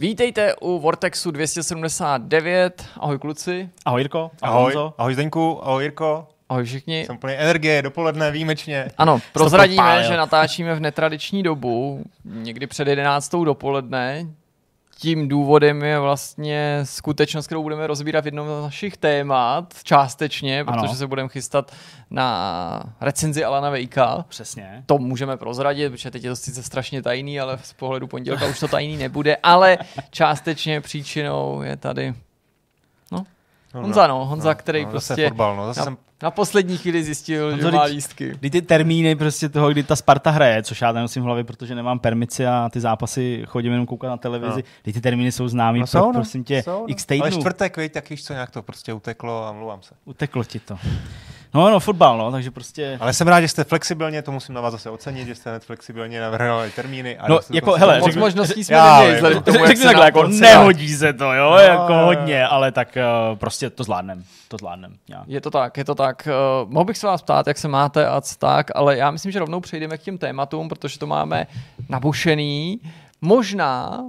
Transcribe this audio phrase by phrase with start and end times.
[0.00, 2.84] Vítejte u Vortexu 279.
[3.00, 3.68] Ahoj kluci.
[3.84, 4.30] Ahoj Jirko.
[4.42, 4.72] Ahoj.
[4.76, 6.28] Ahoj, ahoj Zdeňku, ahoj Jirko.
[6.48, 7.04] Ahoj všichni.
[7.06, 8.88] Jsem plný energie, dopoledne výjimečně.
[8.98, 13.30] Ano, prozradíme, že natáčíme v netradiční dobu, někdy před 11.
[13.44, 14.26] dopoledne
[15.00, 20.78] tím důvodem je vlastně skutečnost, kterou budeme rozbírat v jednom z našich témat, částečně, protože
[20.78, 20.94] ano.
[20.94, 21.72] se budeme chystat
[22.10, 24.24] na recenzi Alana Vejka.
[24.28, 24.82] Přesně.
[24.86, 28.60] To můžeme prozradit, protože teď je to sice strašně tajný, ale z pohledu pondělka už
[28.60, 29.78] to tajný nebude, ale
[30.10, 32.14] částečně příčinou je tady
[33.74, 35.96] No, Honza, no, Honza, no, který no, prostě fotbal, no, zase na, jsem...
[36.22, 38.32] na poslední chvíli zjistil, že má lístky.
[38.40, 41.74] Kdy ty termíny prostě toho, kdy ta Sparta hraje, což já nenosím v hlavě, protože
[41.74, 44.68] nemám permici a ty zápasy chodím jenom koukat na televizi, no.
[44.82, 46.84] kdy ty termíny jsou známý, no, jsou, pro, no, prosím tě, jsou, no.
[46.90, 47.22] x týdnů.
[47.22, 49.94] Ale čtvrtek, víš, tak víš co, nějak to prostě uteklo a mluvám se.
[50.04, 50.78] Uteklo ti to.
[51.54, 52.98] No, no, fotbal, no, takže prostě...
[53.00, 56.20] Ale jsem rád, že jste flexibilně, to musím na vás zase ocenit, že jste flexibilně
[56.20, 57.18] navrhovali termíny.
[57.18, 61.50] A no, jako, hele, moc možností jsme neměli, řekni takhle, jako nehodí se to, jo,
[61.50, 62.98] no, jako hodně, ale tak
[63.30, 64.96] uh, prostě to zvládnem, to zvládnem.
[65.08, 65.24] Nějak.
[65.26, 66.28] Je to tak, je to tak.
[66.64, 69.38] Uh, mohl bych se vás ptát, jak se máte a tak, ale já myslím, že
[69.38, 71.46] rovnou přejdeme k těm tématům, protože to máme
[71.88, 72.80] nabušený.
[73.20, 74.04] Možná,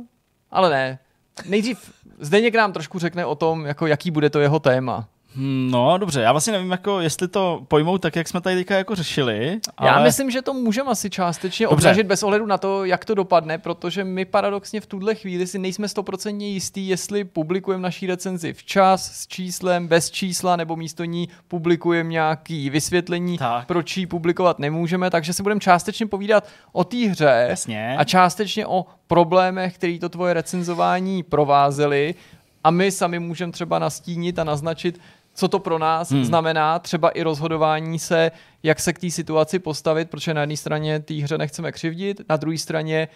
[0.52, 1.00] ale ne.
[1.46, 5.08] Nejdřív Zdeněk nám trošku řekne o tom, jako jaký bude to jeho téma.
[5.36, 8.78] Hmm, no, dobře, já vlastně nevím, jako, jestli to pojmou tak, jak jsme tady teďka
[8.78, 9.60] jako řešili.
[9.78, 9.90] Ale...
[9.90, 11.76] Já myslím, že to můžeme asi částečně dobře.
[11.76, 15.60] obnažit bez ohledu na to, jak to dopadne, protože my paradoxně v tuhle chvíli si
[15.60, 21.30] nejsme stoprocentně jistý, jestli publikujeme naší recenzi včas, s číslem, bez čísla, nebo místo ní
[21.48, 23.68] publikujeme nějaký vysvětlení, tak.
[23.68, 27.96] proč ji publikovat nemůžeme, takže si budeme částečně povídat o té hře Jasně.
[27.98, 32.16] a částečně o problémech, který to tvoje recenzování provázely
[32.64, 35.00] a my sami můžeme třeba nastínit a naznačit,
[35.34, 36.26] co to pro nás hmm.
[36.26, 38.32] znamená, třeba i rozhodování se,
[38.64, 42.38] jak se k té situaci postavit, protože na jedné straně té hře nechceme křivdit, na
[42.38, 43.08] druhé straně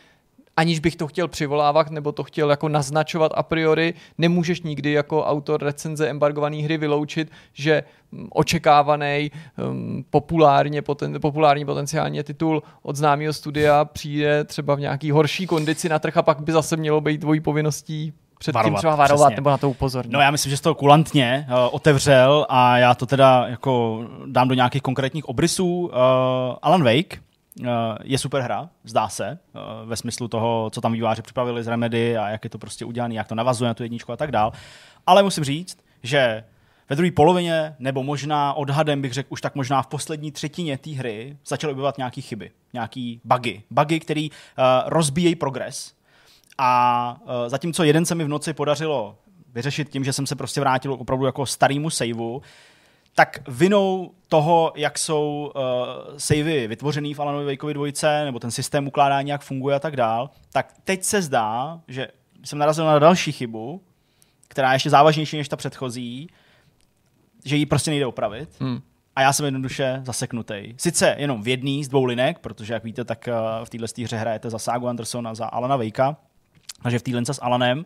[0.58, 5.25] aniž bych to chtěl přivolávat nebo to chtěl jako naznačovat a priori, nemůžeš nikdy jako
[5.25, 12.95] autor recenze embargované hry vyloučit, že mm, očekávaný um, populárně, poten, populární potenciálně titul od
[12.95, 17.02] známého studia přijde třeba v nějaký horší kondici na trh a pak by zase mělo
[17.02, 18.14] být dvojí povinností
[18.45, 19.36] před varovat, tím třeba varovat přesně.
[19.36, 20.11] nebo na to upozornit.
[20.11, 24.48] No já myslím, že jsi to kulantně uh, otevřel a já to teda jako dám
[24.48, 25.86] do nějakých konkrétních obrysů.
[25.86, 25.92] Uh,
[26.61, 27.22] Alan Wake
[27.60, 27.67] uh,
[28.04, 32.17] je super hra, zdá se, uh, ve smyslu toho, co tam výváři připravili z Remedy
[32.17, 34.52] a jak je to prostě udělané, jak to navazuje na tu jedničku a tak dál.
[35.08, 36.44] Ale musím říct, že
[36.89, 40.89] ve druhé polovině, nebo možná odhadem bych řekl už tak možná v poslední třetině té
[40.89, 43.64] hry, začaly objevovat nějaké chyby, nějaké bugy.
[43.70, 45.95] Bugy, které uh, rozbíjejí progres
[46.58, 49.17] a uh, zatímco jeden se mi v noci podařilo
[49.54, 52.42] vyřešit tím, že jsem se prostě vrátil opravdu jako starýmu saveu,
[53.16, 55.61] tak vinou toho, jak jsou uh,
[56.17, 60.30] savey vytvořený v Alanovi Wakeovi dvojce, nebo ten systém ukládání, jak funguje a tak dál,
[60.52, 62.08] tak teď se zdá, že
[62.44, 63.82] jsem narazil na další chybu,
[64.48, 66.30] která je ještě závažnější než ta předchozí,
[67.45, 68.49] že ji prostě nejde opravit.
[68.60, 68.82] Hmm.
[69.15, 70.73] A já jsem jednoduše zaseknutý.
[70.77, 73.30] Sice jenom v jedný z dvou linek, protože jak víte, tak
[73.60, 76.17] uh, v této hře hrajete za Sagu Andersona, za Alana Wakea,
[76.83, 77.86] takže v té s Alanem,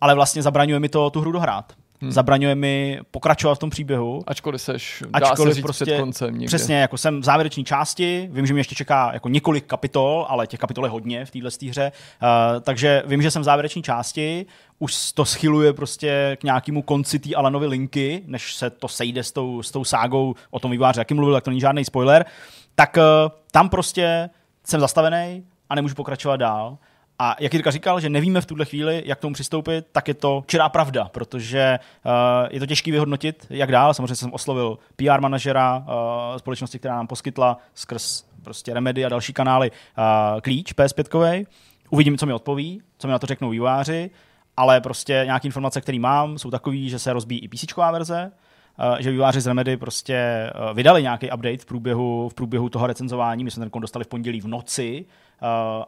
[0.00, 1.72] ale vlastně zabraňuje mi to tu hru dohrát.
[2.00, 2.12] Hmm.
[2.12, 4.22] Zabraňuje mi pokračovat v tom příběhu.
[4.26, 6.46] Ačkoliv seš, dá ačkoliv se říct prostě, před koncem někde.
[6.46, 10.46] Přesně, jako jsem v závěreční části, vím, že mě ještě čeká jako několik kapitol, ale
[10.46, 11.92] těch kapitol je hodně v téhle hře,
[12.22, 14.46] uh, takže vím, že jsem v závěreční části,
[14.78, 19.32] už to schyluje prostě k nějakému konci té Alanovy linky, než se to sejde s
[19.32, 22.24] tou, s tou ságou, o tom vývář, jaký mluvil, tak to není žádný spoiler,
[22.74, 24.30] tak uh, tam prostě
[24.64, 26.78] jsem zastavený a nemůžu pokračovat dál.
[27.18, 30.44] A jak Jirka říkal, že nevíme v tuhle chvíli, jak tomu přistoupit, tak je to
[30.46, 32.12] čirá pravda, protože uh,
[32.50, 33.94] je to těžké vyhodnotit, jak dál.
[33.94, 39.32] Samozřejmě jsem oslovil PR manažera uh, společnosti, která nám poskytla skrz prostě Remedy a další
[39.32, 41.46] kanály uh, klíč PS5.
[41.90, 44.10] Uvidím, co mi odpoví, co mi na to řeknou výváři,
[44.56, 48.32] ale prostě nějaké informace, které mám, jsou takové, že se rozbíjí i PC verze,
[48.98, 53.44] že výváři z Remedy prostě vydali nějaký update v průběhu, v průběhu toho recenzování.
[53.44, 55.04] My jsme ten dostali v pondělí v noci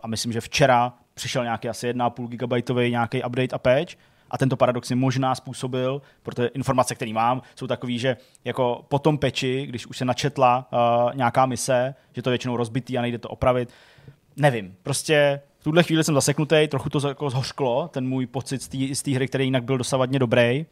[0.03, 3.94] a myslím, že včera přišel nějaký asi 1,5 GB nějaký update a patch
[4.31, 8.99] a tento paradox je možná způsobil, protože informace, které mám, jsou takové, že jako po
[8.99, 13.03] tom peči, když už se načetla uh, nějaká mise, že to je většinou rozbitý a
[13.03, 13.69] nejde to opravit,
[14.37, 14.76] nevím.
[14.82, 18.62] Prostě v tuhle chvíli jsem zaseknutý, trochu to jako zhořklo, ten můj pocit
[18.94, 20.67] z té hry, který jinak byl dosavadně dobrý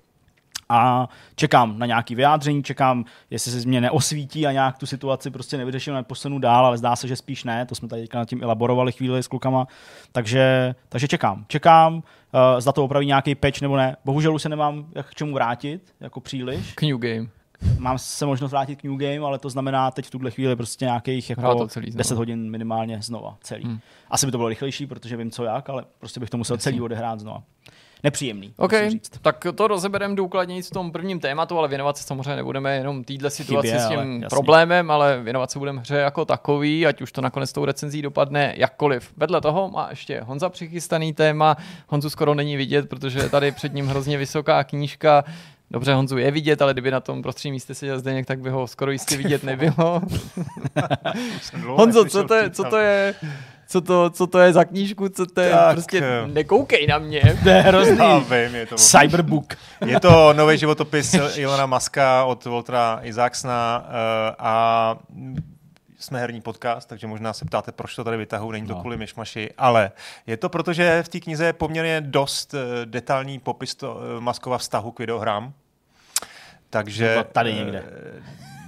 [0.69, 5.57] a čekám na nějaký vyjádření, čekám, jestli se mě neosvítí a nějak tu situaci prostě
[5.57, 8.93] nevyřeším, neposunu dál, ale zdá se, že spíš ne, to jsme tady nad tím elaborovali
[8.93, 9.67] chvíli s klukama,
[10.13, 11.45] takže, takže čekám.
[11.49, 12.01] Čekám, uh,
[12.59, 13.97] zda to opraví nějaký patch nebo ne.
[14.05, 16.73] Bohužel už se nemám jak k čemu vrátit, jako příliš.
[16.73, 17.29] K New Game.
[17.79, 20.85] mám se možnost vrátit k New Game, ale to znamená teď v tuhle chvíli prostě
[20.85, 21.99] nějakých jako celý znova.
[21.99, 23.65] 10 hodin minimálně znova, celý.
[23.65, 23.79] Hmm.
[24.11, 26.81] Asi by to bylo rychlejší, protože vím co jak, ale prostě bych to musel celý
[26.81, 27.43] odehrát znova.
[28.05, 29.11] Nepříjemný, OK, musím říct.
[29.23, 33.31] tak to rozebereme důkladněji v tom prvním tématu, ale věnovat se samozřejmě nebudeme jenom týhle
[33.31, 37.13] situaci Chybě, s tím ale problémem, ale věnovat se budeme hře jako takový, ať už
[37.13, 39.13] to nakonec tou recenzí dopadne jakkoliv.
[39.17, 41.57] Vedle toho má ještě Honza přichystaný téma.
[41.89, 45.25] Honzu skoro není vidět, protože je tady před ním hrozně vysoká knížka.
[45.71, 48.67] Dobře, Honzu je vidět, ale kdyby na tom prostředním místě seděl Zdeněk, tak by ho
[48.67, 50.03] skoro jistě vidět nebylo.
[51.67, 53.15] Honzo, co to je, co to je,
[53.67, 56.27] co to, co to je za knížku, co to je, Tak, prostě eh.
[56.27, 57.23] nekoukej na mě.
[57.43, 57.99] To je hrozný.
[57.99, 59.55] Já vím, je to, Cyberbook.
[59.87, 63.95] je to nový životopis Ilona Maska od Waltera Isaacsona uh,
[64.39, 64.97] a
[65.99, 68.81] jsme herní podcast, takže možná se ptáte, proč to tady vytahu, není to No.
[68.81, 69.91] kvůli myšmaši, ale
[70.27, 74.21] je to proto, že v té knize je poměrně dost eh, detailní popis to, eh,
[74.21, 75.53] Maskova vztahu k videohrám.
[76.71, 77.25] Takže...
[77.33, 77.85] Tady někde.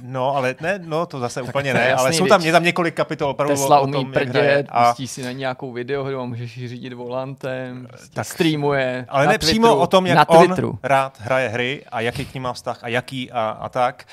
[0.06, 2.94] No, ale ne, no to zase úplně to ne, ale jsou tam, je tam několik
[2.94, 4.48] kapitol opravdu Tesla o, o umí tom, jak hraje.
[4.50, 9.06] prdět, A, pustí si na nějakou videohru a můžeš ji řídit volantem, prostě Tak- streamuje
[9.08, 12.24] ale na ne přímo Twitteru, o tom, jak na on rád hraje hry a jaký
[12.26, 14.04] k ním má vztah a jaký a, a tak.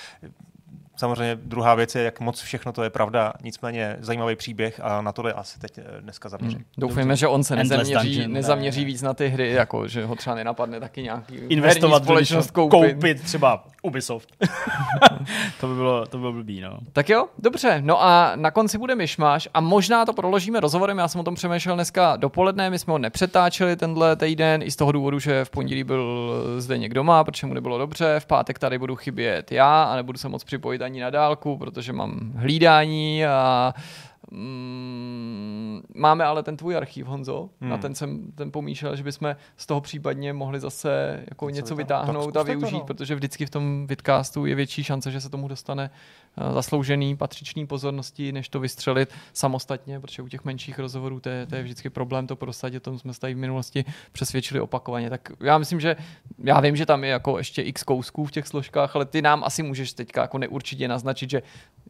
[0.96, 5.12] Samozřejmě druhá věc je, jak moc všechno to je pravda, nicméně zajímavý příběh a na
[5.12, 6.58] tohle asi teď eh, dneska zaměřím.
[6.58, 6.66] Hmm.
[6.78, 8.86] Doufejme, že on se nezaměří, Dungeon, nezaměří ne.
[8.86, 12.94] víc na ty hry, jako že ho třeba nenapadne taky nějaký Investovat společnost koupit.
[12.94, 14.30] koupit třeba Ubisoft.
[15.60, 16.78] to by bylo, to by bylo blbý, no.
[16.94, 17.82] Tak jo, dobře.
[17.82, 20.98] No a na konci bude myšmaš a možná to proložíme rozhovorem.
[20.98, 24.76] Já jsem o tom přemýšlel dneska dopoledne, my jsme ho nepřetáčeli tenhle týden i z
[24.76, 28.16] toho důvodu, že v pondělí byl zde někdo doma, protože mu nebylo dobře.
[28.20, 31.94] V pátek tady budu chybět já a nebudu se moc připojit ani na dálku, protože
[31.94, 33.74] mám hlídání a
[34.32, 37.50] Mm, máme ale ten tvůj archív, Honzo.
[37.62, 37.70] Hmm.
[37.70, 42.08] Na ten jsem ten pomýšlel, že bychom z toho případně mohli zase jako něco vytáhnout.
[42.08, 42.86] vytáhnout a zkuste to, využít, no.
[42.86, 45.92] protože vždycky v tom vidcastu je větší šance, že se tomu dostane
[46.38, 51.46] eh, zasloužený patřičný pozornosti, než to vystřelit samostatně, protože u těch menších rozhovorů to je,
[51.46, 55.10] to je vždycky problém to prosadit, o tom jsme se tady v minulosti přesvědčili opakovaně.
[55.10, 55.96] Tak já myslím, že
[56.44, 59.44] já vím, že tam je jako ještě x kousků v těch složkách, ale ty nám
[59.44, 61.42] asi můžeš teďka jako neurčitě naznačit, že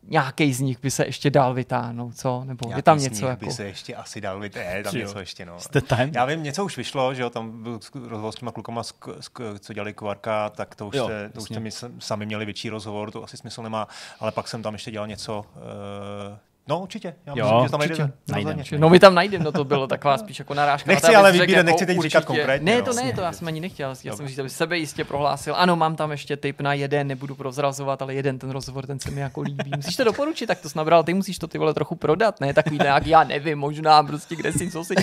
[0.07, 2.43] nějaký z nich by se ještě dál vytáhnout, co?
[2.45, 3.45] Nebo je tam z něco nich jako...
[3.45, 4.55] by se ještě asi dal vyt...
[4.55, 5.59] Je, tam něco ještě, no.
[5.59, 6.11] Jste time?
[6.15, 9.59] Já vím, něco už vyšlo, že jo, tam byl rozhovor s těma klukama, sk- sk-
[9.59, 11.53] co dělali Kvarka, tak to už, Jo, jste, to už jasně.
[11.55, 13.87] jste mi s- sami měli větší rozhovor, to asi smysl nemá,
[14.19, 17.63] ale pak jsem tam ještě dělal něco, uh, no určitě, já Jo, myslím,
[17.95, 17.95] že
[18.27, 18.77] tam určitě.
[18.77, 20.91] No my tam najdeme, no to bylo taková spíš jako narážka.
[20.91, 23.59] Nechci ale vybírat, nechci teď říkat určitě- konkrétně, Ne, to ne, to já jsem ani
[23.59, 23.93] nechtěl.
[24.03, 25.55] Já jsem říct, aby sebe jistě prohlásil.
[25.57, 29.11] Ano, mám tam ještě tip na jeden, nebudu prozrazovat, ale jeden ten rozhovor, ten se
[29.11, 29.71] mi jako líbí.
[29.75, 32.53] Musíš to doporučit, tak to jsi nabral, ty musíš to ty vole trochu prodat, ne?
[32.53, 34.95] Takový nějak, já nevím, možná prostě kde si, co si.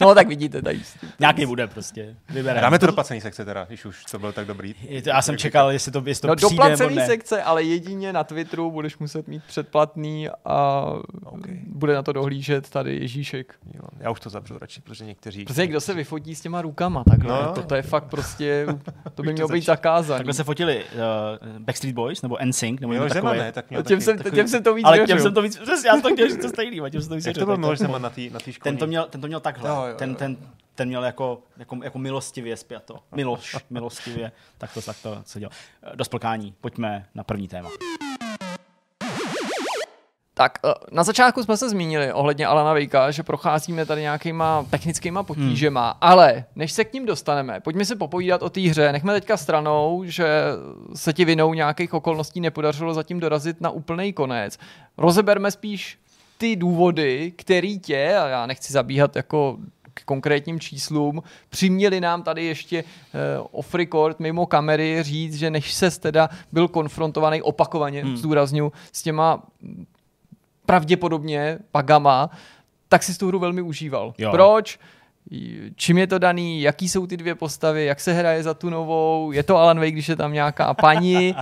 [0.00, 0.80] No tak vidíte tady.
[1.20, 2.16] Nějaký bude prostě.
[2.28, 2.60] Vybereme.
[2.60, 4.74] Dáme to do placený sekce teda, když už to byl tak dobrý.
[4.88, 8.70] Já jsem čekal, jestli to, jestli to No přijde doplacený sekce, ale jedině na Twitteru
[8.70, 10.84] budeš muset mít předplatný a
[11.24, 11.46] OK.
[11.66, 13.54] bude na to dohlížet tady Ježíšek.
[13.74, 15.44] Jo, já už to zavřu radši, protože někteří...
[15.44, 18.66] Prostě kdo se vyfotí s těma rukama, tak no, to, to je fakt prostě,
[19.14, 20.18] to by to mělo být zakázaný.
[20.18, 23.38] Takhle se fotili uh, Backstreet Boys nebo NSYNC nebo Zeman, takový.
[23.38, 25.16] ne, tak měl těm, taky, jsem, takový- těm jsem to víc Ale věřil.
[25.16, 27.14] těm jsem to víc, já jsem to chtěl říct to stejný, a těm jsem to
[27.14, 28.52] víc Jak to byl tak Miloš Zeman na té na školní?
[28.62, 29.94] ten to měl, ten to měl takhle, Jo, jo, jo.
[29.96, 30.36] ten, ten,
[30.74, 32.98] ten měl jako, jako, jako milostivě zpěto.
[33.16, 35.52] Miloš, milostivě, tak to, tak to co dělal.
[35.94, 37.68] Do splkání, pojďme na první téma.
[40.40, 45.22] Tak eh, na začátku jsme se zmínili ohledně Alana Vejka, že procházíme tady nějakýma technickýma
[45.22, 45.98] potížema, hmm.
[46.00, 48.92] ale než se k ním dostaneme, pojďme si popovídat o té hře.
[48.92, 50.26] Nechme teďka stranou, že
[50.94, 54.58] se ti vinou nějakých okolností nepodařilo zatím dorazit na úplný konec.
[54.98, 55.98] Rozeberme spíš
[56.38, 59.58] ty důvody, který tě, a já nechci zabíhat jako
[59.94, 65.74] k konkrétním číslům, přiměli nám tady ještě uh, off record mimo kamery říct, že než
[65.74, 68.16] ses teda byl konfrontovaný opakovaně, hmm.
[68.16, 69.42] zdůrazňu, s těma
[70.70, 72.30] pravděpodobně pagama,
[72.88, 74.14] tak si tu hru velmi užíval.
[74.18, 74.30] Jo.
[74.30, 74.78] Proč?
[75.76, 79.32] Čím je to daný, jaký jsou ty dvě postavy, jak se hraje za tu novou,
[79.32, 81.34] je to Alan Wake, když je tam nějaká paní.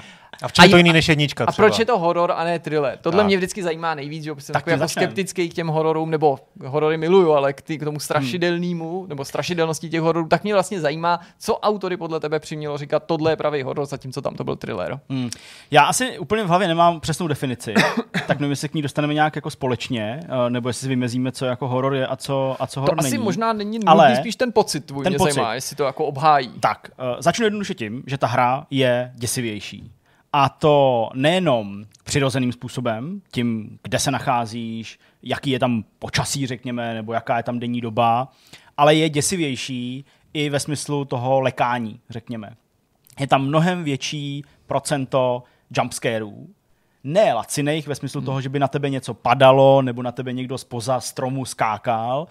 [0.43, 1.67] A v čem je to A- jiný než jednička A třeba?
[1.69, 2.99] proč je to horor a ne thriller?
[3.03, 3.27] Tohle Tak.
[3.27, 5.07] mě vždycky zajímá nejvíc, že jsem Tak jako začneme.
[5.07, 9.89] skeptický k těm hororům, nebo horory miluju, ale k, ty, k tomu strašidelnému, nebo strašidelnosti
[9.91, 13.63] těch hororů, tak mě vlastně zajímá, co autory podle tebe přimělo říkat, tohle je pravý
[13.63, 15.01] horor, zatímco tam to byl thriller.
[15.11, 15.31] Hmm.
[15.71, 17.75] Já asi úplně v hlavě nemám přesnou definici,
[18.27, 21.45] tak nevím, jestli k ní dostaneme nějak jako společně, eh, nebo jestli si vymezíme, co
[21.47, 23.25] jako horor je a co, a co To horor asi není.
[23.25, 25.33] možná není Ale- spíš ten pocit tvůj ten mě pocit.
[25.35, 26.51] zajímá, jestli to jako obhájí.
[26.61, 29.91] Tak, uh, začnu jednoduše tím, že ta hra je děsivější.
[30.33, 37.13] A to nejenom přirozeným způsobem, tím, kde se nacházíš, jaký je tam počasí, řekněme, nebo
[37.13, 38.29] jaká je tam denní doba,
[38.77, 40.05] ale je děsivější
[40.35, 42.57] i ve smyslu toho lekání, řekněme.
[43.21, 45.43] je tam mnohem větší procento
[45.77, 46.49] jumpscarů,
[47.05, 50.59] ne laciných ve smyslu toho, že by na tebe něco padalo nebo na tebe někdo
[50.59, 52.27] spoza stromu skákal,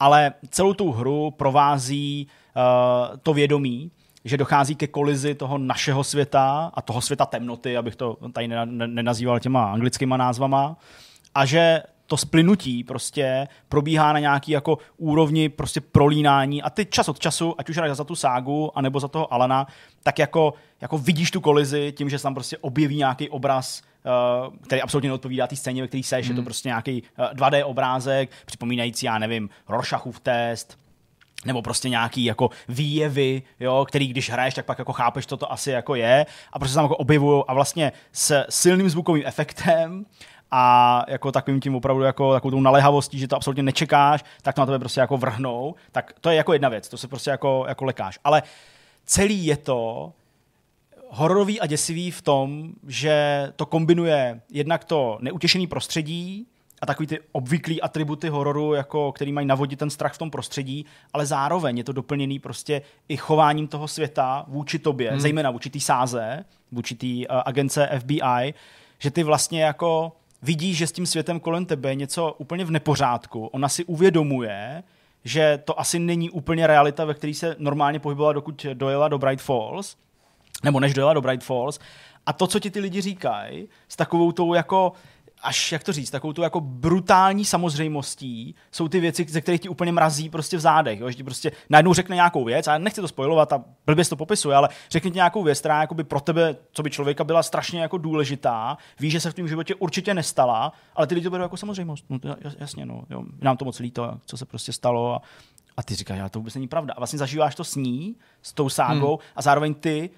[0.00, 2.26] ale celou tu hru provází
[2.56, 3.90] uh, to vědomí,
[4.26, 8.48] že dochází ke kolizi toho našeho světa a toho světa temnoty, abych to tady
[8.86, 10.76] nenazýval těma anglickýma názvama,
[11.34, 17.08] a že to splynutí prostě probíhá na nějaký jako úrovni prostě prolínání a ty čas
[17.08, 19.66] od času, ať už za tu ságu, anebo za toho Alana,
[20.02, 23.82] tak jako, jako vidíš tu kolizi tím, že se tam prostě objeví nějaký obraz,
[24.48, 26.30] uh, který absolutně neodpovídá té scéně, ve který seš, mm.
[26.30, 26.44] je to hmm.
[26.44, 30.78] prostě nějaký uh, eh, 2D obrázek, připomínající, já nevím, Rorschachův test,
[31.44, 35.52] nebo prostě nějaký jako výjevy, jo, který když hraješ, tak pak jako chápeš, co to
[35.52, 40.06] asi jako je a prostě se tam jako objevují a vlastně s silným zvukovým efektem
[40.50, 44.60] a jako takovým tím opravdu jako takovou tou naléhavostí, že to absolutně nečekáš, tak to
[44.60, 47.64] na tebe prostě jako vrhnou, tak to je jako jedna věc, to se prostě jako,
[47.68, 48.18] jako lekáš.
[48.24, 48.42] Ale
[49.04, 50.12] celý je to
[51.08, 56.46] hororový a děsivý v tom, že to kombinuje jednak to neutěšený prostředí,
[56.86, 60.86] a takový ty obvyklý atributy hororu, jako, který mají navodit ten strach v tom prostředí,
[61.12, 65.20] ale zároveň je to doplněný prostě i chováním toho světa vůči tobě, hmm.
[65.20, 68.54] zejména vůči té sáze, vůči té uh, agence FBI,
[68.98, 70.12] že ty vlastně jako
[70.42, 73.46] vidíš, že s tím světem kolem tebe je něco úplně v nepořádku.
[73.46, 74.82] Ona si uvědomuje,
[75.24, 79.42] že to asi není úplně realita, ve které se normálně pohybovala, dokud dojela do Bright
[79.42, 79.96] Falls,
[80.64, 81.78] nebo než dojela do Bright Falls.
[82.26, 84.92] A to, co ti ty lidi říkají, s takovou tou jako
[85.46, 89.68] až, jak to říct, takovou tu jako brutální samozřejmostí jsou ty věci, ze kterých ti
[89.68, 91.00] úplně mrazí prostě v zádech.
[91.00, 91.10] Jo?
[91.10, 94.56] Že ti prostě najednou řekne nějakou věc, a nechci to spojovat a blbě to popisuje,
[94.56, 97.98] ale řekne ti nějakou věc, která by pro tebe, co by člověka byla strašně jako
[97.98, 101.56] důležitá, víš, že se v tom životě určitě nestala, ale ty lidi to berou jako
[101.56, 102.04] samozřejmost.
[102.08, 102.18] No,
[102.58, 105.22] jasně, no, jo, nám to moc líto, co se prostě stalo a,
[105.76, 106.94] a ty říkáš, já to vůbec není pravda.
[106.96, 109.26] A vlastně zažíváš to s ní, s tou ságou hmm.
[109.36, 110.10] a zároveň ty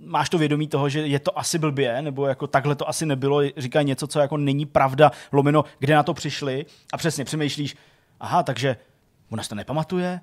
[0.00, 3.40] máš to vědomí toho, že je to asi blbě, nebo jako takhle to asi nebylo,
[3.56, 7.76] říkají něco, co jako není pravda, lomeno, kde na to přišli a přesně přemýšlíš,
[8.20, 8.76] aha, takže
[9.30, 10.20] ona to nepamatuje,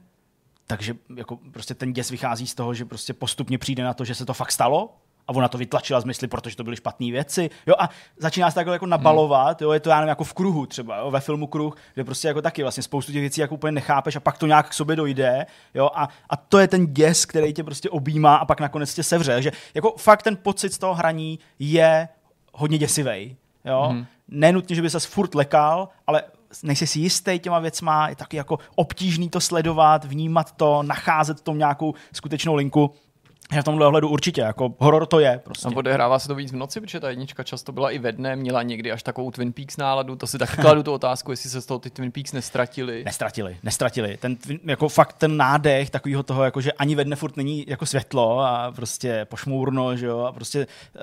[0.67, 4.15] takže jako prostě ten děs vychází z toho, že prostě postupně přijde na to, že
[4.15, 7.49] se to fakt stalo, a ona to vytlačila z mysli, protože to byly špatné věci.
[7.67, 10.65] Jo, a začíná se takhle jako nabalovat, jo, je to já nevím, jako v kruhu
[10.65, 13.71] třeba, jo, ve filmu Kruh, kde prostě jako taky vlastně spoustu těch věcí jako úplně
[13.71, 17.25] nechápeš a pak to nějak k sobě dojde, jo, a, a to je ten děs,
[17.25, 19.41] který tě prostě objímá a pak nakonec tě sevře.
[19.41, 22.09] že jako fakt ten pocit z toho hraní je
[22.53, 23.37] hodně děsivý.
[23.65, 23.89] Jo?
[23.91, 24.05] Mm.
[24.27, 26.23] Nenutně, že by se furt lekal, ale
[26.63, 31.57] nejsi si jistý těma věcma, je taky jako obtížný to sledovat, vnímat to, nacházet tom
[31.57, 32.93] nějakou skutečnou linku.
[33.51, 35.67] Já v tomhle ohledu určitě, jako horor to je prostě.
[35.67, 38.35] A odehrává se to víc v noci, protože ta jednička často byla i ve dne,
[38.35, 41.61] měla někdy až takovou Twin Peaks náladu, to si taky kladu tu otázku, jestli se
[41.61, 43.03] z toho ty Twin Peaks nestratili.
[43.05, 44.17] Nestratili, nestratili.
[44.17, 47.85] Ten, jako fakt ten nádech takového toho, jako že ani ve dne furt není jako
[47.85, 51.01] světlo a prostě pošmourno, že jo, a prostě uh,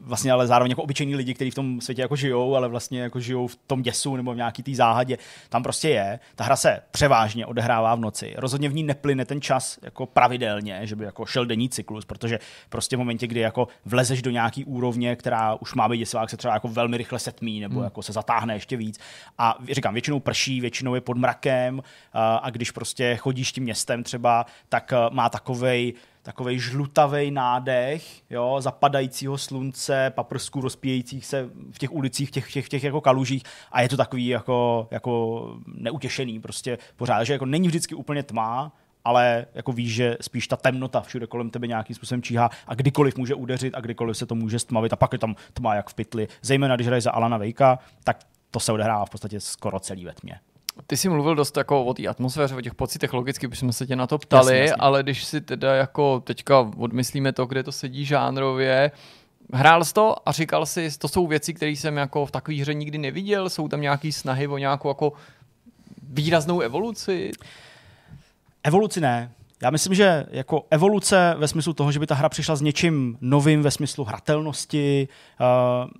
[0.00, 3.20] vlastně ale zároveň jako obyčejní lidi, kteří v tom světě jako žijou, ale vlastně jako
[3.20, 5.18] žijou v tom děsu nebo v nějaký té záhadě,
[5.48, 6.18] tam prostě je.
[6.36, 8.34] Ta hra se převážně odehrává v noci.
[8.36, 12.38] Rozhodně v ní neplyne ten čas jako pravidelně, že by jako šel denní cyklus, protože
[12.68, 16.36] prostě v momentě, kdy jako vlezeš do nějaký úrovně, která už má být děsivá, se
[16.36, 17.84] třeba jako velmi rychle setmí nebo hmm.
[17.84, 18.98] jako se zatáhne ještě víc.
[19.38, 21.82] A říkám, většinou prší, většinou je pod mrakem
[22.42, 29.38] a když prostě chodíš tím městem třeba, tak má takovej takový žlutavý nádech, jo, zapadajícího
[29.38, 33.42] slunce, paprsků rozpíjejících se v těch ulicích, v těch, těch, těch jako kalužích
[33.72, 38.72] a je to takový jako, jako neutěšený prostě pořád, že jako není vždycky úplně tma,
[39.04, 43.16] ale jako víš, že spíš ta temnota všude kolem tebe nějakým způsobem číhá a kdykoliv
[43.16, 45.94] může udeřit a kdykoliv se to může stmavit a pak je tam tma jak v
[45.94, 46.28] pytli.
[46.42, 48.18] Zejména když hraješ za Alana Vejka, tak
[48.50, 50.40] to se odehrává v podstatě skoro celý ve tmě.
[50.86, 53.96] Ty jsi mluvil dost jako o té atmosféře, o těch pocitech, logicky bychom se tě
[53.96, 54.74] na to ptali, jasně, jasně.
[54.74, 58.90] ale když si teda jako teďka odmyslíme to, kde to sedí žánrově,
[59.52, 62.74] hrál jsi to a říkal si, to jsou věci, které jsem jako v takové hře
[62.74, 65.12] nikdy neviděl, jsou tam nějaké snahy o nějakou jako
[66.02, 67.30] výraznou evoluci?
[68.64, 69.30] Evoluci ne.
[69.62, 73.18] Já myslím, že jako evoluce ve smyslu toho, že by ta hra přišla s něčím
[73.20, 75.08] novým ve smyslu hratelnosti
[75.40, 75.90] uh,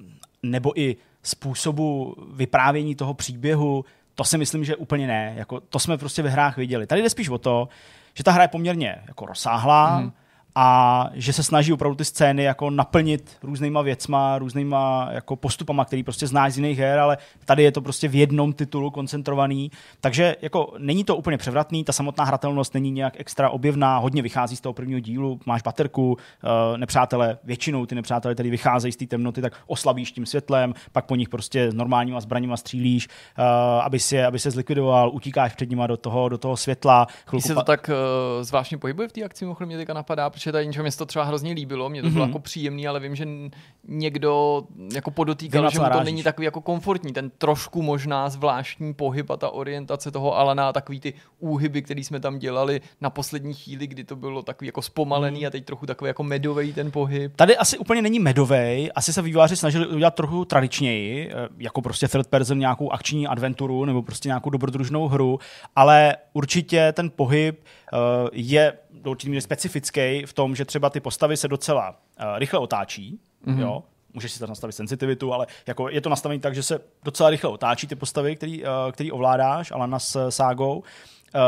[0.43, 3.85] nebo i způsobu vyprávění toho příběhu,
[4.15, 5.35] to si myslím, že úplně ne.
[5.37, 6.87] Jako, to jsme prostě ve hrách viděli.
[6.87, 7.69] Tady jde spíš o to,
[8.15, 10.13] že ta hra je poměrně jako rozsáhlá, mm
[10.61, 16.03] a že se snaží opravdu ty scény jako naplnit různýma věcma, různýma jako postupama, který
[16.03, 20.37] prostě znáš z jiných her, ale tady je to prostě v jednom titulu koncentrovaný, takže
[20.43, 24.61] jako není to úplně převratný, ta samotná hratelnost není nějak extra objevná, hodně vychází z
[24.61, 29.43] toho prvního dílu, máš baterku, uh, nepřátelé, většinou ty nepřátelé tady vycházejí z té temnoty,
[29.43, 33.45] tak oslabíš tím světlem, pak po nich prostě normálníma zbraněma střílíš, uh,
[33.85, 37.07] aby se, aby se zlikvidoval, utíkáš před nima do toho, do toho světla.
[37.27, 40.55] Chvilku se to tak uh, zvláštně pohybuje v té akci, mě teďka napadá, protože natáčet
[40.55, 42.31] a něčeho mě se to třeba hrozně líbilo, mě to bylo Mhm.
[42.31, 43.27] jako příjemný, ale vím, že
[43.89, 44.63] někdo
[44.95, 49.31] jako podotýkal, Vím, že mu to není takový jako komfortní, ten trošku možná zvláštní pohyb
[49.31, 53.55] a ta orientace toho Alana a takový ty úhyby, který jsme tam dělali na poslední
[53.55, 57.33] chvíli, kdy to bylo takový jako zpomalený a teď trochu takový jako medový ten pohyb.
[57.37, 62.09] Tady asi úplně není medovej, asi se vývojáři snažili udělat trochu tradičněji, eh, jako prostě
[62.09, 65.39] third person nějakou akční adventuru nebo prostě nějakou dobrodružnou hru,
[65.77, 67.97] ale určitě ten pohyb eh,
[68.33, 68.73] je
[69.09, 73.21] do určitý míry specifický v tom, že třeba ty postavy se docela eh, rychle otáčí,
[73.47, 73.59] mm-hmm.
[73.59, 73.83] jo,
[74.15, 77.51] můžeš si tam nastavit senzitivitu, ale jako je to nastavené tak, že se docela rychle
[77.51, 80.83] otáčí ty postavy, který, eh, který ovládáš, Alana s Ságou.
[81.35, 81.39] Eh,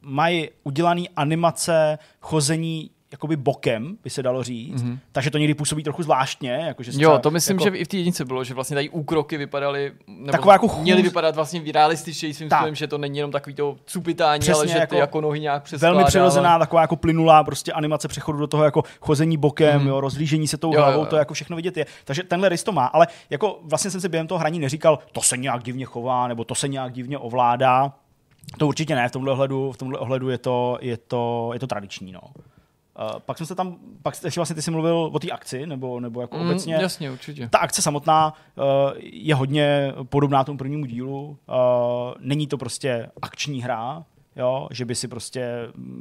[0.00, 4.98] Mají udělané animace chození jakoby bokem, by se dalo říct, mm-hmm.
[5.12, 6.50] takže to někdy působí trochu zvláštně.
[6.50, 8.88] Jako, že Jo, to myslím, jako, že i v té jednice bylo, že vlastně tady
[8.88, 13.18] úkroky vypadaly, nebo Taková jako chůz- měly vypadat vlastně realističtěji svým způsobem, že to není
[13.18, 15.96] jenom takový to cupitání, Přesně, ale že jako ty jako nohy nějak přeskládávaly.
[15.96, 19.88] velmi přirozená, taková jako plynulá prostě animace přechodu do toho jako chození bokem, mm.
[19.88, 21.06] jo, rozlížení se tou Jo, hlavou, jo, jo.
[21.06, 21.86] to jako všechno vidět je.
[22.04, 25.22] Takže tenhle rys to má, ale jako vlastně jsem si během toho hraní neříkal, to
[25.22, 27.92] se nějak divně chová, nebo to se nějak divně ovládá.
[28.58, 31.66] To určitě ne, v tomhle ohledu, v tomhle ohledu je to, je to, je to
[31.66, 32.20] tradiční, no.
[33.14, 36.00] Uh, pak jsem se tam, pak ještě vlastně ty jsi mluvil o té akci, nebo,
[36.00, 36.74] nebo jako Mm, obecně.
[36.74, 37.48] jasně, určitě.
[37.48, 38.64] Ta akce samotná uh,
[39.00, 41.38] je hodně podobná tomu prvnímu dílu.
[41.48, 41.56] Uh,
[42.20, 44.04] není to prostě akční hra,
[44.38, 45.48] jo, že by si prostě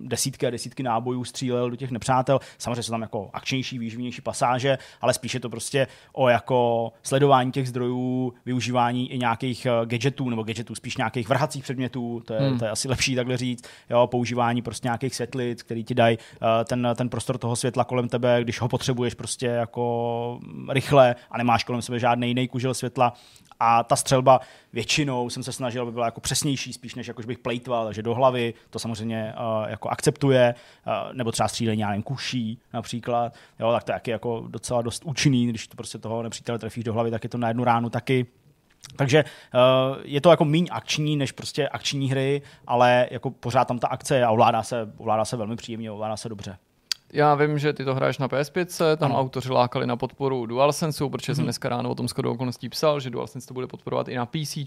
[0.04, 2.40] desítky a desítky nábojů střílel do těch nepřátel.
[2.58, 7.68] Samozřejmě jsou tam jako akčnější, výživnější pasáže, ale spíše to prostě o jako sledování těch
[7.68, 12.60] zdrojů, využívání i nějakých eh, gadgetů, nebo gadgetů spíš nějakých vrhacích předmětů, to je, Hmm.
[12.60, 16.66] to je asi lepší takhle říct, jo, používání prostě nějakých světlic, který ti dají eh,
[16.66, 21.38] ten, ten prostor toho světla kolem tebe, když ho potřebuješ prostě jako mm, rychle a
[21.38, 23.14] nemáš kolem sebe žádný jiný kužel světla.
[23.60, 24.40] A ta střelba
[24.74, 28.04] většinou jsem se snažil, aby byla jako přesnější, spíš než jako, že bych plejtval, takže
[28.04, 30.56] do hlavy, to samozřejmě uh, jako akceptuje,
[30.88, 35.48] uh, nebo třeba střílení, nevím, kuší například, jo, tak to je jako docela dost účinný,
[35.48, 38.26] když to prostě toho nepřítele trefíš do hlavy, tak je to na jednu ránu taky.
[38.96, 43.80] Takže uh, je to jako míň akční než prostě akční hry, ale jako pořád tam
[43.80, 46.58] ta akce je a ovládá se, ovládá se velmi příjemně, ovládá se dobře.
[47.14, 49.20] Já vím, že ty to hraješ na PS5, tam Ano.
[49.20, 53.10] autoři lákali na podporu DualSense, protože jsem dneska ráno o tom skoro okolností psal, že
[53.10, 54.58] DualSense to bude podporovat i na PC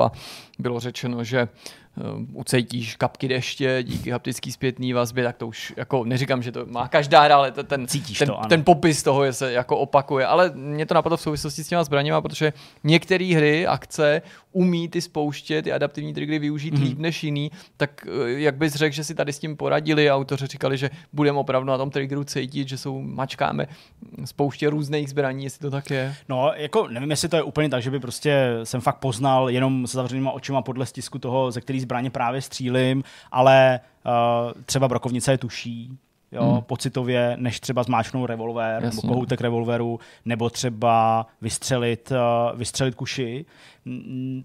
[0.00, 0.10] a
[0.58, 1.48] bylo řečeno, že
[1.96, 2.04] uh,
[2.40, 6.88] ucejtíš kapky deště díky haptický zpětný vazbě, tak to už jako neříkám, že to má
[6.88, 8.48] každá hra, ale te- ten, Cítíš ten, to, ano.
[8.48, 11.84] ten popis toho je se jako opakuje, ale mě to napadlo v souvislosti s těma
[11.84, 12.52] zbraněma, protože
[12.84, 16.82] některé hry, akce umí ty spouště, ty adaptivní triggery využít mm-hmm.
[16.82, 20.46] líp než jiný, tak eh, jak bys řekl, že si tady s tím poradili, autoři
[20.46, 23.66] říkali, že budeme opravdu na tom triggeru cítit, že jsou, mačkáme
[24.24, 26.14] spouště různých zbraní, jestli to tak je.
[26.28, 29.86] No, jako nevím, jestli to je úplně tak, že by prostě jsem fakt poznal jenom
[29.86, 35.32] se zavřenýma očima podle stisku toho, ze který zbraně právě střílím, ale uh, třeba brokovnice
[35.32, 35.98] je tuší,
[36.32, 36.62] jo, Hmm.
[36.62, 38.96] pocitově, než třeba zmáčknout revolver, Jasně.
[38.96, 43.44] nebo kohoutek revolveru, nebo třeba vystřelit, uh, vystřelit kuši.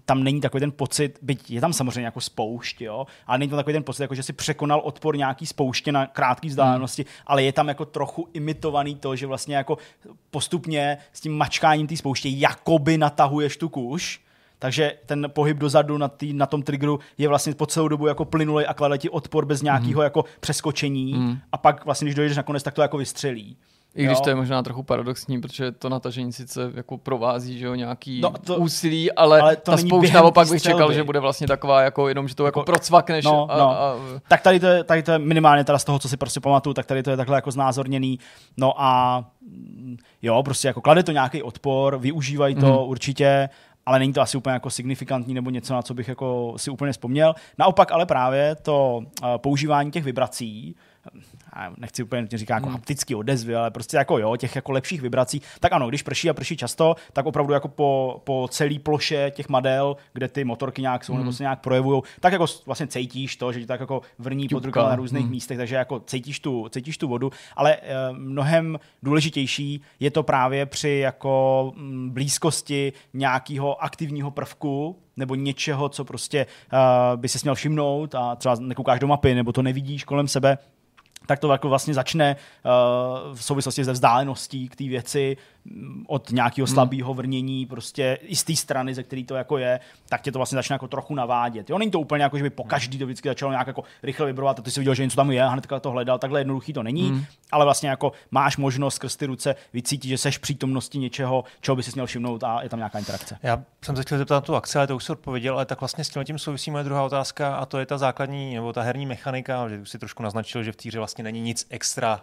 [0.04, 3.56] Tam není takový ten pocit, byť je tam samozřejmě jako spoušť, jo, ale není tam
[3.56, 7.12] takový ten pocit, jako že si překonal odpor nějaký spouště na krátké vzdálenosti, hmm.
[7.26, 9.78] ale je tam jako trochu imitovaný to, že vlastně jako
[10.30, 14.25] postupně s tím mačkáním té spouště jakoby natahuješ tu kuš,
[14.58, 18.24] takže ten pohyb dozadu na, tý, na tom triggeru je vlastně po celou dobu jako
[18.24, 21.38] plynulej a klade ti odpor bez nějakého jako přeskočení Mhm.
[21.52, 23.56] a pak vlastně, když dojdeš nakonec, tak to jako vystřelí.
[23.94, 24.24] I když Jo.
[24.24, 28.30] to je možná trochu paradoxní, protože to natažení sice jako provází, že jo, nějaký No,
[28.30, 31.20] to- úsilí, ale, ale to ta není spoušta během opak té bych čekal, že bude
[31.20, 33.24] vlastně taková, jako jenom, že to jako, Jako- procvakneš.
[33.24, 33.70] no, a, no.
[33.70, 33.94] A,
[34.28, 36.74] Tak tady to, je, tady to je minimálně teda z toho, co si prostě pamatuju,
[36.74, 38.18] tak tady to je takhle jako znázorněný.
[38.56, 42.76] No a mm, jo, prostě jako klade to nějaký odpor, využívají to Mhm.
[42.88, 43.48] určitě,
[43.86, 46.92] ale není to asi úplně jako signifikantní nebo něco, na co bych jako si úplně
[46.92, 47.34] vzpomněl.
[47.58, 50.76] Naopak ale právě to uh, používání těch vibrací,
[51.76, 52.74] nechci úplně nutně říkat jako Hmm.
[52.74, 56.34] haptický odezvy, ale prostě jako jo, těch jako lepších vibrací, tak ano, když prší a
[56.34, 61.04] prší často, tak opravdu jako po, po celé ploše těch madel, kde ty motorky nějak
[61.04, 61.22] jsou Hmm.
[61.22, 64.76] nebo se nějak projevují, tak jako vlastně cítíš to, že ti tak jako vrní pod
[64.76, 65.30] na různých Hmm.
[65.30, 70.66] místech, takže jako cítíš tu, cítíš tu vodu, ale eh, mnohem důležitější je to právě
[70.66, 77.54] při jako mm, blízkosti nějakého aktivního prvku, nebo něčeho, co prostě uh, by se měl
[77.54, 80.58] všimnout a třeba nekoukáš do mapy, nebo to nevidíš kolem sebe,
[81.26, 85.36] tak to jako vlastně začne uh, v souvislosti se vzdáleností k té věci
[86.06, 90.22] od nějakého slabého vrnění, prostě i z té strany, ze který to jako je, tak
[90.22, 91.70] tě to vlastně začne jako trochu navádět.
[91.70, 94.26] Jo, není to úplně jako, že by po každý to vždycky začalo nějak jako rychle
[94.26, 96.72] vibrovat a ty si viděl, že něco tam je a hnedka to hledal, takhle jednoduchý
[96.72, 97.24] to není, Mm.
[97.52, 101.82] ale vlastně jako máš možnost skrz ty ruce vycítit, že seš přítomnosti něčeho, čeho by
[101.82, 103.38] si měl všimnout a je tam nějaká interakce.
[103.42, 105.80] Já jsem se chtěl zeptat na tu akci, ale to už se odpověděl, ale tak
[105.80, 108.82] vlastně s tím tím souvisí moje druhá otázka a to je ta základní, nebo ta
[108.82, 112.20] herní mechanika, že už si trošku naznačil, že v té hře vlastně není nic extra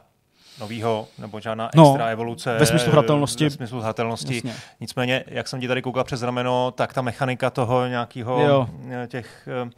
[0.59, 2.57] novýho, nebo žádná No, extra evoluce.
[2.59, 3.43] ve smyslu hratelnosti.
[3.43, 4.35] Ve smyslu hratelnosti.
[4.35, 4.53] Jasně.
[4.79, 8.67] Nicméně, jak jsem ti tady koukal přes rameno, tak ta mechanika toho nějakého Jo.
[9.03, 9.47] eh, těch...
[9.67, 9.69] eh,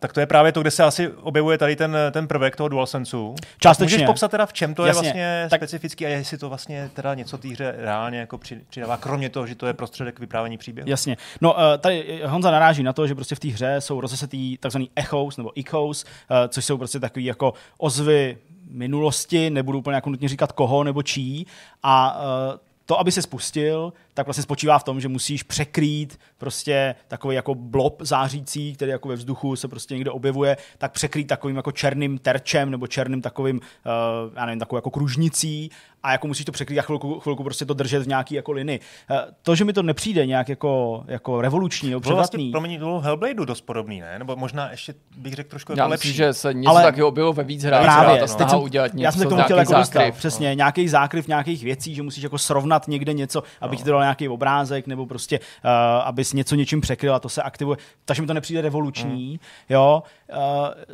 [0.00, 3.34] tak to je právě to, kde se asi objevuje tady ten, ten prvek toho DualSenseu.
[3.60, 3.94] Částečně.
[3.96, 4.98] Můžeš popsat teda, v čem to Jasně.
[4.98, 8.60] je vlastně Tak- specifický a jestli to vlastně teda něco té hře reálně jako při-
[8.70, 10.90] přidává, kromě toho, že to je prostředek k vyprávění příběhu.
[10.90, 11.16] Jasně.
[11.40, 14.90] No, eh, tady Honza naráží na to, že prostě v té hře jsou rozesetý takzvaný
[14.96, 16.04] echos nebo echoes,
[16.48, 18.38] což jsou prostě takový jako ozvy
[18.70, 21.46] minulosti, nebudu úplně jako nutně říkat koho nebo čí.
[21.82, 26.94] A eh, to, aby se spustil, tak vlastně spočívá v tom, že musíš překrýt prostě
[27.08, 31.56] takový jako blob zářící, který jako ve vzduchu se prostě někde objevuje, tak překrýt takovým
[31.56, 35.70] jako černým terčem nebo černým takovým, uh, já nevím, takovou jako kružnicí
[36.02, 38.80] a jako musíš to překrýt a chvilku, chvilku prostě to držet v nějaký jako linii.
[39.10, 42.60] Uh, to, že mi to nepřijde nějak jako, jako revoluční nebo Bylo vlastně, převratný, pro
[42.60, 44.18] mě bylo Hellbladeu dost podobný, ne?
[44.18, 46.16] Nebo možná ještě bych řekl trošku Já jako myslím, lepší.
[46.16, 47.82] že se něco Ale- taky objevilo ve víc hrách.
[47.82, 49.94] Právě, teď snaha jsem- udělat něco, já jsem se k tomu chtěl jako dostat.
[49.94, 50.16] zákryv.
[50.16, 54.00] Přesně, nějaký zákryv nějakých věcí, že musíš jako srovnat někde něco, aby ti to dal
[54.08, 55.70] nějaký obrázek, nebo prostě, uh,
[56.04, 57.78] abys něco něčím překryl a to se aktivuje.
[58.04, 60.02] Takže mi to nepřijde revoluční, jo.
[60.30, 60.38] Uh,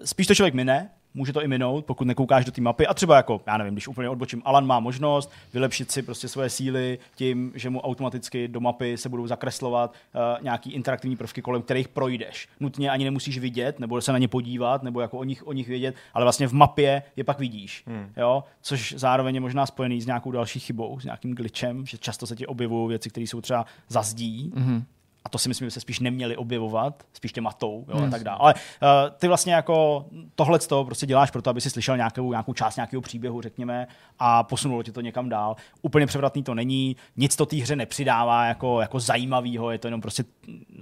[0.05, 2.87] spíš to člověk mine, může to i minout, pokud nekoukáš do té mapy.
[2.87, 6.51] A třeba jako, já nevím, když úplně odbočím, Alan má možnost vylepšit si prostě svoje
[6.51, 11.63] síly tím, že mu automaticky do mapy se budou zakreslovat uh, nějaký interaktivní prvky, kolem
[11.63, 12.49] kterých projdeš.
[12.61, 15.69] Nutně ani nemusíš vidět, nebo se na ně podívat, nebo jako o nich, o nich
[15.69, 17.83] vědět, ale vlastně v mapě je pak vidíš.
[17.87, 18.13] Hmm.
[18.17, 18.45] Jo?
[18.63, 22.37] Což zároveň je možná spojený s nějakou další chybou, s nějakým glitchem, že často se
[22.37, 24.53] ti objevují věci, které jsou třeba za zdí.
[24.55, 24.83] Mm-hmm
[25.25, 28.25] a to si myslím, že se spíš neměli objevovat, spíš tě matou jo, a tak
[28.25, 28.39] dále.
[28.41, 32.53] Ale uh, ty vlastně jako tohle to prostě děláš proto, aby si slyšel nějakou, nějakou
[32.53, 33.87] část nějakého příběhu, řekněme,
[34.19, 35.57] a posunulo tě to někam dál.
[35.83, 40.01] Úplně převratný to není, nic to té hře nepřidává jako, jako zajímavého, je to jenom
[40.01, 40.25] prostě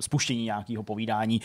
[0.01, 1.41] spuštění nějakého povídání.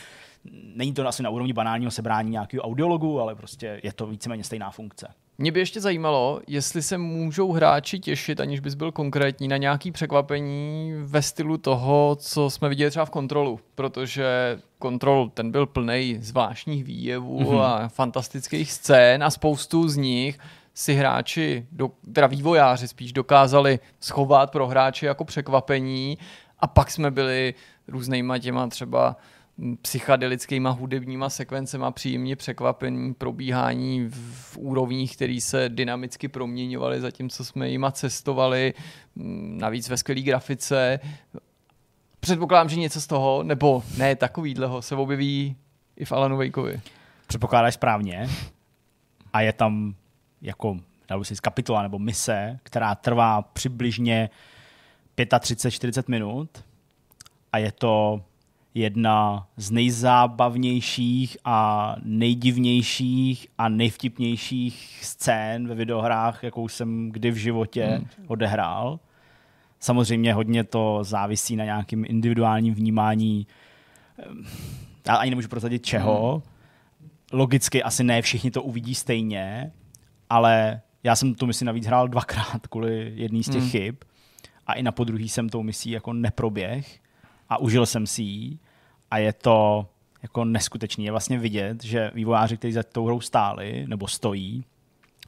[0.76, 4.72] Není to asi na úrovni banálního sebrání nějakého audiologu, ale prostě je to víceméně stejná
[4.72, 5.08] funkce.
[5.40, 9.92] Mě by ještě zajímalo, jestli se můžou hráči těšit, aniž bys byl konkrétní, na nějaký
[9.92, 16.18] překvapení ve stylu toho, co jsme viděli třeba v kontrolu, protože kontrol ten byl plný
[16.22, 17.62] zvláštních výjevů mm-hmm.
[17.62, 20.40] a fantastických scén a spoustu z nich
[20.74, 26.18] si hráči, do, teda vývojáři spíš dokázali schovat pro hráče jako překvapení
[26.60, 27.54] a pak jsme byli
[27.88, 29.16] různýma těma třeba
[29.82, 37.92] psychedelickýma hudebníma sekvencema příjemně překvapení probíhání v úrovních, které se dynamicky proměňovaly, zatímco jsme jima
[37.92, 38.74] cestovali,
[39.16, 41.00] mm, navíc ve skvělé grafice.
[42.20, 45.56] Předpokládám, že něco z toho, nebo ne takovýhleho, se objeví
[45.96, 46.82] i v Alanu Wakeovi.
[47.28, 48.30] Předpokládáš správně
[49.34, 49.96] a je tam
[50.42, 54.30] jako, dalo si kapitola nebo mise, která trvá přibližně
[55.18, 56.64] 35-40 minut
[57.52, 58.22] a je to
[58.74, 67.86] jedna z nejzábavnějších a nejdivnějších a nejvtipnějších scén ve videohrách, jakou jsem kdy v životě
[67.86, 68.08] hmm.
[68.28, 69.00] odehrál.
[69.80, 73.48] Samozřejmě hodně to závisí na nějakém individuálním vnímání.
[75.08, 76.32] Já ani nemůžu prozradit čeho.
[76.32, 76.42] Hmm.
[77.34, 79.72] Logicky asi ne všichni to uvidí stejně,
[80.30, 83.70] ale já jsem tu misi navíc hrál dvakrát kvůli jedný z těch hmm.
[83.70, 83.96] chyb
[84.68, 87.00] a i na podruhý jsem tou misí jako neproběh
[87.50, 88.58] a užil jsem si ji
[89.12, 89.88] a je to
[90.24, 91.06] jako neskutečný.
[91.06, 94.64] Je vlastně vidět, že vývojáři, kteří za tou hrou stáli nebo stojí,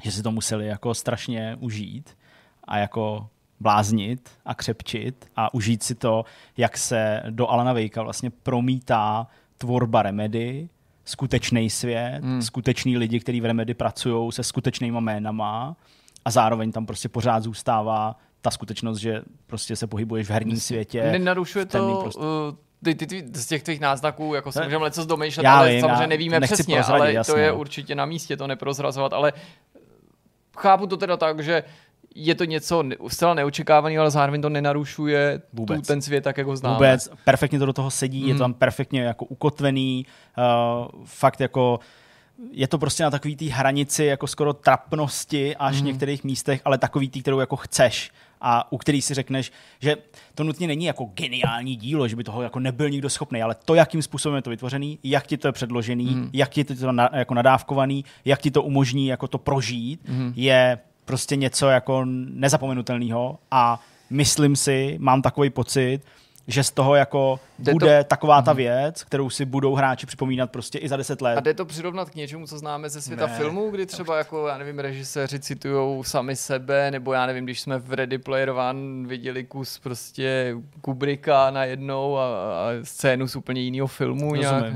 [0.01, 2.17] že si to museli jako strašně užít
[2.63, 3.29] a jako
[3.60, 6.25] bláznit a křepčit a užít si to,
[6.58, 9.27] jak se do Alana Vejka vlastně promítá
[9.58, 10.69] tvorba Remedy,
[11.05, 12.41] skutečný svět, hmm.
[12.41, 15.75] skutečný lidi, kteří v Remedy pracují se skutečnýma jménama
[16.25, 21.04] a zároveň tam prostě pořád zůstává ta skutečnost, že prostě se pohybuješ v herním světě.
[21.12, 22.23] Nenarušuje to uh,
[22.84, 24.65] ty, ty, ty, z těch tvých náznaků, jako si Ne.
[24.65, 27.41] můžeme něco domýšlet, Já ale vím, samozřejmě já nevíme přesně, prozradit, ale to jasně.
[27.41, 29.34] je určitě na místě to neprozrazovat, ale
[30.58, 31.63] chápu to teda tak, že
[32.15, 35.88] je to něco zcela neočekávaného, ale zároveň to nenarušuje tu, Vůbec.
[35.88, 36.75] ten svět tak, jak ho známe.
[36.75, 38.28] Vůbec, perfektně to do toho sedí, mm.
[38.28, 40.06] je to tam perfektně jako ukotvený,
[40.38, 41.80] uh, fakt jako
[42.52, 46.78] je to prostě na takový té hranici jako skoro trapnosti až v některých místech, ale
[46.78, 49.97] takový tý, kterou jako chceš a u který si řekneš, že
[50.36, 53.75] to nutně není jako geniální dílo, že by toho jako nebyl nikdo schopný, ale to,
[53.75, 56.30] jakým způsobem je to vytvořený, jak ti to je předložený, mm.
[56.34, 60.34] jak ti to je na, jako nadávkovaný, jak ti to umožní jako to prožít, mm.
[60.36, 65.99] je prostě něco jako nezapomenutelného a myslím si, mám takový pocit,
[66.50, 68.08] že z toho jako Jde bude to...
[68.08, 71.38] taková ta věc, kterou si budou hráči připomínat prostě i za deset let.
[71.38, 73.38] A jde to přirovnat k něčemu, co známe ze světa Ne.
[73.38, 77.80] filmů, kdy třeba jako, já nevím, režiséři citují sami sebe, nebo já nevím, když jsme
[77.80, 83.88] v Ready Player One viděli kus prostě Kubricka najednou a, a scénu z úplně jiného
[83.88, 84.36] filmu.
[84.36, 84.74] Nějak.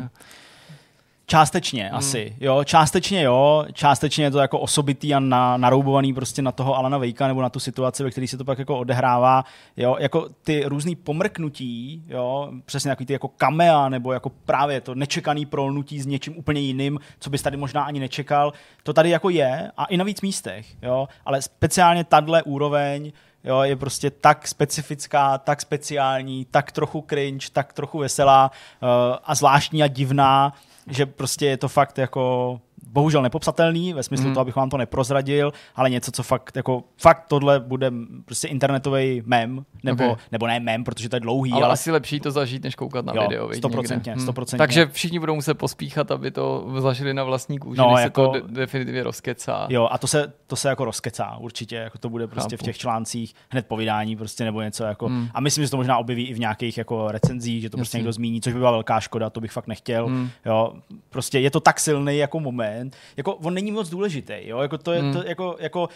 [1.26, 1.96] Částečně hmm.
[1.96, 6.78] asi, jo, částečně jo, částečně je to jako osobitý a na, naroubovaný prostě na toho
[6.78, 9.46] Alana Vejka nebo na tu situaci, ve které se to pak jako odehrává,
[9.78, 14.96] jo, jako ty různý pomrknutí, jo, přesně takový ty jako kamea nebo jako právě to
[14.96, 19.30] nečekaný prolnutí s něčím úplně jiným, co bys tady možná ani nečekal, to tady jako
[19.30, 23.12] je a i na víc místech, jo, ale speciálně tahle úroveň,
[23.44, 28.52] jo, je prostě tak specifická, tak speciální, tak trochu cringe, tak trochu veselá
[28.82, 28.90] uh,
[29.24, 30.54] a zvláštní a divná,
[30.88, 32.62] že prostě je to fakt jako
[32.94, 34.34] bohužel nepopsatelný, ve smyslu mm.
[34.34, 37.92] toho, abych vám to neprozradil, ale něco, co fakt, jako, fakt tohle bude
[38.26, 40.26] prostě internetový mem, nebo, okay.
[40.32, 41.52] nebo ne mem, protože to je dlouhý.
[41.52, 43.48] Ale, ale, asi lepší to zažít, než koukat na jo, video.
[43.48, 44.52] 100%, 100%.
[44.52, 44.58] Hmm.
[44.58, 48.48] Takže všichni budou muset pospíchat, aby to zažili na vlastní kůži, no, jako, se to
[48.48, 49.68] de- definitivně rozkecá.
[49.70, 52.64] Jo, a to se, to se jako rozkecá určitě, jako to bude prostě Chápu.
[52.64, 55.08] v těch článcích hned povídání prostě nebo něco jako.
[55.08, 55.28] Hmm.
[55.34, 58.04] A myslím, že to možná objeví i v nějakých jako recenzích, že to prostě Jasně.
[58.04, 60.06] někdo zmíní, což by byla velká škoda, to bych fakt nechtěl.
[60.08, 60.30] Hmm.
[60.46, 60.74] Jo,
[61.10, 62.83] prostě je to tak silný jako moment,
[63.18, 65.14] jako on není moc důležitý, jo, jako to je hmm.
[65.14, 65.90] to, jako, jako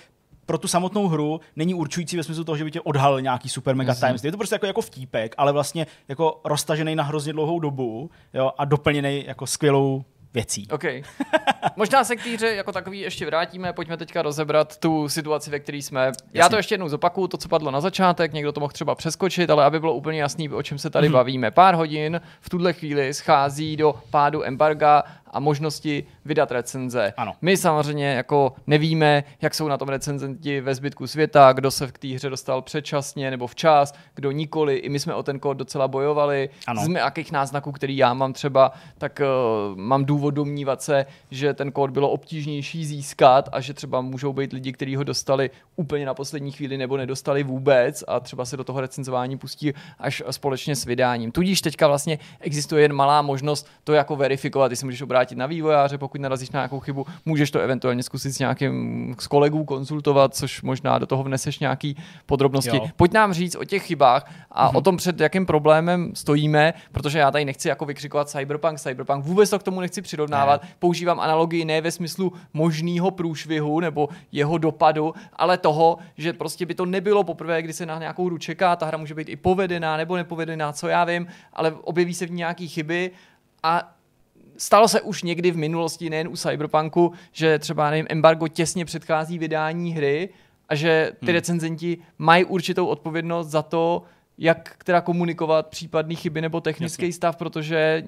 [0.46, 3.76] pro tu samotnou hru není určující ve smyslu toho, že by tě odhalil nějaký super
[3.76, 4.08] mega Jasně.
[4.08, 4.24] times.
[4.24, 8.52] Je to prostě jako, jako vtípek, ale vlastně jako roztažený na hrozně dlouhou dobu jo,
[8.58, 10.68] a doplněný jako skvělou věcí.
[10.72, 10.84] OK.
[11.76, 15.60] Možná se k té hře jako takový ještě vrátíme, pojďme teďka rozebrat tu situaci, ve
[15.60, 16.06] které jsme.
[16.06, 16.22] Jasně.
[16.34, 19.50] Já to ještě jednou zopakuju, to, co padlo na začátek, někdo to mohl třeba přeskočit,
[19.50, 21.12] ale aby bylo úplně jasný, o čem se tady mm-hmm.
[21.12, 21.52] bavíme.
[21.52, 25.04] Pár hodin v tuhle chvíli schází do pádu embarga
[25.38, 27.14] a možnosti vydat recenze.
[27.18, 27.34] Ano.
[27.42, 31.98] My samozřejmě jako nevíme, jak jsou na tom recenzenti ve zbytku světa, kdo se k
[31.98, 34.76] té hře dostal předčasně nebo včas, kdo nikoli.
[34.76, 36.50] I my jsme o ten kód docela bojovali.
[36.68, 36.86] Ano.
[36.86, 41.72] Z jakých náznaků, který já mám třeba, tak uh, mám důvod domnívat se, že ten
[41.72, 46.14] kód bylo obtížnější získat a že třeba můžou být lidi, kteří ho dostali úplně na
[46.14, 50.86] poslední chvíli nebo nedostali vůbec a třeba se do toho recenzování pustí až společně s
[50.86, 51.32] vydáním.
[51.32, 55.98] Tudíž teďka vlastně existuje jen malá možnost to jako verifikovat, jestli můžeš obrátit na vývojáře,
[55.98, 60.62] pokud narazíš na nějakou chybu, můžeš to eventuálně zkusit s nějakým s kolegů konzultovat, což
[60.62, 62.78] možná do toho vneseš nějaký podrobnosti.
[62.78, 62.88] Jo.
[62.96, 64.78] Pojď nám říct o těch chybách a mm-hmm.
[64.78, 69.50] o tom, před jakým problémem stojíme, protože já tady nechci jako vykřikovat Cyberpunk, Cyberpunk, vůbec
[69.50, 70.64] to k tomu nechci přirovnávat.
[70.64, 70.70] Ne.
[70.80, 76.76] Používám analogii ne ve smyslu možného průšvihu nebo jeho dopadu, ale toho, že prostě by
[76.76, 79.98] to nebylo poprvé, kdy se na nějakou hru čeká, ta hra může být i povedená
[79.98, 83.12] nebo nepovedená, co já vím, ale objeví se v ní nějaký chyby
[83.64, 83.97] a
[84.58, 89.40] stalo se už někdy v minulosti, nejen u Cyberpunku, že třeba, nevím, embargo těsně předchází
[89.40, 90.30] vydání hry
[90.70, 91.36] a že ty hmm.
[91.36, 94.04] recenzenti mají určitou odpovědnost za to,
[94.38, 97.14] jak teda komunikovat případné chyby nebo technický Jasně.
[97.14, 98.04] stav, protože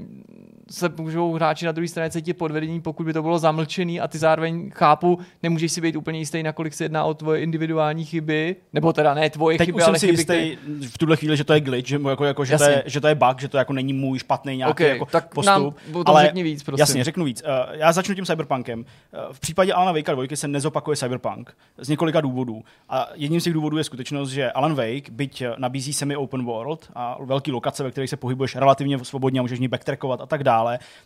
[0.72, 4.18] se můžou hráči na druhé straně cítit podvedení, pokud by to bylo zamlčený a ty
[4.18, 8.94] zároveň chápu, nemůžeš si být úplně jistý, nakolik se jedná o tvoje individuální chyby, nebo
[8.94, 10.58] teda ne tvoje Teď chyby, už ale jsem si jistý který...
[10.90, 13.08] v tuhle chvíli, že to je glitch, že, jako, jako, že, to je, že to
[13.08, 15.46] je bug, že to jako není můj špatný nějaký okay, jako tak postup.
[15.46, 15.74] Nám
[16.06, 16.80] ale řekni víc, prosím.
[16.80, 17.44] Jasně, řeknu víc.
[17.44, 18.80] Uh, já začnu tím Cyberpunkem.
[18.80, 18.86] Uh,
[19.32, 22.64] v případě Alana Wakea 2 se nezopakuje Cyberpunk z několika důvodů.
[22.90, 27.18] A jedním z těch důvodů je skutečnost, že Alan Wake, byť nabízí semi-open world a
[27.24, 30.59] velký lokace, ve kterých se pohybuješ relativně svobodně a můžeš ní backtrackovat a tak dále,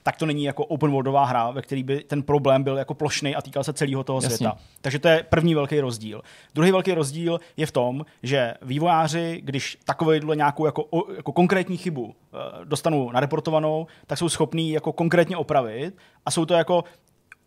[0.04, 3.36] tak to není jako open worldová hra, ve který by ten problém byl jako plošný
[3.36, 4.38] a týkal se celého toho Jasně.
[4.38, 4.58] světa.
[4.82, 6.22] Takže to je první velký rozdíl.
[6.56, 10.86] Druhý velký rozdíl je v tom, že vývojáři, když takovou nějakou jako,
[11.16, 16.54] jako konkrétní chybu eh, dostanou nareportovanou, tak jsou schopní jako konkrétně opravit a jsou to
[16.54, 16.84] jako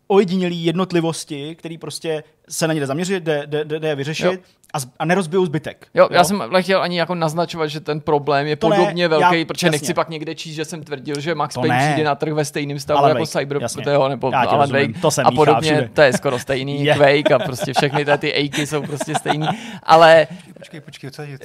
[0.07, 4.37] ojedinělý jednotlivosti, který prostě se na ně jde zaměřit, jde, jde, jde, jde vyřešit jo.
[4.73, 5.87] a, a nerozbijou zbytek.
[5.93, 9.07] Jo, jo, já jsem nechtěl ani jako naznačovat, že ten problém je to podobně ne,
[9.07, 9.71] velký, já, protože jasně.
[9.71, 12.79] nechci pak někde číst, že jsem tvrdil, že Max Payne přijde na trh ve stejném
[12.79, 15.89] stavu Alan jako Wake, Cyber, toho, nebo já Alan Wake to a podobně, všude.
[15.93, 16.97] to je skoro stejný, yeah.
[16.97, 19.47] Quake a prostě všechny ty, ty Ejky jsou prostě stejný,
[19.83, 20.27] ale...
[20.57, 21.37] Počkej, počkej, co je?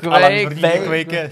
[0.00, 1.30] Quake, Quake,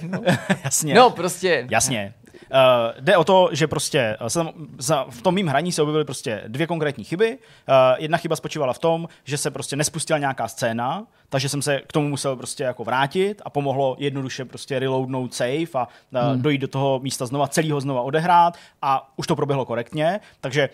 [0.64, 0.94] Jasně.
[0.94, 1.66] No, prostě.
[1.70, 2.14] Jasně.
[2.50, 6.42] Uh, jde o to, že prostě uh, za, v tom mým hraní se objevily prostě
[6.48, 7.38] dvě konkrétní chyby.
[7.38, 11.80] Uh, jedna chyba spočívala v tom, že se prostě nespustila nějaká scéna, takže jsem se
[11.86, 16.42] k tomu musel prostě jako vrátit a pomohlo jednoduše prostě reloadnout save a uh, hmm.
[16.42, 20.68] dojít do toho místa znova, celého znova odehrát a už to proběhlo korektně, takže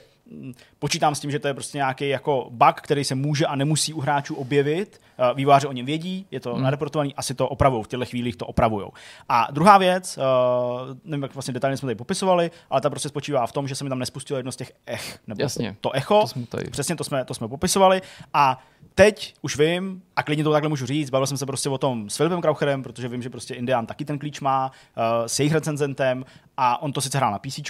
[0.78, 3.92] počítám s tím, že to je prostě nějaký jako bug, který se může a nemusí
[3.92, 5.00] u hráčů objevit.
[5.18, 6.62] Eh, výváři o něm vědí, je to hmm.
[6.62, 8.86] nareportovaný, asi to opravují, v těchto chvílích to opravují.
[9.28, 13.46] A druhá věc, uh, nevím, jak vlastně detailně jsme tady popisovali, ale ta prostě spočívá
[13.46, 15.76] v tom, že se mi tam nespustilo jedno z těch ech, nebo Jasně.
[15.80, 16.24] to echo.
[16.48, 18.02] To přesně to jsme, to jsme popisovali.
[18.34, 18.58] A
[18.94, 22.10] teď už vím, a klidně to takhle můžu říct, bavil jsem se prostě o tom
[22.10, 25.52] s Filipem Kraucherem, protože vím, že prostě Indian taky ten klíč má, uh, s jejich
[25.52, 26.24] recenzentem
[26.56, 27.60] a on to sice hrál na PC,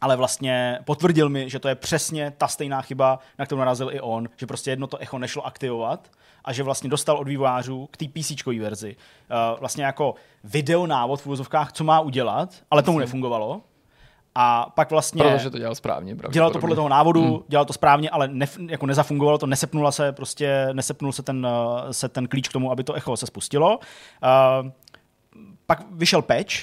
[0.00, 4.00] ale vlastně potvrdil mi, že to je přesně ta stejná chyba, na kterou narazil i
[4.00, 6.10] on, že prostě jedno to echo nešlo aktivovat
[6.44, 11.20] a že vlastně dostal od vývojářů k té PC verzi uh, vlastně jako video návod
[11.20, 13.60] v úvozovkách, co má udělat, ale tomu nefungovalo.
[14.34, 15.22] A pak vlastně...
[15.22, 16.16] Protože to dělal správně.
[16.30, 17.38] Dělal to podle toho návodu, hmm.
[17.48, 21.46] dělal to správně, ale ne, jako nezafungovalo to, nesepnula se prostě, nesepnul se ten,
[21.90, 23.78] se ten klíč k tomu, aby to echo se spustilo.
[23.78, 24.70] Uh,
[25.66, 26.54] pak vyšel patch,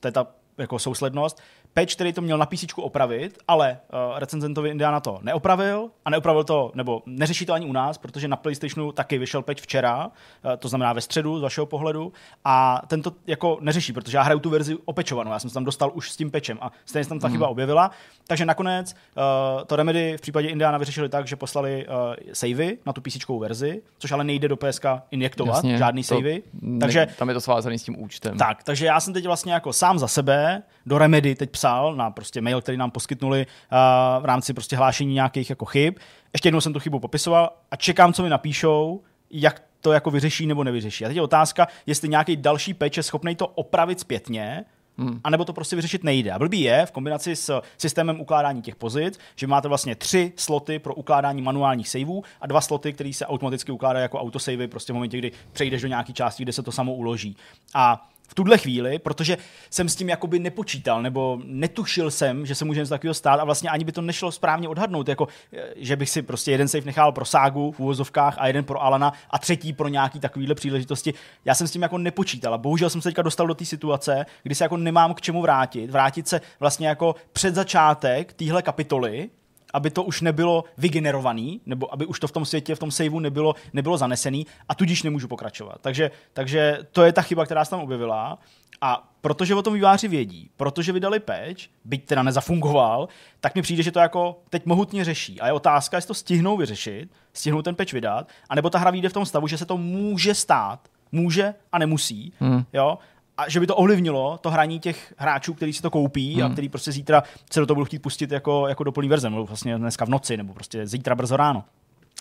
[0.00, 0.26] to je ta
[0.58, 1.40] jako souslednost,
[1.74, 3.78] patch, který to měl na PC opravit, ale
[4.10, 8.28] uh, recenzentovi Indiana to neopravil a neopravil to, nebo neřeší to ani u nás, protože
[8.28, 12.12] na PlayStationu taky vyšel patch včera, uh, to znamená ve středu z vašeho pohledu
[12.44, 15.64] a ten to jako neřeší, protože já hraju tu verzi opečovanou, já jsem se tam
[15.64, 17.32] dostal už s tím patchem a stejně se tam ta mm.
[17.32, 17.90] chyba objevila,
[18.26, 22.92] takže nakonec uh, to Remedy v případě Indiana vyřešili tak, že poslali uh, savey na
[22.92, 26.42] tu PC verzi, což ale nejde do PSK injektovat, Jasně, žádný savey.
[26.80, 28.38] Takže, tam je to svázaný s tím účtem.
[28.38, 32.10] Tak, takže já jsem teď vlastně jako sám za sebe do Remedy teď psal na
[32.10, 35.94] prostě mail, který nám poskytnuli uh, v rámci prostě hlášení nějakých jako chyb.
[36.32, 40.46] Ještě jednou jsem tu chybu popisoval a čekám, co mi napíšou, jak to jako vyřeší
[40.46, 41.04] nebo nevyřeší.
[41.04, 44.64] A teď je otázka, jestli nějaký další patch je schopný to opravit zpětně,
[45.00, 45.20] Hmm.
[45.24, 46.32] A nebo to prostě vyřešit nejde.
[46.32, 50.78] A blbý je v kombinaci s systémem ukládání těch pozic, že máte vlastně tři sloty
[50.78, 54.94] pro ukládání manuálních saveů a dva sloty, které se automaticky ukládají jako autosavey prostě v
[54.94, 57.36] momentě, kdy přejdeš do nějaké části, kde se to samo uloží.
[57.74, 59.36] A v tuhle chvíli, protože
[59.70, 63.44] jsem s tím jakoby nepočítal, nebo netušil jsem, že se může něco takového stát a
[63.44, 66.84] vlastně ani by to nešlo správně odhadnout, jako eh, že bych si prostě jeden save
[66.84, 71.14] nechal pro Ságu v úvozovkách a jeden pro Alana a třetí pro nějaký takovýhle příležitosti.
[71.44, 74.26] Já jsem s tím jako nepočítal a bohužel jsem se teďka dostal do té situace,
[74.42, 75.90] kdy se jako nemám k čemu vrátit.
[75.90, 79.30] Vrátit se vlastně jako před začátek téhle kapitoly,
[79.74, 83.20] aby to už nebylo vygenerovaný, nebo aby už to v tom světě, v tom saveu
[83.20, 85.78] nebylo, nebylo zanesený a tudíž nemůžu pokračovat.
[85.80, 88.38] Takže, takže to je ta chyba, která se tam objevila
[88.80, 93.08] a protože o tom výváři vědí, protože vydali patch, byť teda nezafungoval,
[93.40, 95.40] tak mi přijde, že to jako teď mohutně řeší.
[95.40, 99.08] A je otázka, jestli to stihnou vyřešit, stihnou ten patch vydat, anebo ta hra vyjde
[99.08, 100.80] v tom stavu, že se to může stát,
[101.12, 102.64] může a nemusí, hmm.
[102.72, 102.98] jo,
[103.38, 106.42] a že by to ovlivnilo to hraní těch hráčů, kteří si to koupí hmm.
[106.44, 107.22] a který prostě zítra
[107.52, 110.08] se do toho budou chtít pustit jako, jako do plný verze, nebo vlastně dneska v
[110.08, 111.64] noci, nebo prostě zítra brzo ráno.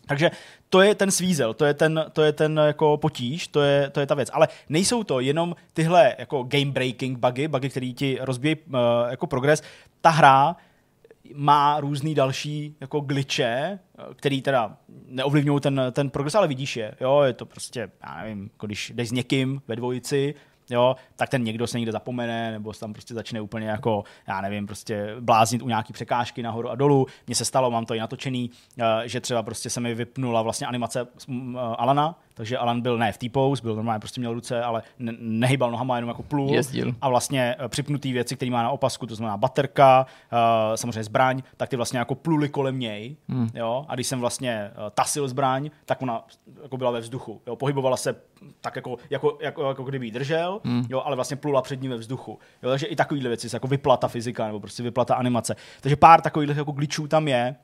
[0.06, 0.32] Takže
[0.70, 4.00] to je ten svízel, to je ten, to je ten jako potíž, to je, to
[4.00, 4.30] je ta věc.
[4.34, 9.28] Ale nejsou to jenom tyhle jako game breaking bugy, bugy, které ti rozbíjí uh, jako
[9.28, 9.64] progres.
[10.02, 10.56] Ta hra
[11.34, 14.78] má různý další jako glitche, eh, který teda
[15.08, 16.96] neovlivňují ten, ten progres, ale vidíš je.
[17.02, 20.36] Jo, je to prostě, já nevím, jako když jdeš s někým ve dvojici,
[20.70, 24.66] jo, tak ten někdo se někde zapomene, nebo tam prostě začne úplně jako, já nevím,
[24.66, 27.08] prostě bláznit u nějaký překážky nahoru a dolů.
[27.28, 30.68] Mně se stalo, mám to i natočený, eh, že třeba prostě se mi vypnula vlastně
[30.68, 34.64] animace mm, eh, Alana, takže Alan byl ne v T-pose, byl normálně, prostě měl ruce,
[34.64, 36.54] ale ne, nehybal nohama, jenom jako plul.
[36.54, 36.96] Jezdil.
[37.02, 41.42] A vlastně eh, připnutý věci, které má na opasku, to znamená baterka, uh, samozřejmě zbraň,
[41.58, 43.16] tak ty vlastně jako pluli kolem něj.
[43.28, 43.50] Hmm.
[43.54, 43.86] Jo?
[43.88, 46.24] A když jsem vlastně uh, tasil zbraň, tak ona
[46.64, 47.42] jako byla ve vzduchu.
[47.48, 47.56] Jo?
[47.56, 48.16] Pohybovala se
[48.62, 50.86] tak jako, jako, jako, jako kdyby ji držel, hmm.
[50.90, 51.02] jo?
[51.06, 52.40] ale vlastně plula před ním ve vzduchu.
[52.64, 52.70] Jo?
[52.70, 55.56] Takže i takovéhle věci, jako vyplata fyzika nebo prostě vyplata animace.
[55.82, 57.56] Takže pár takových jako glitchů tam je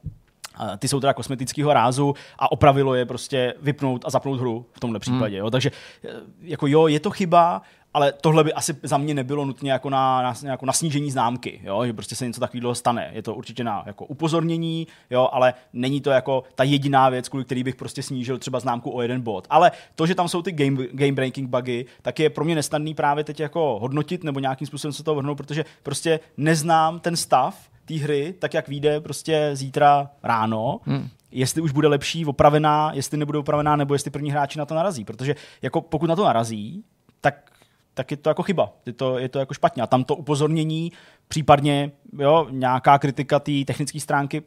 [0.77, 4.99] ty jsou teda kosmetického rázu a opravilo je prostě vypnout a zapnout hru v tomhle
[4.99, 5.35] případě.
[5.35, 5.45] Hmm.
[5.45, 5.51] Jo.
[5.51, 5.71] Takže
[6.05, 6.09] eh,
[6.41, 7.61] jako jo, je to chyba,
[7.93, 11.61] ale tohle by asi za mě nebylo nutně jako na, na, jako na snížení známky,
[11.63, 11.85] jo?
[11.85, 13.11] že prostě se něco takového stane.
[13.13, 15.29] Je to určitě na jako upozornění, jo?
[15.31, 19.01] ale není to jako ta jediná věc, kvůli který bych prostě snížil třeba známku o
[19.01, 19.47] jeden bod.
[19.49, 22.93] Ale to, že tam jsou ty game, game breaking bugy, tak je pro mě nesnadný
[22.93, 27.72] právě teď jako hodnotit nebo nějakým způsobem se to vrhnout, protože prostě neznám ten stav,
[27.85, 31.09] té hry, tak jak vyjde prostě zítra ráno, hmm.
[31.31, 35.05] jestli už bude lepší, opravená, jestli nebude opravená, nebo jestli první hráči na to narazí.
[35.05, 36.83] Protože jako pokud na to narazí,
[37.21, 37.49] tak
[37.95, 39.83] tak je to jako chyba, je to, je to jako špatně.
[39.83, 40.91] A tam to upozornění,
[41.27, 44.41] případně jo, nějaká kritika té technické stránky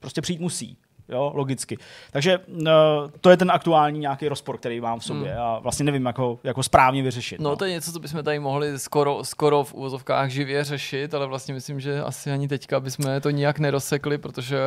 [0.00, 0.76] prostě přijít musí
[1.12, 1.78] jo, logicky.
[2.10, 2.66] Takže uh,
[3.20, 5.42] to je ten aktuální nějaký rozpor, který mám v sobě hmm.
[5.42, 7.40] a vlastně nevím, jak ho, jak ho správně vyřešit.
[7.40, 11.14] No, no, to je něco, co bychom tady mohli skoro, skoro v úvozovkách živě řešit,
[11.14, 14.58] ale vlastně myslím, že asi ani teďka bychom to nijak nerozsekli, protože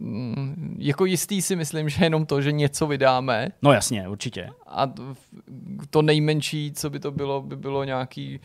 [0.00, 3.48] mm, jako jistý si myslím, že jenom to, že něco vydáme.
[3.62, 4.48] No jasně, určitě.
[4.66, 4.92] A
[5.90, 8.40] to nejmenší, co by to bylo, by bylo nějaký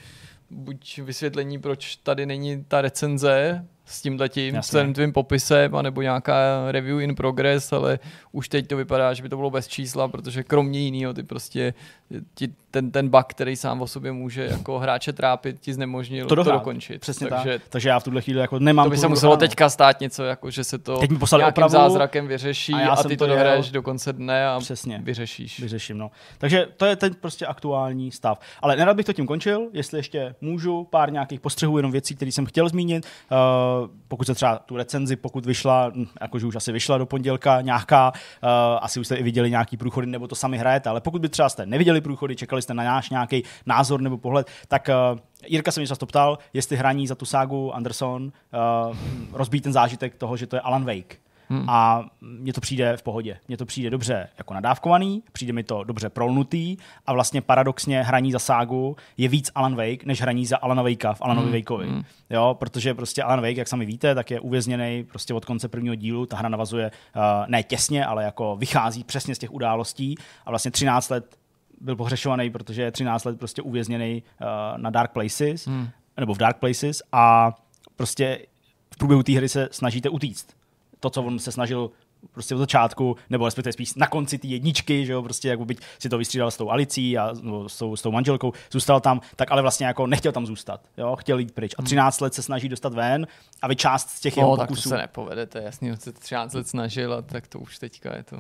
[0.50, 6.72] buď vysvětlení, proč tady není ta recenze, s tím tím celým tvým popisem, anebo nějaká
[6.72, 8.00] review in progress, ale
[8.32, 11.74] už teď to vypadá, že by to bylo bez čísla, protože kromě jiného ty prostě
[12.34, 12.48] ti
[12.78, 16.52] ten, ten bug, který sám o sobě může jako hráče trápit, ti znemožnil to, to
[16.52, 17.02] dokončit.
[17.02, 17.70] Přesně takže, tak.
[17.70, 18.86] Takže já v tuhle chvíli jako nemám.
[18.86, 19.50] To by se muselo dohráno.
[19.50, 23.04] teďka stát něco, jako že se to Teď mi nějakým opravu, zázrakem vyřeší a, a
[23.04, 25.00] ty to, to dohraješ do konce dne a Přesně.
[25.04, 25.60] vyřešíš.
[25.60, 26.12] Vyřeším, no.
[26.38, 28.40] Takže to je ten prostě aktuální stav.
[28.62, 32.32] Ale nerad bych to tím končil, jestli ještě můžu, pár nějakých postřehů, jenom věcí, které
[32.32, 33.06] jsem chtěl zmínit.
[33.32, 33.38] Uh,
[34.08, 38.12] pokud se třeba tu recenzi, pokud vyšla, hm, jakože už asi vyšla do pondělka nějaká,
[38.44, 38.50] uh,
[38.82, 41.50] asi už jste i viděli nějaký průchody, nebo to sami hrajete, ale pokud by třeba
[41.50, 45.80] jste neviděli průchody, čekali jste na náš nějaký názor nebo pohled, tak uh, Jirka se
[45.80, 48.32] mě často ptal, jestli hraní za tu ságu Anderson
[48.90, 48.98] uh,
[49.34, 51.20] rozbít ten zážitek toho, že to je Alan Wake.
[51.50, 51.70] Hmm.
[51.70, 53.38] A mně to přijde v pohodě.
[53.48, 58.32] Mně to přijde dobře jako nadávkovaný, přijde mi to dobře prolnutý a vlastně paradoxně hraní
[58.32, 61.56] za ságu je víc Alan Wake, než hraní za Alana Wakea v Alanovi hmm.
[61.56, 61.88] Wakeovi.
[61.88, 62.04] Hmm.
[62.30, 65.96] Jo, protože prostě Alan Wake, jak sami víte, tak je uvězněný prostě od konce prvního
[65.96, 66.26] dílu.
[66.26, 70.16] Ta hra navazuje uh, ne těsně, ale jako vychází přesně z těch událostí
[70.46, 71.38] a vlastně 13 let
[71.82, 74.48] byl pohřešovaný, protože je 13 let prostě uvězněný uh,
[74.78, 75.90] na Dark Places, hmm.
[76.18, 77.56] nebo v Dark Places a
[77.96, 78.40] prostě
[78.94, 80.58] v průběhu té hry se snažíte utíct
[81.00, 81.92] to, co on se snažil
[82.32, 85.82] prostě od začátku, nebo respektive spíš na konci té jedničky, že jo, prostě jako byť
[86.00, 89.22] si to vystřídal s tou Alicí a no, s, tou, s tou manželkou, zůstal tam,
[89.36, 91.76] tak ale vlastně jako nechtěl tam zůstat, jo, chtěl jít pryč.
[91.78, 92.24] A 13 hmm.
[92.26, 93.28] let se snaží dostat ven
[93.62, 94.74] a vy část z těch no, jeho pokusů...
[94.76, 98.24] tak to se nepovedete, jasně, se 13 let snažil a tak to už teďka je
[98.24, 98.38] to...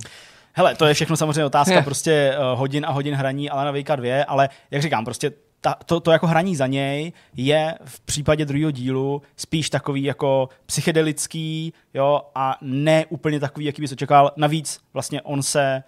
[0.57, 3.95] Hele, to je všechno samozřejmě otázka prostě uh, hodin a hodin hraní ale na Vejka
[3.95, 5.31] 2, ale jak říkám, prostě
[5.61, 10.49] ta, to, to jako hraní za něj je v případě druhého dílu spíš takový jako
[10.65, 14.31] psychedelický jo, a ne úplně takový, jaký bys očekával.
[14.35, 15.83] Navíc vlastně on se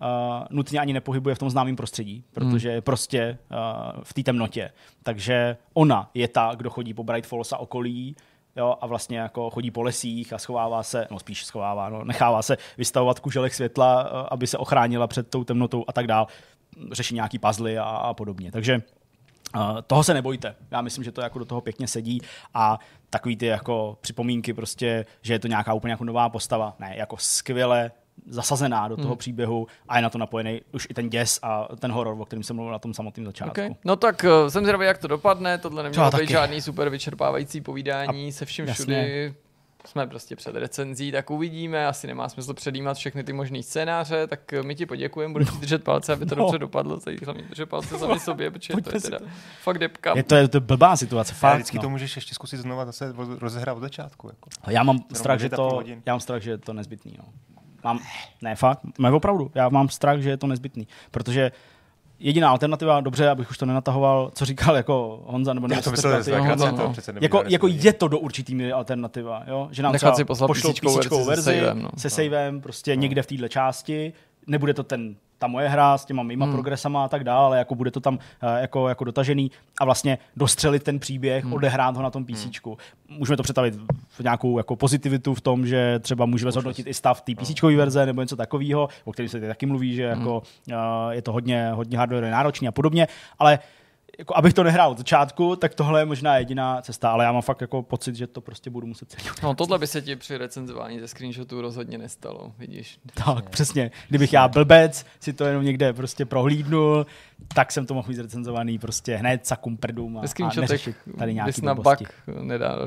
[0.00, 0.08] uh,
[0.50, 4.70] nutně ani nepohybuje v tom známém prostředí, protože je prostě uh, v té temnotě.
[5.02, 8.16] Takže ona je ta, kdo chodí po Bright Falls a okolí,
[8.56, 12.42] jo, a vlastně jako chodí po lesích a schovává se, no spíš schovává, no, nechává
[12.42, 16.26] se vystavovat kuželek světla, uh, aby se ochránila před tou temnotou a tak dál.
[16.92, 18.52] Řeší nějaký puzzle a, a podobně.
[18.52, 18.82] Takže
[19.56, 20.54] Uh, toho se nebojte.
[20.70, 22.20] Já myslím, že to jako do toho pěkně sedí
[22.54, 22.78] a
[23.10, 26.76] takový ty jako připomínky prostě, že je to nějaká úplně jako nová postava.
[26.78, 27.90] Ne, jako skvěle
[28.26, 29.18] zasazená do toho hmm.
[29.18, 32.42] příběhu a je na to napojený už i ten děs a ten horor, o kterém
[32.42, 33.50] jsem mluvil na tom samotném začátku.
[33.50, 33.74] Okay.
[33.84, 35.58] No tak uh, jsem zvědavý, jak to dopadne.
[35.58, 38.82] Tohle nemělo být žádný super vyčerpávající povídání a se vším jasně.
[38.84, 39.34] všudy
[39.88, 44.52] jsme prostě před recenzí, tak uvidíme, asi nemá smysl předjímat všechny ty možné scénáře, tak
[44.52, 46.44] eh, my ti poděkujeme, budeme ti držet palce, aby to no.
[46.44, 49.24] dobře dopadlo, tady hlavně držet palce sami sobě, protože Pojďme to je teda to.
[49.62, 50.16] fakt depka.
[50.16, 51.54] Je to, je to blbá situace, fakt.
[51.54, 51.82] vždycky no.
[51.82, 54.28] to můžeš ještě zkusit znova zase rozehrát od začátku.
[54.28, 54.70] Jako.
[54.70, 57.16] Já mám strach, že to, já mám strach, že je to nezbytný.
[57.18, 57.24] No.
[57.84, 58.00] Mám,
[58.42, 61.52] ne fakt, mám opravdu, já mám strach, že je to nezbytný, protože
[62.18, 66.56] jediná alternativa, dobře, abych už to nenatahoval, co říkal jako Honza, nebo myslel, že no,
[66.56, 66.94] no, no.
[67.20, 69.68] jako, jako je to do určitý míry alternativa, jo?
[69.70, 71.88] že nám Nechat třeba si pošlou písíčkovou verzi, se savem, no.
[71.96, 73.02] se savem, prostě no.
[73.02, 74.12] někde v téhle části,
[74.46, 76.54] nebude to ten ta moje hra s těma mýma hmm.
[76.54, 78.20] progresama a tak dále, ale jako bude to tam uh,
[78.58, 81.52] jako, jako dotažený a vlastně dostřelit ten příběh, hmm.
[81.52, 82.44] odehrát ho na tom PC.
[82.64, 82.76] Hmm.
[83.08, 83.74] Můžeme to představit
[84.08, 88.06] v nějakou jako pozitivitu v tom, že třeba můžeme zhodnotit i stav té PC verze
[88.06, 90.76] nebo něco takového, o kterém se taky mluví, že jako, uh,
[91.10, 93.64] je to hodně, hodně hardware náročný a podobně, ale uh,
[94.18, 97.42] jako abych to nehrál od začátku, tak tohle je možná jediná cesta, ale já mám
[97.42, 99.24] fakt jako pocit, že to prostě budu muset celý.
[99.42, 102.98] No tohle by se ti při recenzování ze screenshotu rozhodně nestalo, vidíš.
[103.24, 103.90] Tak, přesně.
[104.08, 107.06] Kdybych já blbec si to jenom někde prostě prohlídnul,
[107.54, 111.62] tak jsem to mohl mít zrecenzovaný prostě hned sakum prdům a, a neřešit tady nějaký
[111.62, 111.98] na bug
[112.42, 112.78] nedá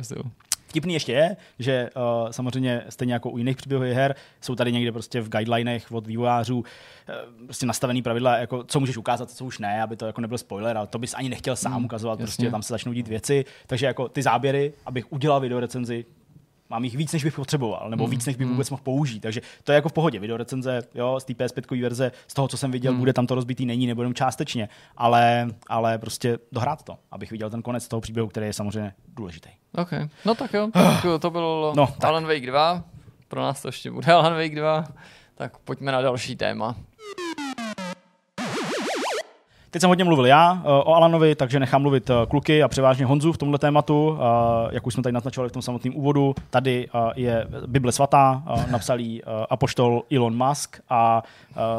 [0.67, 4.91] Vtipný ještě je, že uh, samozřejmě stejně jako u jiných příběhových her jsou tady někde
[4.91, 6.65] prostě v guidelinech od vývojářů uh,
[7.43, 10.77] prostě nastavený pravidla, jako co můžeš ukázat, co už ne, aby to jako nebyl spoiler,
[10.77, 12.25] ale to bys ani nechtěl sám mm, ukazovat, jasně.
[12.25, 13.45] prostě tam se začnou dít věci.
[13.67, 16.05] Takže jako ty záběry, abych udělal video recenzi,
[16.69, 18.53] mám jich víc, než bych potřeboval, nebo mm, víc, než bych mm.
[18.53, 19.19] vůbec mohl použít.
[19.19, 20.19] Takže to je jako v pohodě.
[20.19, 22.99] Video recenze, jo, z té PS5 verze, z toho, co jsem viděl, mm.
[22.99, 27.49] bude tam to rozbitý, není, nebo jenom částečně, ale, ale prostě dohrát to, abych viděl
[27.49, 29.49] ten konec toho příběhu, který je samozřejmě důležitý.
[29.75, 29.91] OK,
[30.25, 32.03] no tak jo, tak to bylo no, tak.
[32.03, 32.83] Alan Wake 2,
[33.27, 34.85] pro nás to ještě bude Alan Wake 2,
[35.35, 36.75] tak pojďme na další téma.
[39.71, 43.05] Teď jsem hodně mluvil já uh, o Alanovi, takže nechám mluvit uh, kluky a převážně
[43.05, 44.09] Honzu v tomhle tématu.
[44.09, 44.17] Uh,
[44.71, 48.97] jak už jsme tady naznačovali v tom samotném úvodu, tady je Bible svatá, napsal
[49.49, 51.23] apoštol Elon Musk a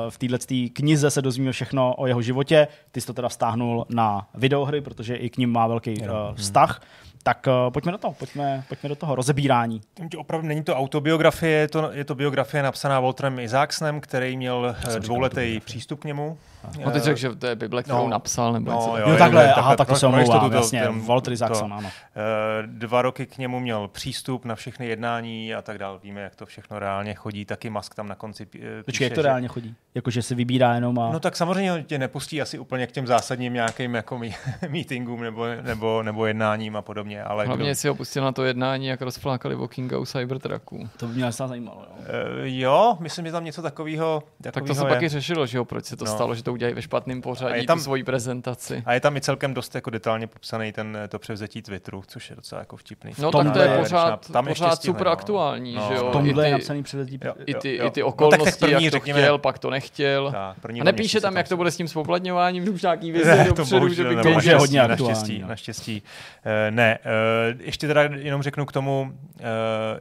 [0.09, 2.69] v této knize se dozvíme všechno o jeho životě.
[2.93, 5.95] Ty jsi to teda vztáhnul na videohry, protože i k ním má velký
[6.35, 6.81] vztah.
[6.81, 7.09] Hmm.
[7.23, 9.81] Tak uh, pojďme do toho, pojďme, pojďme do toho rozebírání.
[10.17, 15.01] Opravdu není to autobiografie, je to, je to biografie napsaná Walterem Isaacsem, který měl eh,
[15.01, 16.39] dvouletý přístup k němu.
[16.85, 19.55] No teď řekl, že to je Bible, kterou no, napsal, nebo no, jo, jo, takhle,
[19.55, 21.89] aha, tak to se omlouvám, jasně, ten, Walter Isaacson, ano.
[21.89, 25.99] Eh, dva roky k němu měl přístup na všechny jednání a tak dále.
[26.03, 27.45] Víme, jak to všechno reálně chodí.
[27.45, 29.27] Taky Musk tam na konci píše, Počkej, jak to že...
[29.29, 29.75] reálně chodí?
[29.95, 31.13] Jakože se vybírá jenom a...
[31.13, 34.21] No tak samozřejmě tě nepustí asi úplně k těm zásadním nějakým jako
[34.69, 37.23] meetingům nebo, nebo, nebo jednáním a podobně podobně.
[37.23, 40.89] Ale Hlavně kdo, si ho pustil na to jednání, jak rozflákali o Kinga u Cybertrucku.
[40.97, 41.81] To by mě asi zajímalo.
[41.81, 42.05] Jo.
[42.07, 44.23] Eh, jo, myslím, že tam něco takového.
[44.43, 44.89] Tak to se je.
[44.89, 46.11] taky řešilo, že jo, proč se to No.
[46.11, 47.79] stalo, že to udělají ve špatném A pořadí, je tam...
[47.79, 48.83] tu svoji prezentaci.
[48.87, 52.37] A je tam i celkem dost jako detailně popsaný ten, to převzetí Twitteru, což je
[52.37, 53.13] docela jako vtipný.
[53.19, 55.13] No tak to je pořád, tam ještě pořád stihli, super no.
[55.13, 55.89] aktuální, No.
[55.89, 56.05] že jo.
[56.05, 57.19] V I tomhle je ty, napsaný převezdí.
[57.25, 57.35] Jo.
[57.47, 57.87] i ty, jo.
[57.87, 60.33] i ty No, tak tak okolnosti, první, jak to řekněme- chtěl, pak to nechtěl.
[60.33, 63.19] Tak, první A nepíše tam, jak to bude s tím spoplatňováním, už nějaký to
[63.55, 65.49] dopředu, že by to už je hodně aktuální, Naštěstí, no.
[65.49, 66.03] naštěstí.
[66.45, 69.45] Eh, ne, eh, ještě teda jenom řeknu k tomu, eh,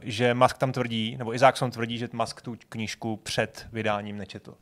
[0.02, 4.54] že Musk tam tvrdí, nebo Isaacson tvrdí, že Musk tu knížku před vydáním nečetl.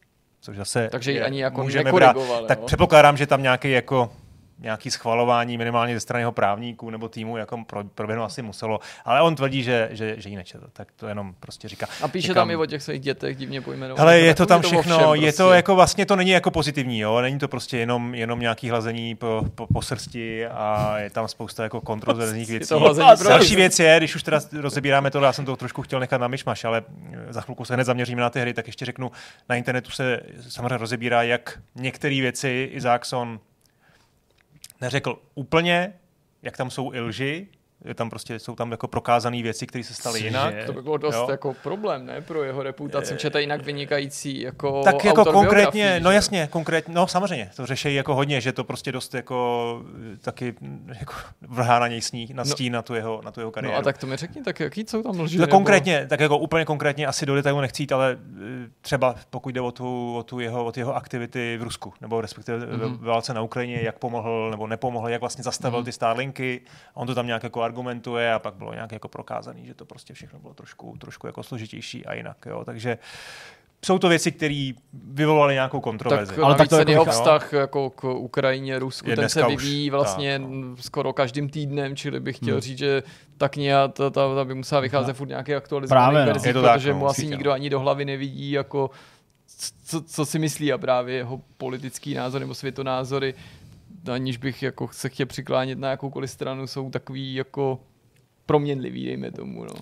[0.46, 2.66] Což zase Takže ji ani jako můžeme nekorigoval, Tak jo?
[2.66, 4.10] předpokládám, že tam nějaký jako
[4.58, 9.22] nějaký schvalování minimálně ze strany jeho právníků nebo týmu jako pro, proběhnout asi muselo, ale
[9.22, 11.86] on tvrdí, že, že, že ji nečetl, tak to jenom prostě říká.
[12.02, 13.98] A píše Říkám- tam i o těch svých dětech divně pojmenovaných.
[13.98, 14.80] Hele, je to tam všechno,
[15.12, 15.56] všem je to prostě.
[15.56, 19.44] jako vlastně to není jako pozitivní, jo, není to prostě jenom, jenom nějaký hlazení po,
[19.54, 22.74] po, po srsti a je tam spousta jako kontroverzních věcí.
[23.28, 26.28] Další věc je, když už teda rozebíráme to, já jsem to trošku chtěl nechat na
[26.28, 26.82] myšmaš, ale
[27.30, 29.10] za chvilku se hned zaměříme na ty hry, tak ještě řeknu,
[29.48, 33.40] na internetu se samozřejmě rozebírá, jak některé věci Isaacson
[34.80, 35.92] neřekl úplně,
[36.42, 37.48] jak tam jsou i lži,
[37.84, 40.54] je tam prostě, jsou tam jako prokázané věci, které se staly jinak.
[40.66, 41.26] To by bylo dost Jo.
[41.30, 46.10] jako problém, ne, pro jeho reputaci, je jinak vynikající jako tak jako konkrétně, biografií, no
[46.10, 46.14] že?
[46.14, 49.82] jasně, konkrétně, no samozřejmě, to řeší jako hodně, že to prostě dost jako
[50.14, 52.50] eh, taky mm, jako vrhá na něj sní, na No.
[52.50, 53.72] stín na tu jeho, na tu jeho kariéru.
[53.74, 55.38] No a tak to mi řekni, tak jaký jsou tam lži?
[55.38, 59.54] tak konkrétně, tak jako úplně konkrétně asi do detailu nechci jít, ale eh, třeba pokud
[59.54, 62.88] jde o tu, o tu jeho, o jeho aktivity v Rusku, nebo respektive mm-hmm.
[62.88, 62.98] Mhm.
[63.00, 65.84] ve válce na Ukrajině, jak pomohl nebo nepomohl, jak vlastně zastavil Mhm.
[65.84, 66.60] ty Starlinky,
[66.94, 70.14] on to tam nějak jako argumentuje a pak bylo nějak jako prokázaný, že to prostě
[70.14, 72.98] všechno bylo trošku, trošku jako složitější a jinak, jo, takže
[73.84, 76.32] jsou to věci, které vyvolaly nějakou kontroverzi.
[76.34, 79.56] Tak, Ale tak to ten jako jeho vztah jako k Ukrajině, Rusku, ten se už
[79.62, 82.60] vyvíjí vlastně tak, n- skoro každým týdnem, čili bych chtěl Hmm.
[82.60, 83.02] říct, že
[83.38, 86.26] ta kniha ta, ta, ta by musela vycházet furt nějaký aktualizovaný Právě, no.
[86.26, 87.54] verzí, Je to tak, protože no, mu asi určitě, nikdo no.
[87.54, 88.90] ani do hlavy nevidí, jako
[89.84, 93.34] co, co si myslí a právě jeho politický názor nebo světonázory,
[94.12, 97.80] aniž bych jako se chtěl přiklánět na jakoukoliv stranu, jsou takový jako
[98.46, 99.64] proměnlivý, dejme tomu.
[99.64, 99.74] No.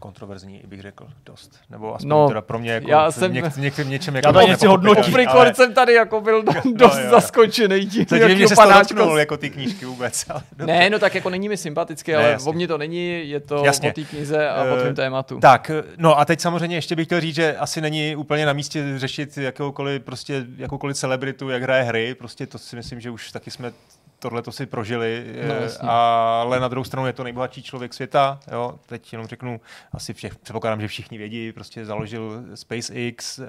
[0.00, 1.58] Kontroverzní, bych řekl, dost.
[1.70, 4.28] Nebo aspoň No, teda pro mě jako já v jsem- něk, něk, něčem Já jako
[4.28, 7.10] to velmi nechci hodnotit, Off ale- jsem tady jako byl do, Jo, dost jo, jo.
[7.10, 10.24] zaskočený tím, že jsi to panáčka dotknul, jako ty knížky vůbec.
[10.30, 12.50] Ale Ne, no tak jako není mi sympatické, ale jasně.
[12.50, 13.90] o mně to není, je to Jasně.
[13.90, 15.38] o té knize a o Eh, tvém tématu.
[15.40, 18.98] Tak, no a teď samozřejmě ještě bych chtěl říct, že asi není úplně na místě
[18.98, 23.50] řešit jakoukoliv, prostě, jakoukoliv celebritu, jak hraje hry, prostě to si myslím, že už taky
[23.50, 23.72] jsme
[24.20, 25.88] tohle to si prožili, No, eh, jasně.
[25.88, 29.60] ale na druhou stranu je to nejbohatší člověk světa, jo, teď jenom řeknu,
[29.92, 33.44] asi všech, předpokládám, že všichni vědí, prostě založil SpaceX, eh,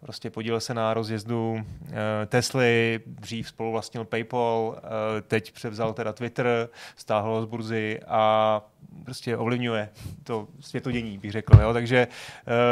[0.00, 6.68] prostě podílel se na rozjezdu eh, Tesly, dřív spoluvlastnil PayPal, eh, teď převzal teda Twitter,
[6.96, 8.60] stáhl ho z burzy a
[9.04, 9.88] prostě ovlivňuje
[10.24, 11.58] to světodění, bych řekl.
[11.62, 11.72] Jo?
[11.72, 12.08] Takže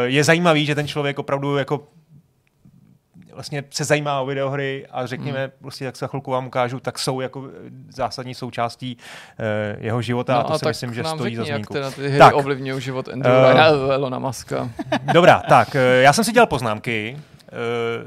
[0.04, 1.88] je zajímavý, že ten člověk opravdu jako
[3.34, 5.50] vlastně se zajímá o videohry a řekněme, hmm.
[5.60, 8.96] prostě jak se chvilku vám ukážu, tak jsou jako eh, zásadní součástí
[9.38, 11.72] eh, jeho života a to no a si myslím, že stojí řekni, za jak zmínku.
[11.72, 12.34] teda ty hry Tak.
[12.34, 14.70] ovlivňují život Andrew Eh, uh, Elona Muska.
[15.12, 17.33] Dobrá, tak eh, já jsem si dělal poznámky, eh,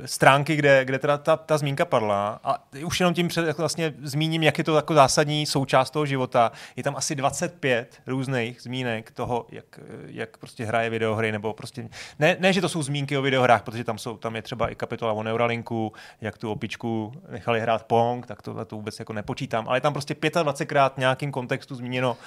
[0.05, 3.93] stránky, kde, kde teda ta, ta zmínka padla a už jenom tím před, jako vlastně
[4.03, 6.51] zmíním, jak je to jako zásadní součást toho života.
[6.75, 11.89] Je tam asi 25 různých zmínek toho, jak, eh, jak prostě hraje videohry, nebo prostě,
[12.19, 14.75] ne, ne, že to jsou zmínky o videohrách, protože tam, jsou, tam je třeba i
[14.75, 19.67] kapitola o Neuralinku, jak tu opičku nechali hrát Pong, tak tohle to vůbec jako nepočítám,
[19.67, 22.17] ale je tam prostě 25krát v nějakým kontextu zmíněno,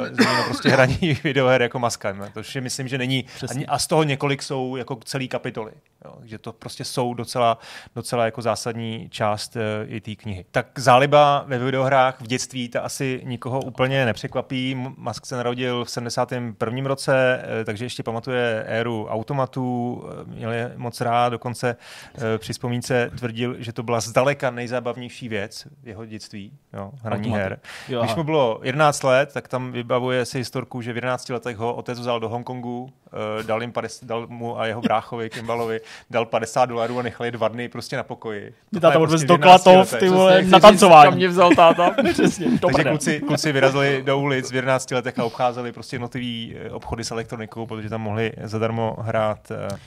[0.00, 3.66] uh, zmíněno prostě hraní videoher jako maskem, to je myslím, že není, Přesně.
[3.66, 5.72] a, a z toho několik jsou jako celý kapitoly.
[6.04, 7.58] Jo, že to prostě jsou docela,
[7.94, 10.44] docela jako zásadní část uh, i té knihy.
[10.50, 14.74] Tak záliba ve videohrách v dětství, ta asi nikoho úplně nepřekvapí.
[14.74, 16.88] Musk se narodil v 71.
[16.88, 21.76] roce, eh, takže ještě pamatuje éru automatů, eh, měl je moc rád, dokonce
[22.14, 27.22] eh, při vzpomínce tvrdil, že to byla zdaleka nejzábavnější věc v jeho dětství, jo, hraní
[27.28, 27.42] Automaty.
[27.42, 27.60] her.
[27.88, 31.56] Jo, Když mu bylo 11 let, tak tam vybavuje si historku, že v 11 letech
[31.56, 33.07] ho otec vzal do Hongkongu, eh,
[33.46, 35.80] dal, jim 50, dal mu a jeho bráchovi Kimbalovi,
[36.10, 38.40] dal 50 dolarů a nechali dva dny prostě na pokoji.
[38.50, 41.16] Ty Tohle táta odvez prostě do 11 Klatov, ty vole, na tancování.
[41.16, 41.94] Mě vzal táta?
[42.12, 46.70] Přesně, Takže kluci, kluci vyrazili do ulic v 11 letech a obcházeli prostě jednotlivý eh,
[46.70, 49.78] obchody s elektronikou, protože tam mohli zadarmo hrát uh,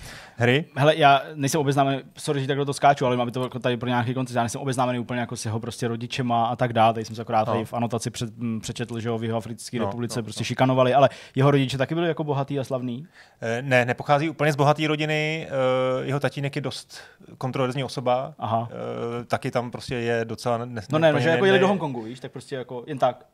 [0.41, 0.65] hry.
[0.75, 3.89] Hele, já nejsem obeznámený, sorry, že takhle to skáču, ale mám to jako tady pro
[3.89, 6.93] nějaký koncept, já nejsem obeznámený úplně jako s jeho prostě rodičema a tak dále.
[6.93, 7.53] Tady jsem se akorát No.
[7.53, 10.41] tady v anotaci před, m, přečetl, že ho v jeho Africké No, republice no, prostě
[10.41, 10.45] no.
[10.45, 13.07] šikanovali, ale jeho rodiče taky byli jako bohatý a slavný.
[13.41, 16.97] Eh, Ne, nepochází úplně z bohaté rodiny, eh, jeho tatínek je dost
[17.37, 18.69] kontroverzní osoba, Aha.
[18.71, 20.57] Eh, taky tam prostě je docela...
[20.57, 22.83] Ne, No ne, no, úplně že jako jeli ne- do Hongkongu, víš, tak prostě jako
[22.87, 23.25] jen tak.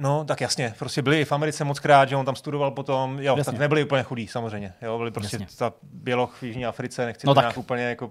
[0.00, 3.18] No, tak jasně, prostě byli i v Americe moc krát, že on tam studoval potom,
[3.20, 3.52] jo, Jasně.
[3.52, 5.56] tak nebyli úplně chudí, samozřejmě, jo, byli prostě Jasně.
[5.58, 7.42] ta běloch v Jižní Africe, nechci No to tak.
[7.44, 8.10] nějak úplně jako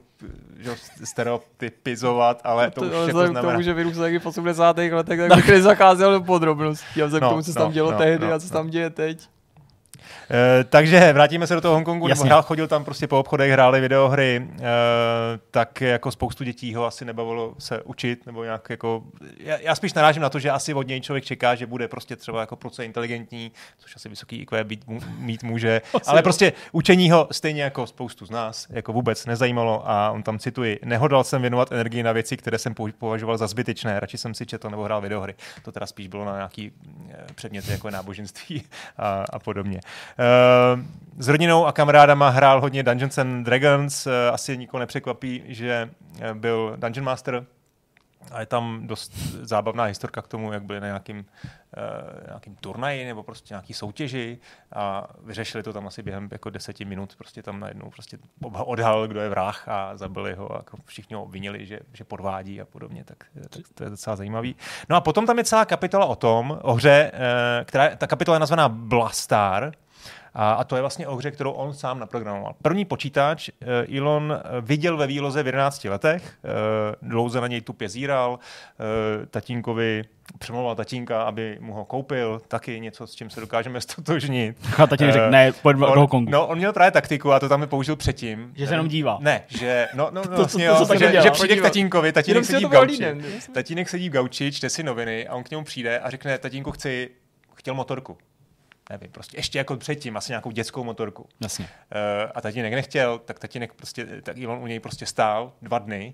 [0.59, 0.71] že,
[1.03, 3.53] stereotypizovat, ale to, už jako vzhledem k znamená.
[3.53, 4.77] tomu, že vyrůstal taky v 80.
[4.77, 7.01] letech, tak bych nezacházel do podrobností.
[7.01, 8.47] A vzhledem No, k tomu, co se no, tam dělo no, tehdy no, a co
[8.47, 9.27] se tam děje teď.
[10.31, 12.25] Eh, takže vrátíme se do toho Hongkongu, nebo Jasně.
[12.25, 14.63] hrál, chodil tam prostě po obchodech, hráli videohry, eh,
[15.51, 19.03] tak jako spoustu dětí ho asi nebavilo se učit, nebo nějak jako,
[19.39, 22.15] já, já spíš narážím na to, že asi od něj člověk čeká, že bude prostě
[22.15, 24.83] třeba jako proce inteligentní, což asi vysoký IQ být,
[25.17, 30.11] mít může, ale prostě učení ho stejně jako spoustu z nás jako vůbec nezajímalo a
[30.11, 34.17] on tam cituji, nehodlal jsem věnovat energii na věci, které jsem považoval za zbytečné, radši
[34.17, 35.35] jsem si četl nebo hrál videohry.
[35.63, 36.71] To teda spíš bylo na nějaký
[37.09, 38.63] eh, předměty jako je náboženství
[38.97, 39.79] a, a podobně.
[40.19, 40.83] Eh,
[41.19, 45.89] S rodinou a kamarádama hrál hodně Dungeons and Dragons, eh, asi nikoho nepřekvapí, že
[46.19, 47.45] eh, byl Dungeon Master,
[48.31, 53.05] a je tam dost zábavná historka k tomu, jak byli na nějakým, uh, nějakým turnaji
[53.05, 54.39] nebo prostě nějaký soutěži
[54.73, 57.15] a vyřešili to tam asi během jako deseti minut.
[57.15, 58.17] Prostě tam najednou prostě
[58.59, 62.61] odhalil, kdo je vrah a zabili ho a jako všichni ho obvinili, že, že podvádí
[62.61, 63.03] a podobně.
[63.03, 63.17] Tak,
[63.49, 64.55] tak to je docela zajímavý.
[64.89, 68.35] No a potom tam je celá kapitola o tom, o hře, uh, která ta kapitola
[68.35, 69.71] je nazvaná Blastar,
[70.39, 72.55] a, a to je vlastně o hře, kterou on sám naprogramoval.
[72.61, 77.61] První počítač uh, Elon eh, viděl ve výloze v 11 letech, uh, dlouze na něj
[77.61, 80.03] tupě zíral, uh, tatínkovi
[80.39, 84.57] přemlouval tatínka, aby mu ho koupil, taky něco, s čím se dokážeme stotožnit.
[84.77, 86.31] A tatínek řekl, Eh, ne, pojď do on, Hongkongu.
[86.31, 88.51] No, on měl právě taktiku a to tam mi použil předtím.
[88.55, 89.17] Že se jenom dívá.
[89.21, 91.23] Ne, že, no, no, no to- vlastně to, co jo, tak že, nedělá.
[91.23, 93.05] že přijde k tatínkovi, tatínek sedí to v gauči,
[93.53, 96.71] tatínek sedí v gauči, čte si noviny a on k němu přijde a řekne, tatínku,
[96.71, 97.09] chci,
[97.55, 98.17] chtěl motorku.
[98.89, 101.29] Nevím, prostě ještě jako předtím, asi nějakou dětskou motorku.
[101.41, 101.65] Jasně.
[101.65, 106.13] Uh, a tatínek nechtěl, tak tatínek prostě, tak Elon u něj prostě stál dva dny,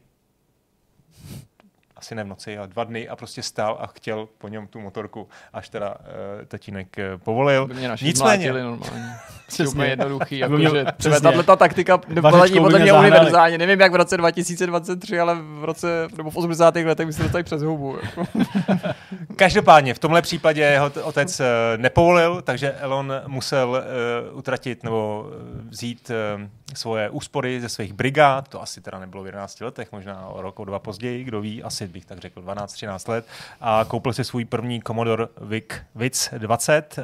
[1.95, 4.79] asi ne v noci, ale dva dny a prostě stál a chtěl po něm tu
[4.79, 7.67] motorku, až teda uh, tatínek uh, povolil.
[7.67, 9.15] By mě Nicméně, normálně.
[9.53, 9.71] Přesně.
[9.71, 10.37] Úplně jednoduchý.
[10.37, 10.91] Jako, mě- že přesně.
[10.97, 13.57] třeba tahle ta taktika neplatí Vařečkou podle mě univerzálně.
[13.57, 16.75] Nevím, jak v roce 2023, ale v roce, nebo v 80.
[16.75, 17.97] letech by se dostali přes hubu.
[18.03, 18.25] Jako.
[19.35, 21.45] Každopádně v tomhle případě jeho otec uh,
[21.77, 23.69] nepovolil, takže Elon musel
[24.31, 26.41] uh, utratit nebo eh, vzít uh,
[26.73, 30.59] svoje úspory ze svých brigád, to asi teda nebylo v 11 letech, možná o rok,
[30.59, 33.25] o dva později, kdo ví, asi bych tak řekl 12-13 let
[33.61, 37.03] a koupil si svůj první Commodore VIC, VIC 20, uh,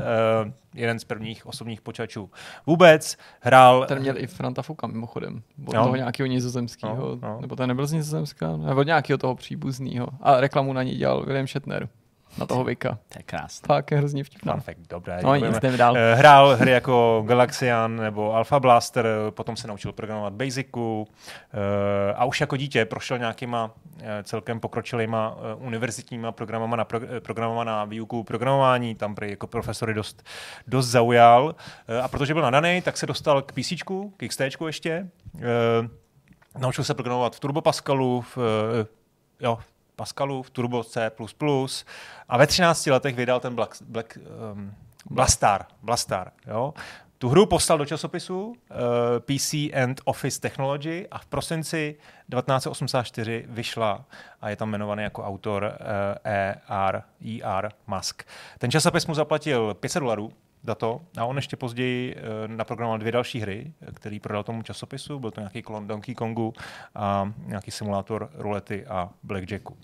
[0.73, 2.29] jeden z prvních osobních počítačů
[2.65, 5.41] vůbec, hrál Ten měl i Franta Fuka mimochodem.
[5.65, 5.83] Od Jo.
[5.83, 7.17] toho nějakého nizozemského.
[7.21, 7.41] No, no.
[7.41, 10.07] Nebo ten nebyl z Nizozemska, nebo od nějakého toho příbuzného.
[10.21, 11.89] A reklamu na ní dělal William Shatner.
[12.37, 12.89] Na toho Vika.
[12.89, 13.67] To je krásné.
[13.67, 14.57] Fakt je hrozně vtipná.
[14.57, 15.19] Fact, dobré.
[15.23, 15.97] No nic, jdeme dál.
[15.97, 21.07] Eh, Hrál hry jako Galaxian nebo Alpha Blaster, eh, potom se naučil programovat Basicu
[21.53, 23.71] eh, a už jako dítě prošel nějakýma
[24.23, 30.23] celkem pokročilýma univerzitníma programama na, pro, programama na výuku programování, tam prý jako profesory dost,
[30.67, 31.55] dost zaujal
[32.03, 33.73] a protože byl nadaný, tak se dostal k PC,
[34.17, 35.09] k XT ještě,
[36.57, 38.37] naučil se programovat v Turbo Pascalu, v,
[39.39, 39.57] jo,
[39.99, 41.11] Pascalu, v Turbo C++
[42.29, 44.71] a ve 13 letech vydal ten Black, Black um,
[45.09, 46.73] Blastar, Blastar, jo.
[47.19, 48.55] Tu hru poslal do časopisu uh,
[49.19, 51.95] PC and Office Technology a v prosinci
[52.31, 54.05] 1984 vyšla
[54.41, 55.69] a je tam jmenovaný jako autor uh,
[56.23, 58.23] ER, ER Musk.
[58.57, 60.31] Ten časopis mu zaplatil 500 dolarů
[60.63, 62.21] za to a on ještě později uh,
[62.55, 65.19] naprogramoval dvě další hry, který prodal tomu časopisu.
[65.19, 66.53] Byl to nějaký klon Donkey Kongu
[66.95, 69.73] a nějaký simulátor rulety a blackjacku.
[69.73, 69.79] Uh,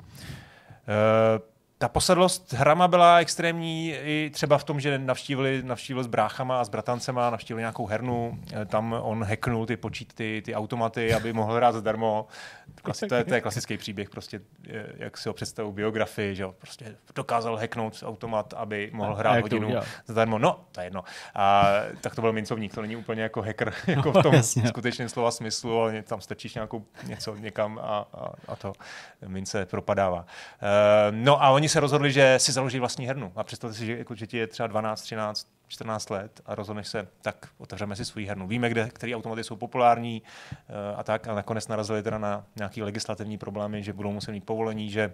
[1.85, 6.63] ta posedlost hrama byla extrémní i třeba v tom, že navštívili, navštívil s bráchama a
[6.63, 11.33] s bratancema, navštívili nějakou hernu, eh, tam on hacknul ty počít, ty, ty automaty, aby
[11.33, 12.27] mohl hrát zadarmo.
[12.83, 16.43] Klasi, to, je, to je klasický příběh, prostě, eh, jak si ho představu biografii, že
[16.43, 19.85] jo, prostě dokázal hacknout automat, aby mohl A hrát to hodinu udělal?
[20.05, 20.37] zadarmo.
[20.37, 21.03] No, to je jedno.
[21.35, 21.65] A
[22.01, 24.67] tak to byl mincovník, to není úplně jako hacker, jako v tom jasně.
[24.67, 28.73] skutečném slova smyslu, ale tam strčíš nějakou něco někam a, a, a to
[29.27, 30.19] mince propadává.
[30.19, 30.25] Uh,
[31.11, 33.31] no a oni se rozhodli, že si založí vlastní hernu.
[33.35, 36.87] A představte si, že, jako, že ti je třeba 12, 13, 14 let a rozhodneš
[36.87, 38.47] se, tak otevřeme si svůj hernu.
[38.47, 41.27] Víme, kde, které automaty jsou populární uh, a tak.
[41.27, 45.13] A nakonec narazili teda na nějaké legislativní problémy, že budou muset mít povolení, že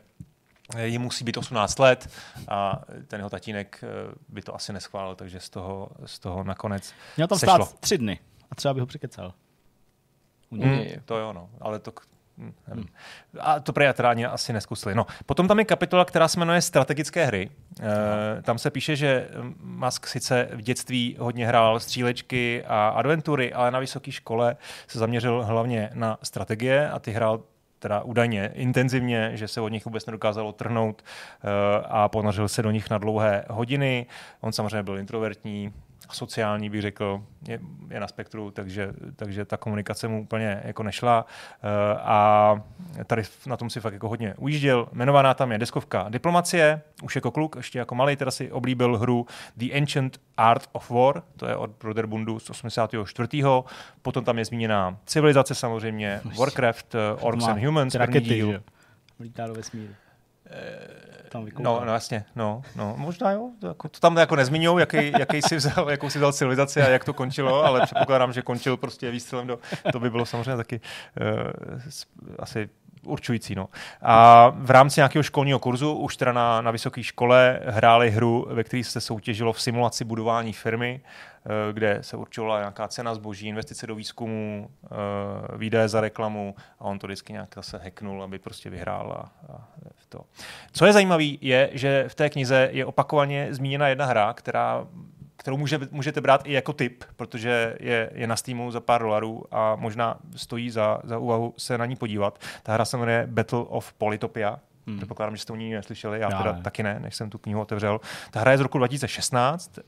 [0.83, 2.09] jim musí být 18 let
[2.47, 6.93] a ten jeho tatínek eh, by to asi neschválil, takže z toho, z toho nakonec
[7.17, 7.65] Měl tam sešlo.
[7.65, 8.19] stát tři dny.
[8.51, 8.87] A třeba by ho.
[10.51, 10.63] Mm.
[10.63, 11.91] Mm, to jo, no, ale to...
[12.41, 12.85] hm, nevím.
[13.39, 14.95] A to prej teda ani asi neskusili.
[14.95, 17.49] No, potom tam je kapitola, která se jmenuje Strategické hry.
[17.79, 19.29] E, tam se píše, že
[19.63, 24.55] Musk sice v dětství hodně hrál střílečky a adventury, ale na vysoké škole
[24.87, 27.43] se zaměřil hlavně na strategie a ty hrál
[27.79, 31.03] teda údajně intenzivně, že se od nich vůbec nedokázalo trhnout
[31.85, 34.05] a ponořil se do nich na dlouhé hodiny.
[34.41, 35.73] On samozřejmě byl introvertní,
[36.15, 37.59] sociální, bych řekl, je,
[37.89, 42.55] je na spektru, takže, takže ta komunikace mu úplně jako nešla uh, a
[43.07, 44.87] tady na tom si fakt jako hodně ujížděl.
[44.91, 49.25] Jmenovaná tam je deskovka Diplomacie, už jako kluk, ještě jako malý, teda si oblíbil hru
[49.57, 53.43] The Ancient Art of War, to je od Broderbundu z 84.
[54.01, 58.63] Potom tam je zmíněná civilizace samozřejmě, Warcraft, uh, Orcs and Humans, rakety, díl.
[59.19, 59.93] Lítá do vesmíru.
[61.31, 65.11] Tam No, no jasně, no, no, možná jo, to, jako, to tam jako nezmiňují, jaký,
[65.19, 68.77] jaký si vzal, jakou si vzal civilizaci a jak to končilo, ale předpokládám, že končil
[68.77, 69.59] prostě výstřelem do,
[69.91, 70.81] to by bylo samozřejmě taky
[71.21, 71.81] uh,
[72.39, 72.69] asi
[73.03, 73.55] určující.
[73.55, 73.69] No.
[74.01, 78.63] A v rámci nějakého školního kurzu, už teda na, na vysoké škole, hráli hru, ve
[78.63, 81.01] které se soutěžilo v simulaci budování firmy,
[81.71, 86.99] kde se určovala nějaká cena zboží, investice do výzkumu, eh, výdaje za reklamu a on
[86.99, 89.11] to vždycky nějak zase hacknul, aby prostě vyhrál.
[89.11, 89.67] A, a
[90.09, 90.21] to.
[90.71, 94.87] Co je zajímavé, je, že v té knize je opakovaně zmíněna jedna hra, která
[95.41, 99.43] kterou může, můžete brát i jako tip, protože je, je na Steamu za pár dolarů
[99.51, 102.39] a možná stojí za, za úvahu se na ní podívat.
[102.63, 104.59] Ta hra se jmenuje Battle of Polytopia.
[104.87, 104.97] Hmm.
[104.97, 106.61] Předpokládám, že jste o ní neslyšeli, já, já teda ne.
[106.61, 107.99] taky ne, než jsem tu knihu otevřel.
[108.31, 109.83] Ta hra je z roku 2016, uh,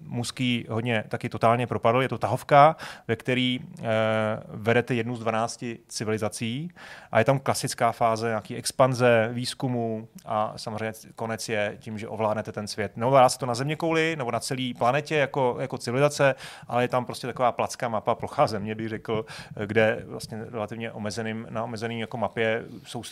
[0.00, 2.76] Muský hodně taky totálně propadl, je to tahovka,
[3.08, 3.86] ve který uh,
[4.48, 6.70] vedete jednu z 12 civilizací
[7.12, 12.52] a je tam klasická fáze nějaký expanze, výzkumu a samozřejmě konec je tím, že ovládnete
[12.52, 12.96] ten svět.
[12.96, 16.34] Neovládá se to na země kouli nebo na celé planetě jako, jako civilizace,
[16.68, 19.24] ale je tam prostě taková placká mapa, plochá země, bych řekl,
[19.66, 23.02] kde vlastně relativně omezeným, na omezeným jako mapě jsou,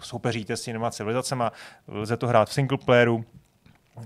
[0.00, 1.44] soupeříte s těma civilizacemi.
[1.88, 3.24] Lze to hrát v single playeru,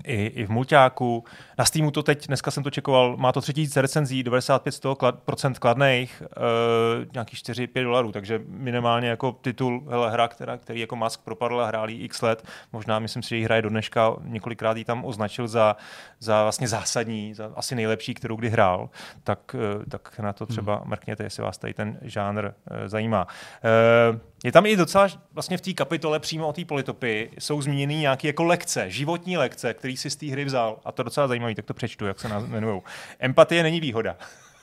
[0.03, 1.23] i, i v mulťáku.
[1.57, 7.05] Na Steamu to teď, dneska jsem to čekoval, má to 3000 recenzí, 95% kladných, uh,
[7.13, 11.67] nějakých 4-5 dolarů, takže minimálně jako titul, hele, hra, která, který jako Musk propadl a
[11.67, 12.43] hrál x let,
[12.73, 15.75] možná myslím si, že ji hraje do dneška, několikrát ji tam označil za,
[16.19, 18.89] za vlastně zásadní, za asi nejlepší, kterou kdy hrál,
[19.23, 20.89] tak, uh, tak na to třeba hmm.
[20.89, 23.27] mrkněte, jestli vás tady ten žánr uh, zajímá.
[24.11, 27.95] Uh, je tam i docela, vlastně v té kapitole přímo o té politopy jsou zmíněny
[27.95, 30.79] nějaké jako lekce, životní lekce, který si z té hry vzal.
[30.85, 32.81] A to je docela zajímavé, tak to přečtu, jak se jmenují.
[33.19, 34.17] Empatie není výhoda.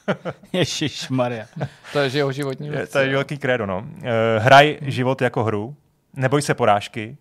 [0.53, 1.47] Ježíš Maria.
[1.93, 2.93] To je jeho životní lekce.
[2.93, 3.79] To je velký krédo, no.
[3.79, 4.05] Uh,
[4.39, 5.77] hraj život jako hru,
[6.15, 7.17] neboj se porážky,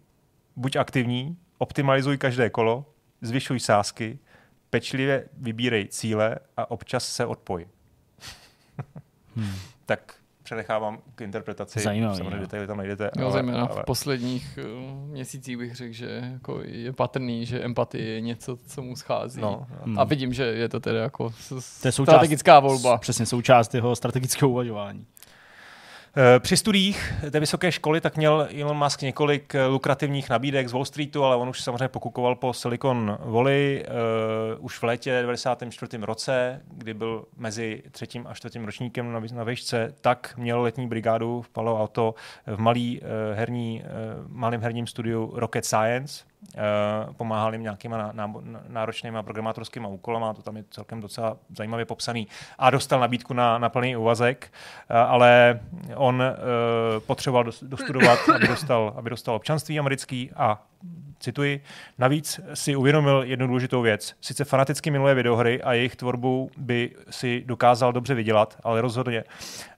[0.55, 2.85] buď aktivní, optimalizuj každé kolo,
[3.21, 4.19] zvyšuj sázky,
[4.69, 7.67] pečlivě vybírej cíle a občas se odpoj.
[9.35, 9.55] hmm.
[9.85, 10.20] Tak
[10.51, 11.79] přenechávám k interpretaci.
[11.79, 13.11] Zajímavý, Samozřejmě detaily tam najdete.
[13.17, 13.81] Jo, ale, zejména ale...
[13.81, 18.81] v posledních uh, měsících bych řekl, že jako je patrný, že empatie je něco, co
[18.81, 19.41] mu schází.
[19.41, 20.01] No, no.
[20.01, 21.29] A vidím, že je to tedy jako
[21.81, 22.97] to je součást, strategická volba.
[22.97, 25.05] Přesně součást jeho strategického uvažování.
[26.17, 30.71] Eh, při studiích té vysoké školy tak měl Elon Musk několik eh, lukrativních nabídek z
[30.71, 33.85] Wall Streetu, ale on už samozřejmě pokukoval po Silicon Valley
[34.57, 35.97] uh, už v létě 94.
[36.01, 41.41] roce, kdy byl mezi třetím a čtvrtým ročníkem na, na výšce, tak měl letní brigádu
[41.41, 42.15] v Palo Alto
[42.47, 43.07] v malý uh,
[43.37, 46.23] herní, uh, malým herním studiu Rocket Science,
[47.17, 48.13] pomáhal jim nějakýma
[48.67, 52.27] náročnýma programátorskými úkolama, to tam je celkem docela zajímavě popsaný.
[52.59, 54.53] A dostal nabídku na, na plný úvazek,
[54.89, 55.59] uh, ale
[55.95, 60.63] on uh, potřeboval dostudovat, aby dostal, aby dostal občanství americký a
[61.19, 61.63] cituji,
[61.97, 64.15] navíc si uvědomil jednu důležitou věc.
[64.21, 69.23] Sice fanaticky miluje videohry a jejich tvorbu by si dokázal dobře vydělat, ale rozhodně,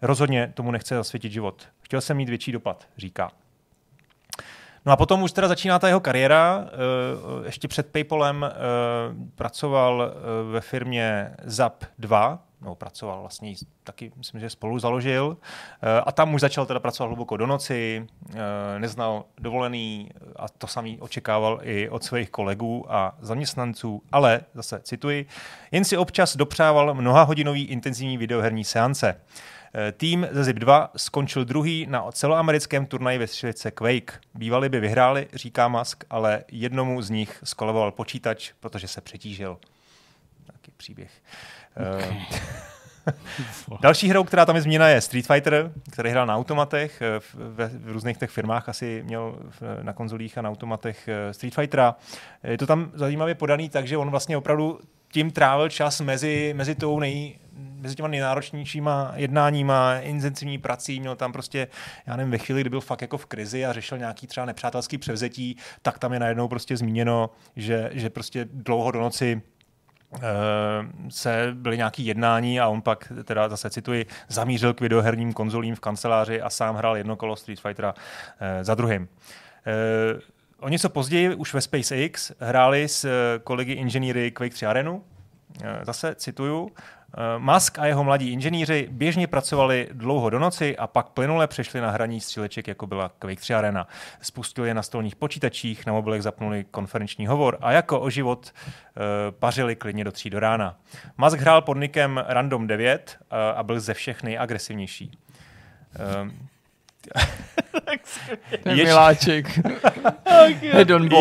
[0.01, 1.67] rozhodně tomu nechce zasvětit život.
[1.81, 3.31] Chtěl jsem mít větší dopad, říká.
[4.85, 6.65] No a potom už teda začíná ta jeho kariéra.
[6.65, 8.53] Eh, ještě před PayPalem eh,
[9.35, 13.53] pracoval eh, ve firmě Zap 2, no, pracoval vlastně
[13.83, 15.37] taky, myslím, že spolu založil.
[16.05, 18.07] A tam už začal teda pracovat hluboko do noci,
[18.77, 25.25] neznal dovolený a to samý očekával i od svých kolegů a zaměstnanců, ale zase cituji,
[25.71, 29.21] jen si občas dopřával mnoha hodinový intenzivní videoherní seance.
[29.75, 34.19] Eh, tým ze ZIP 2 skončil druhý na celoamerickém turnaji ve střelice Quake.
[34.33, 39.57] Bývali by vyhráli, říká Musk, ale jednomu z nich skoloval počítač, protože se přetížil.
[40.45, 41.11] Taký příběh.
[41.95, 42.25] Okay.
[43.07, 43.13] Eh,
[43.81, 47.01] další hrou, která tam je zmíněna, je Street Fighter, který hrál na automatech.
[47.01, 47.35] Eh, v,
[47.83, 49.35] v různých těch firmách asi měl
[49.81, 51.95] na konzolích a na automatech Street Fightera.
[52.43, 54.79] Je to tam zajímavě podaný, takže on vlastně opravdu
[55.13, 61.31] tím trávil čas mezi, mezi tou nej, mezi těma nejnáročnějšíma jednáníma, intenzivní prací, měl tam
[61.31, 61.67] prostě,
[62.07, 64.97] já nevím, ve chvíli, kdy byl fakt jako v krizi a řešil nějaký třeba nepřátelský
[64.97, 69.41] převzetí, tak tam je najednou prostě zmíněno, že, že prostě dlouho do noci
[71.09, 75.79] se byly nějaký jednání a on pak, teda zase cituji, zamířil k videoherním konzolím v
[75.79, 77.93] kanceláři a sám hrál jedno kolo Street Fightera
[78.61, 79.07] za druhým.
[80.63, 83.07] O něco později už ve SpaceX hráli s
[83.43, 85.03] kolegy inženýry Quake 3 Arenu.
[85.83, 86.71] Zase cituju,
[87.17, 91.81] Eh, Musk a jeho mladí inženýři běžně pracovali dlouho do noci a pak plynule přešli
[91.81, 93.87] na hraní stříleček, jako byla Quake 3 Arena.
[94.21, 98.51] Spustili je na stolních počítačích, na mobilech zapnuli konferenční hovor a jako o život
[99.39, 100.77] pařili klidně do tří do rána.
[101.17, 105.11] Musk hrál pod nikem Random 9 uh, eh, a byl ze všech nejagresivnější.
[108.63, 108.87] Ten Ječ...
[108.87, 109.59] miláček.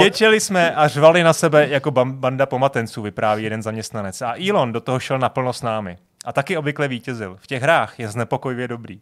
[0.02, 4.22] Ječeli jsme a řvali na sebe jako banda pomatenců, vypráví jeden zaměstnanec.
[4.22, 5.98] A Elon do toho šel naplno s námi.
[6.24, 7.36] A taky obvykle vítězil.
[7.40, 9.00] V těch hrách je znepokojivě dobrý,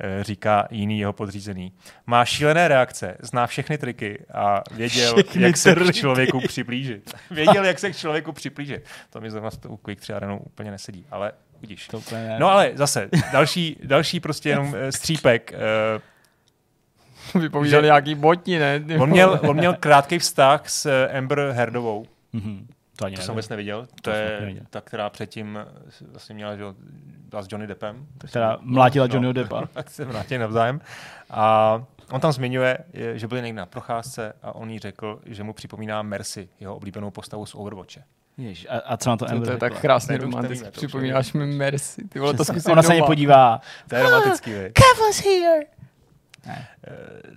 [0.00, 1.72] eh, říká jiný jeho podřízený.
[2.06, 7.14] Má šílené reakce, zná všechny triky a věděl, všechny jak se k člověku přiblížit.
[7.30, 8.84] Věděl, jak se k člověku přiblížit.
[9.10, 11.88] To mi zrovna u Quick 3 Arenu úplně nesedí, ale vidíš.
[12.38, 15.52] No ale zase, další, další prostě jenom eh, střípek.
[17.36, 18.82] Eh, Vypovídal nějaký botní, ne?
[18.98, 22.06] On měl, on měl krátký vztah s Amber Herdovou.
[22.34, 22.66] Mm-hmm.
[22.96, 23.86] To, ani to jsem vůbec neviděl.
[23.86, 24.62] To, to je neviděl.
[24.70, 25.58] ta, která předtím
[26.10, 26.62] vlastně měla, že
[27.28, 28.06] byla s Johnny Deppem.
[28.28, 29.66] Která mlátila no, Johnnyho Deppa.
[29.72, 30.80] tak se vrátili navzájem.
[31.30, 32.78] A on tam zmiňuje,
[33.14, 37.10] že byli někde na procházce a on jí řekl, že mu připomíná Mercy, jeho oblíbenou
[37.10, 38.02] postavu z Overwatche.
[38.38, 40.70] Jež, a, a co na to Amber To je tak krásně romantické.
[40.70, 42.08] Připomínáš mi Mercy.
[42.08, 43.60] Ty vole, to Ona se mě podívá.
[43.88, 45.79] To je romantický, ah, Kevin's here.
[46.46, 46.68] Ne.
[46.86, 46.90] Eh,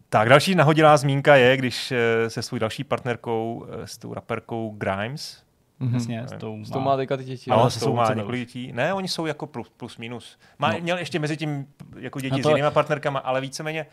[0.10, 4.76] tak další nahodilá zmínka je, když eh, se svou další partnerkou, eh, s tou raperkou
[4.78, 5.44] Grimes,
[5.82, 5.94] Mm-hmm.
[5.94, 7.50] Jasně, s tou, s tou má teďka ty děti.
[7.50, 8.72] No, s tou má několik dětí.
[8.74, 10.40] Ne, oni jsou jako plus, plus minus.
[10.60, 10.80] Má, no.
[10.80, 11.68] Měl ještě mezi tím
[12.00, 12.50] jako děti no to...
[12.50, 13.86] s jinýma partnerkama, ale víceméně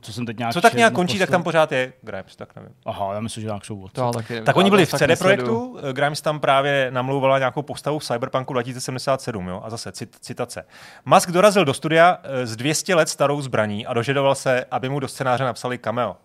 [0.00, 2.72] co jsem teď nějak Co tak nějak končí, tak tam pořád je Grimes, tak nevím.
[2.86, 6.20] Aha, já myslím, že nějak jsou to taky, Tak oni byli v CD Projektu, Grimes
[6.20, 9.60] tam právě namlouvala nějakou postavu v Cyberpunku 2077, jo?
[9.64, 10.64] a zase cit, citace.
[11.04, 15.00] Musk dorazil do studia s eh, 200 let starou zbraní a dožadoval se, aby mu
[15.00, 16.16] do scénáře napsali cameo.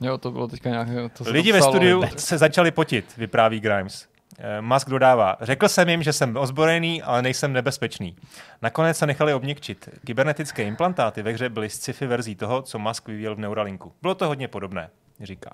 [0.00, 1.08] Jo, to bylo teďka nějaké...
[1.08, 4.06] To Lidi to ve studiu se začali potit, vypráví Grimes.
[4.38, 8.16] Eh, Musk dodává, řekl jsem jim, že jsem ozbrojený, ale nejsem nebezpečný.
[8.62, 9.88] Nakonec se nechali obněkčit.
[10.06, 13.92] Kybernetické implantáty ve hře byly sci-fi verzí toho, co Musk vyvíjel v Neuralinku.
[14.02, 15.50] Bylo to hodně podobné, říká.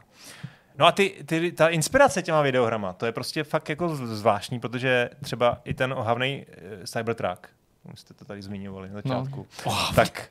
[0.78, 5.10] No a ty, ty, ta inspirace těma videohrama, to je prostě fakt jako zvláštní, protože
[5.20, 7.46] třeba i ten ohavný uh, Cybertruck,
[7.94, 9.72] jste to tady zmiňovali na začátku, no.
[9.72, 10.28] oh, tak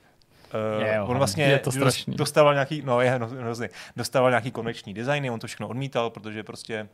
[0.78, 1.72] Uh, je, on vlastně je to
[2.08, 6.88] dostával nějaký, no je hrozný, dostával nějaký konvenční designy, on to všechno odmítal, protože prostě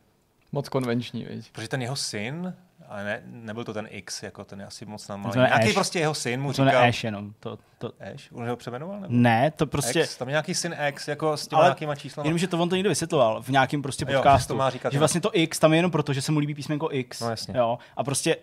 [0.52, 1.52] Moc konvenční, viď?
[1.52, 2.54] Protože ten jeho syn,
[2.88, 6.14] ale ne, nebyl to ten X, jako ten je asi moc na Nějaký prostě jeho
[6.14, 6.72] syn mu říkal...
[6.72, 7.34] To Ash jenom.
[7.40, 7.92] To, to...
[8.14, 8.32] Ash?
[8.32, 9.00] On ho přemenoval?
[9.00, 9.14] Nebo?
[9.14, 10.00] Ne, to prostě...
[10.00, 12.28] X, tam je nějaký syn X, jako s těma ale nějakýma číslama.
[12.28, 14.54] Jenom, že to on to někdo vysvětloval v nějakém prostě podcastu.
[14.54, 16.40] Jo, to má říkat, že vlastně to X tam je jenom proto, že se mu
[16.40, 17.20] líbí písmenko X.
[17.20, 17.54] No jasně.
[17.58, 17.80] Jo?
[17.98, 18.38] A prostě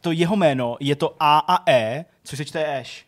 [0.00, 3.07] to jeho jméno je to A a E, což se čte Ash.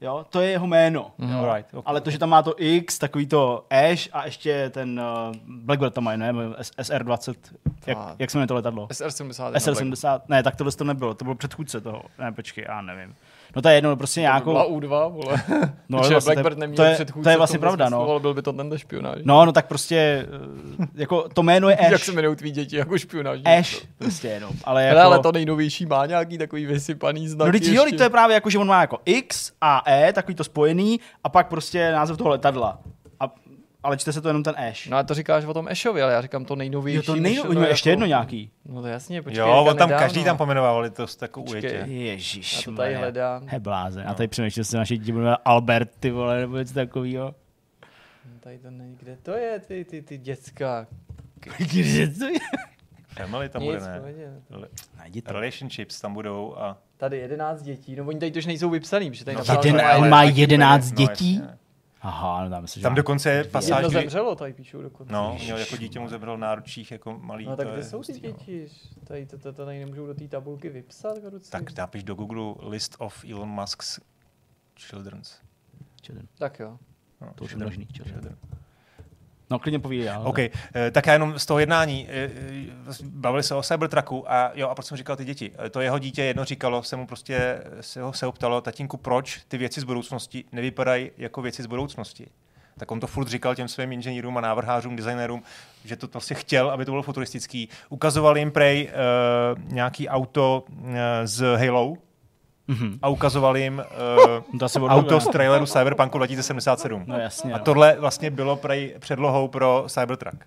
[0.00, 1.10] Jo, to je jeho jméno.
[1.18, 1.54] Mm, jo.
[1.54, 1.82] Right, okay.
[1.84, 5.94] Ale to, že tam má to X, takový to Ash a ještě ten uh, Blackbird
[5.94, 6.32] tam má, ne?
[6.32, 7.34] SR20.
[7.86, 8.86] Jak, jak se jmenuje to letadlo?
[8.86, 9.52] SR70.
[9.52, 10.20] SR70.
[10.28, 11.14] Ne, tak tohle to nebylo.
[11.14, 12.02] To bylo předchůdce toho.
[12.18, 13.14] Ne, počkej, já nevím.
[13.56, 14.52] No to je jedno, prostě nějakou...
[14.52, 15.42] To U2, vole.
[15.88, 17.24] No, vlastně Blackbird neměl to je, předchůdce.
[17.24, 18.18] To je vlastně pravda, no.
[18.20, 19.18] Byl by to ten špionáž.
[19.24, 20.26] No, no tak prostě,
[20.82, 21.90] eh, jako to jméno je Ash.
[21.90, 23.40] Jak se jmenují tvý děti jako špionáž?
[23.44, 24.50] Ash, prostě jenom.
[24.64, 25.00] Ale, jako...
[25.00, 27.54] ale to nejnovější má nějaký takový vysypaný znak.
[27.54, 30.44] No, jo, to je právě jako, že on má jako X a E, takový to
[30.44, 32.78] spojený, a pak prostě název toho letadla
[33.82, 34.86] ale čte se to jenom ten Ash.
[34.86, 36.96] No a to říkáš o tom Ashovi, ale já říkám to nejnovější.
[36.96, 37.70] Jo, to nejnovější, jako...
[37.70, 38.50] ještě jedno nějaký.
[38.64, 39.40] No to jasně, počkej.
[39.40, 40.04] Jo, on tam nedávno.
[40.04, 41.84] každý tam pomenovávali to jako ujetě.
[41.86, 42.56] Ježíš.
[42.56, 43.46] Já to tady hledám.
[43.46, 44.04] He bláze.
[44.04, 44.10] No.
[44.10, 47.34] A tady přemýšlím, že se naši děti budeme Albert, ty vole, nebo něco takového.
[48.32, 50.86] No, tady to nej, kde to je, ty, ty, ty děcka.
[51.58, 52.38] Kde to je?
[53.08, 54.68] Family tam Nic, bude, ne?
[54.98, 55.32] Najdi to.
[55.32, 56.78] Relationships tam budou a...
[56.96, 60.22] Tady 11 dětí, no oni tady tož nejsou vypsaný, protože tady no, jeden, on má
[60.22, 61.38] 11 dětí?
[61.38, 61.48] No,
[62.02, 65.12] Aha, no tam myslím, Tam dokonce je pasáž, Jedno zemřelo, tady píšou dokonce.
[65.12, 67.46] No, měl jako dítě mu zemřelo v náručích jako malý.
[67.46, 68.68] No tak kde jsou ty děti?
[69.04, 71.18] Tady to, to, to tady nemůžou do té tabulky vypsat.
[71.18, 71.50] Karuci.
[71.50, 74.00] Tak napíš do Google list of Elon Musk's
[74.78, 75.40] children's.
[76.02, 76.28] Children.
[76.38, 76.78] Tak jo.
[77.20, 77.86] No, to už je možný.
[77.86, 78.20] Children.
[78.20, 78.59] children.
[79.50, 80.06] No, klidně povídej.
[80.06, 80.52] Já, OK, eh,
[80.92, 82.30] tak já jenom z toho jednání, eh,
[82.90, 85.52] eh, bavili se o Cybertrucku a jo, a proč jsem říkal ty děti?
[85.70, 89.58] To jeho dítě jedno říkalo, se mu prostě, se ho se optalo, tatínku, proč ty
[89.58, 92.26] věci z budoucnosti nevypadají jako věci z budoucnosti?
[92.78, 95.42] tak on to furt říkal těm svým inženýrům a návrhářům, designérům,
[95.84, 97.68] že to prostě chtěl, aby to bylo futuristický.
[97.88, 100.86] Ukazoval jim prej uh, nějaký auto uh,
[101.24, 101.96] z Halo,
[102.68, 102.98] mm-hmm.
[103.02, 103.82] a ukazoval jim
[104.82, 107.04] uh, auto z traileru Cyberpunku 2077.
[107.06, 107.52] No jasně.
[107.52, 110.44] A tohle vlastně bylo prej předlohou pro Cybertruck.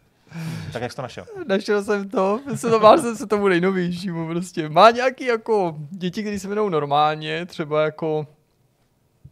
[0.74, 1.26] Tak jak jsi to našel?
[1.48, 4.70] Našel jsem to, se to má jsem se tomu nejnovějšímu prostě.
[4.70, 8.28] Má nějaký jako děti, které se jmenují normálně, třeba jako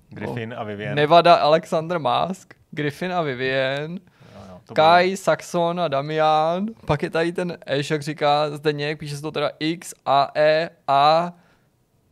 [0.10, 0.96] Griffin a Vivian.
[0.96, 6.66] Nevada Alexander Mask, Griffin a Vivian, Jo, jo, to Kai, Saxon a Damian.
[6.86, 10.70] Pak je tady ten Ash, jak říká Zdeněk, píše se to teda X, A, E,
[10.88, 11.34] A,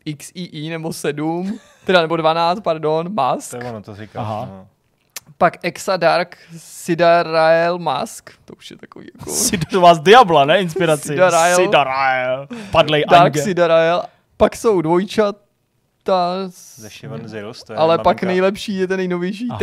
[0.10, 3.52] X, I, I nebo 7, teda nebo 12, pardon, Mask.
[3.52, 4.22] To je ono, to říkáš.
[4.26, 4.48] Aha.
[4.52, 4.68] No.
[5.38, 9.32] Pak Exa Dark, Sidarael Mask, to už je takový jako...
[9.32, 10.62] Si to vás Diabla, ne?
[10.62, 11.08] Inspiraci.
[11.08, 11.58] Sidarael.
[11.58, 12.48] Sidarael.
[12.72, 13.42] Padlej Dark Ange.
[13.42, 14.04] Sidarael.
[14.38, 15.40] Pak jsou dvojčata,
[16.76, 18.26] Ze Shivan Zills, to je ale pak maminka.
[18.26, 19.60] nejlepší je ten nejnovější Aha.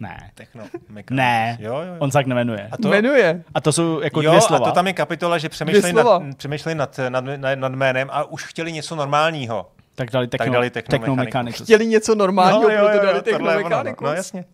[0.00, 0.20] Jo, jo, to.
[0.20, 0.30] Ne.
[0.34, 0.64] Techno
[1.10, 1.58] Ne.
[1.60, 1.96] Jo, jo, jo.
[1.98, 2.68] On se tak nemenuje.
[2.72, 3.42] A to, Jmenuje.
[3.54, 4.66] A to jsou jako jo, dvě slova.
[4.66, 8.24] a to tam je kapitola, že přemýšleli, nad, přemýšleli nad, nad, nad, nad jménem a
[8.24, 9.70] už chtěli něco normálního.
[9.94, 11.34] Tak dali techno, Tak dali Techno techno Mechanicus.
[11.34, 11.64] Mechanicus.
[11.64, 13.94] Chtěli něco normálního, proto dali Techno tohle je ono, no.
[14.00, 14.44] No jasně.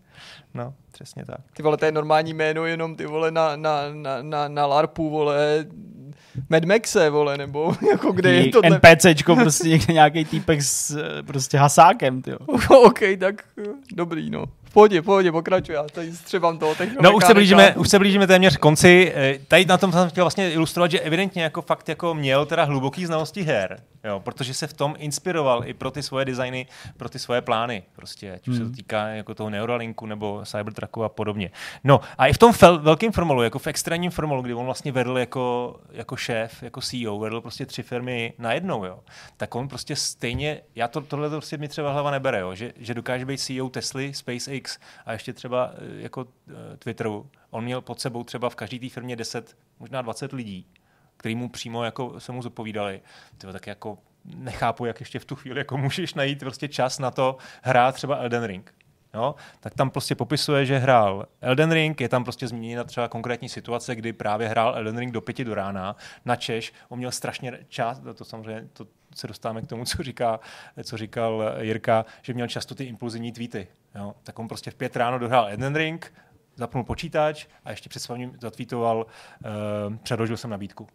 [0.55, 1.37] No, přesně tak.
[1.57, 5.11] Ty vole, to je normální jméno, jenom ty vole na, na, na, na, na LARPu,
[5.11, 5.65] vole,
[6.51, 8.81] Mad Maxe, vole, nebo jako kde je tohle.
[8.81, 12.39] NPCčko, prostě někde nějaký týpek s prostě hasákem, tyjo.
[12.69, 13.45] OK, tak
[13.93, 14.45] dobrý, no.
[14.73, 18.57] V pohodě, pokračuj, já tady střebám toho No už se, blížíme, už se blížíme téměř
[18.57, 19.13] konci.
[19.15, 22.65] Eh, Tady na tom jsem chtěl vlastně ilustrovat, že evidentně jako fakt jako měl teda
[22.65, 27.09] hluboký znalosti her, jo, protože se v tom inspiroval i pro ty svoje designy, pro
[27.09, 31.09] ty svoje plány, prostě, ať už se to týká jako toho Neuralinku nebo Cybertrucku a
[31.09, 31.51] podobně.
[31.85, 34.93] No a i v tom fel, velkém formalu, jako v extrémním formalu, kdy on vlastně
[34.93, 39.01] vedl jako, jako šéf, jako CEO, vedl prostě tři firmy najednou, jo,
[39.37, 42.73] tak on prostě stejně, já to, tohle to prostě mi třeba hlava nebere, jo, že,
[42.77, 47.31] že dokáže být CEO Tesly, SpaceX a ještě třeba eh, jako eh, Twitteru.
[47.51, 50.67] On měl pod sebou třeba v každé té firmě 10, možná 20 lidí,
[51.23, 53.01] který mu přímo jako se mu zodpovídali.
[53.39, 57.11] Tyjo, tak jako nechápu, jak ještě v tu chvíli jako můžeš najít prostě čas na
[57.11, 58.75] to hrát třeba Elden Ring.
[59.15, 59.35] Jo?
[59.61, 63.95] Tak tam prostě popisuje, že hrál Elden Ring, je tam prostě zmíněna třeba konkrétní situace,
[63.95, 68.01] kdy právě hrál Elden Ring do pěti do rána na Češ, on měl strašně čas,
[68.15, 70.41] to samozřejmě to se dostáváme k tomu, co, říká,
[70.85, 73.69] co říkal Jirka, že měl často ty impulzivní tweety.
[73.95, 74.15] Jo?
[74.23, 76.13] Tak on prostě v pět ráno dohrál Elden Ring,
[76.57, 79.07] zapnul počítač a ještě před svým zatweetoval,
[79.87, 80.89] uh, předložil jsem nabídku.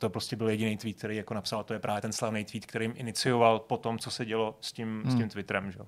[0.00, 2.84] To prostě byl jediný tweet, který jako napsal, to je právě ten slavný tweet, který
[2.84, 5.10] jim inicioval po tom, co se dělo s tím, hmm.
[5.10, 5.72] s tím Twitterem.
[5.72, 5.78] Že?
[5.78, 5.86] Uh,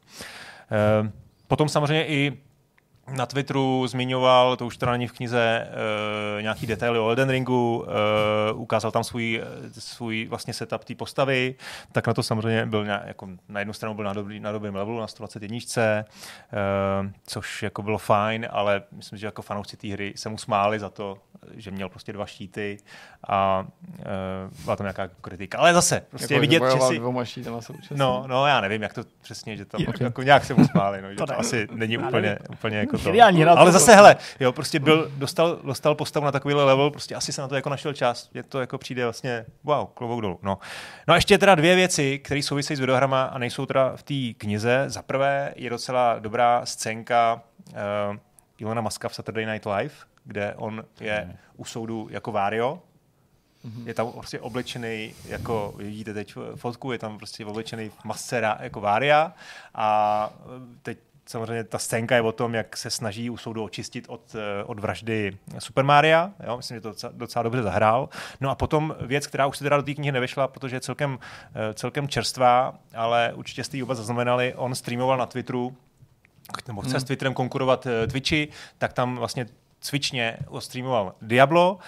[1.46, 2.42] potom samozřejmě i
[3.10, 5.68] na Twitteru zmiňoval, to už to není v knize,
[6.36, 7.86] uh, nějaký detaily o Elden Ringu,
[8.52, 9.42] uh, ukázal tam svůj,
[9.78, 11.54] svůj vlastně setup té postavy,
[11.92, 14.74] tak na to samozřejmě byl na, jako na jednu stranu byl na, dobrý, na dobrém
[14.74, 20.12] levelu, na 121, uh, což jako bylo fajn, ale myslím, že jako fanoušci té hry
[20.16, 21.18] se mu smáli za to,
[21.54, 22.78] že měl prostě dva štíty
[23.28, 23.66] a
[23.98, 24.04] uh,
[24.64, 25.58] byla tam nějaká kritika.
[25.58, 27.30] Ale zase, prostě jako, vidět, že bojoval si...
[27.30, 27.96] štítama současně.
[27.96, 31.02] No, no, já nevím, jak to přesně, že tam jako, jako nějak se mu smáli,
[31.02, 33.04] no, že To asi není úplně, úplně jako to.
[33.04, 33.96] Geniální hra, Ale zase, bylo.
[33.96, 37.54] hele, jo, prostě byl, dostal, dostal postavu na takovýhle level, prostě asi se na to
[37.54, 40.58] jako našel čas, je to jako přijde vlastně, wow, klobouk dolů, no.
[41.08, 44.38] No a ještě teda dvě věci, které souvisejí s videohrama a nejsou teda v té
[44.38, 44.84] knize.
[44.86, 48.16] Za prvé je docela dobrá scénka uh,
[48.58, 52.78] Ilona Maska v Saturday Night Live, kde on je u soudu jako Vario,
[53.84, 58.80] je tam prostě oblečený, jako vidíte teď fotku, je tam prostě oblečený v rá- jako
[58.80, 59.32] Vária
[59.74, 60.30] a
[60.82, 64.64] teď samozřejmě ta scénka je o tom, jak se snaží u soudu očistit od, eh,
[64.64, 66.30] od vraždy Super Maria.
[66.46, 66.56] Jo?
[66.56, 68.08] Myslím, že to docela, docela dobře zahrál.
[68.40, 71.18] No a potom věc, která už se teda do té knihy nevešla, protože je celkem,
[71.54, 75.76] eh, celkem čerstvá, ale určitě jste ji oba zaznamenali, on streamoval na Twitteru,
[76.68, 78.48] nebo chce s Twitterem konkurovat eh, Twitchi,
[78.78, 79.46] tak tam vlastně
[79.82, 81.78] cvičně ostreamoval Diablo uh,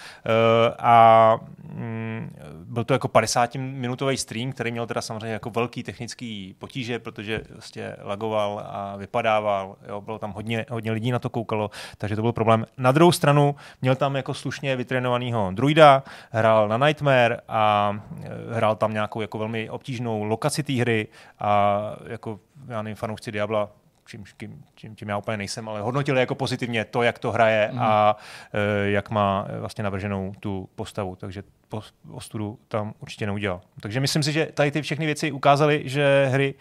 [0.79, 1.37] a
[1.73, 2.35] mm,
[2.65, 7.95] byl to jako 50-minutový stream, který měl teda samozřejmě jako velký technický potíže, protože vlastně
[8.01, 12.31] lagoval a vypadával, jo, bylo tam hodně, hodně lidí na to koukalo, takže to byl
[12.31, 12.65] problém.
[12.77, 18.75] Na druhou stranu měl tam jako slušně vytrénovaného druida, hrál na Nightmare a eh, hrál
[18.75, 21.07] tam nějakou jako velmi obtížnou lokaci té hry
[21.39, 23.69] a jako já nevím, fanoušci Diabla
[24.07, 27.69] čím, čím, čím, čím já úplně nejsem, ale hodnotili jako pozitivně to, jak to hraje
[27.71, 27.79] mm.
[27.79, 28.17] a
[28.53, 31.81] e, jak má vlastně navrženou tu postavu, takže po,
[32.11, 33.61] ostudu tam určitě neudělal.
[33.79, 36.55] Takže myslím si, že tady ty všechny věci ukázaly, že hry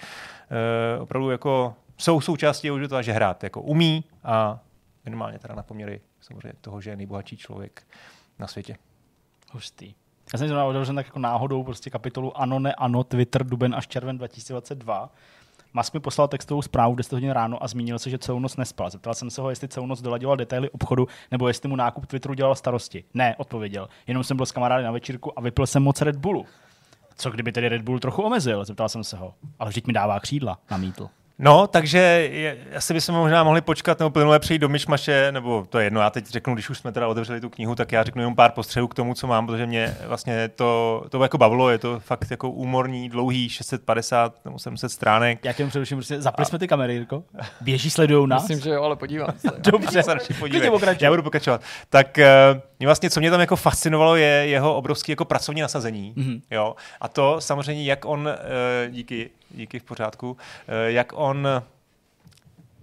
[0.96, 4.60] e, opravdu jako jsou součástí života, že hrát jako umí a
[5.04, 7.82] minimálně teda na poměry samozřejmě toho, že je nejbohatší člověk
[8.38, 8.76] na světě.
[9.52, 9.94] Hustý.
[10.32, 13.88] Já jsem zrovna otevřel tak jako náhodou prostě kapitolu Ano, ne, ano, Twitter, duben až
[13.88, 15.10] červen 2022.
[15.76, 18.90] Musk mi poslal textovou zprávu 10 hodin ráno a zmínil se, že celou noc nespal.
[18.90, 22.34] Zeptal jsem se ho, jestli celou noc doladěval detaily obchodu, nebo jestli mu nákup Twitteru
[22.34, 23.04] dělal starosti.
[23.14, 23.88] Ne, odpověděl.
[24.06, 26.46] Jenom jsem byl s kamarády na večírku a vypil jsem moc Red Bullu.
[27.16, 28.64] Co kdyby tedy Red Bull trochu omezil?
[28.64, 29.34] Zeptal jsem se ho.
[29.58, 31.08] Ale vždyť mi dává křídla, namítl.
[31.38, 31.98] No, takže
[32.32, 36.00] je, asi bychom možná mohli počkat nebo plynule přejít do myšmaše, nebo to je jedno,
[36.00, 38.50] já teď řeknu, když už jsme teda otevřeli tu knihu, tak já řeknu jenom pár
[38.50, 42.30] postřehů k tomu, co mám, protože mě vlastně to, to jako bavilo, je to fakt
[42.30, 45.44] jako úmorný, dlouhý, 650 nebo 700 stránek.
[45.44, 47.22] Jak jen především, prostě zapli jsme ty kamery, Jirko?
[47.60, 48.42] Běží, sledují nás?
[48.42, 49.48] Myslím, že jo, ale podívám se.
[49.70, 50.70] Dobře, se podívej.
[51.00, 51.60] Já budu pokračovat.
[51.90, 52.18] Tak
[52.54, 56.14] uh, mě vlastně, co mě tam jako fascinovalo, je jeho obrovský jako pracovní nasazení.
[56.16, 56.40] Mm-hmm.
[56.50, 56.74] Jo?
[57.00, 60.36] A to samozřejmě, jak on, uh, díky, díky v pořádku, uh,
[60.86, 61.48] jak on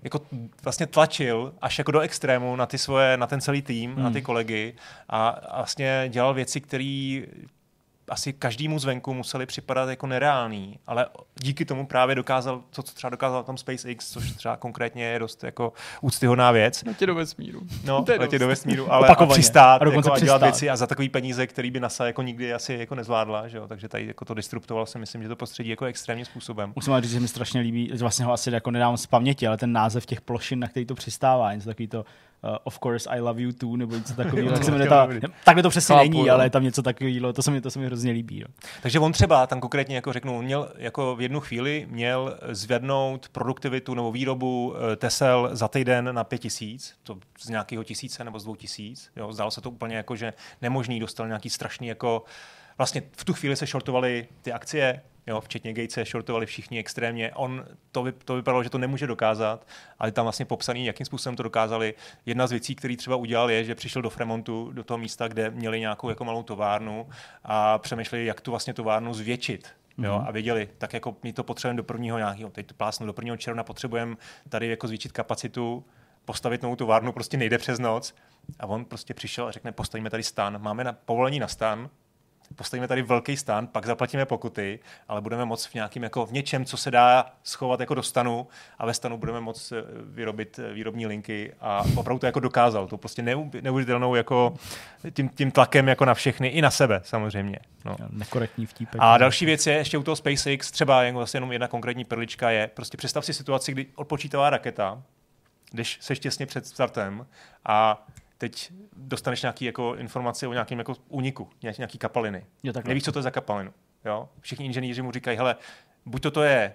[0.04, 0.22] jako
[0.64, 4.04] vlastně tlačil až jako do extrému na ty svoje, na ten celý tým, hmm.
[4.04, 4.74] na ty kolegy
[5.10, 7.22] a, a vlastně dělal věci, které
[8.12, 11.06] asi každému zvenku museli připadat jako nereální, ale
[11.42, 15.44] díky tomu právě dokázal to, co třeba dokázal tam SpaceX, což třeba konkrétně je dost
[15.44, 16.84] jako úctyhodná věc.
[16.88, 17.62] Letět do vesmíru.
[17.86, 18.40] No, To je letět dost.
[18.40, 20.42] do vesmíru, ale a přistát, A jako, a dělat přistát.
[20.42, 23.68] věci a za takový peníze, který by NASA jako nikdy asi jako nezvládla, že jo?
[23.68, 26.74] takže tady jako to disruptoval si myslím, že to prostředí jako extrémním způsobem.
[26.76, 29.58] Musím říct, že mi strašně líbí, že vlastně ho asi jako nedám z paměti, ale
[29.58, 32.06] ten název těch plošin, na který to přistává, něco takový to
[32.64, 34.52] Of course I love you too, nebo něco takového.
[34.52, 35.08] Tak se ta,
[35.44, 36.34] takhle to přesně Chápu, není, jo.
[36.34, 38.40] ale je tam něco takového, to se mi, to se mi hrozně líbí.
[38.40, 38.48] Jo.
[38.82, 43.30] Takže on třeba tam konkrétně jako řeknu, on měl jako v jednu chvíli měl zvednout
[43.30, 48.44] produktivitu nebo výrobu eh, Tesel za týden na 5000, to z nějakého tisíce nebo z
[48.44, 49.12] dvou tisíc.
[49.16, 52.24] Jo, zdálo se to úplně jako, že nemožný, dostal nějaký strašný jako,
[52.78, 57.32] vlastně v tu chvíli se shortovaly ty akcie, jo, včetně Gatese, shortovali všichni extrémně.
[57.34, 59.68] On to, vy, to vypadalo, že to nemůže dokázat,
[60.00, 61.94] ale tam vlastně popsaný, jakým způsobem to dokázali.
[62.26, 65.50] Jedna z věcí, který třeba udělal, je, že přišel do Fremontu, do toho místa, kde
[65.50, 67.10] měli nějakou jako malou továrnu
[67.44, 69.68] a přemýšleli, jak tu vlastně továrnu zvětšit.
[69.98, 70.28] Jo, Mhm.
[70.28, 73.38] a věděli, tak jako my to potřebujeme do prvního nějakého, teď to plásnu, do prvního
[73.38, 74.16] června potřebujeme
[74.50, 75.86] tady jako zvýšit kapacitu,
[76.26, 78.16] postavit novou továrnu prostě nejde přes noc.
[78.60, 81.90] A on prostě přišel a řekne, postavíme tady stan, máme na, povolení na stan,
[82.56, 86.66] postavíme tady velký stan, pak zaplatíme pokuty, ale budeme moct v nějakým jako v něčem,
[86.66, 88.48] co se dá schovat jako do stanu
[88.80, 89.76] a ve stanu budeme moct eh,
[90.06, 92.88] vyrobit eh, výrobní linky a opravdu to jako dokázal.
[92.88, 94.54] To prostě neu- neuvěřitelnou jako
[95.14, 97.60] tím, tím tlakem jako na všechny i na sebe samozřejmě.
[97.86, 97.96] No.
[98.10, 99.02] Nekorektní vtípek.
[99.04, 102.50] A další věc je ještě u toho SpaceX, třeba jen vlastně jenom jedna konkrétní perlička
[102.50, 105.04] je, prostě představ si situaci, kdy odpočítavá raketa,
[105.72, 107.26] když seš těsně před startem
[107.66, 108.06] a
[108.42, 112.46] teď dostaneš nějaký jako informace o nějakém jako úniku, nějaký, kapaliny.
[112.64, 112.90] Jo, takhle.
[112.90, 113.74] Nevíš, co to je za kapalinu.
[114.06, 114.30] Jo?
[114.40, 115.56] Všichni inženýři mu říkají, hele,
[116.06, 116.74] buď to, to je,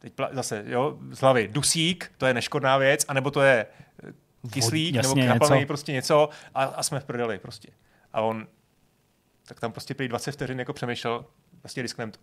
[0.00, 3.66] teď pla- zase, jo, z hlavy, dusík, to je neškodná věc, anebo to je
[4.08, 4.12] eh,
[4.50, 5.66] kyslík, Vod- nebo jasně, kapalný, něco.
[5.66, 7.68] prostě něco a, a jsme v prdeli prostě.
[8.12, 8.46] A on,
[9.48, 11.24] tak tam prostě prý 20 vteřin jako přemýšlel,
[11.62, 12.18] vlastně risknem to.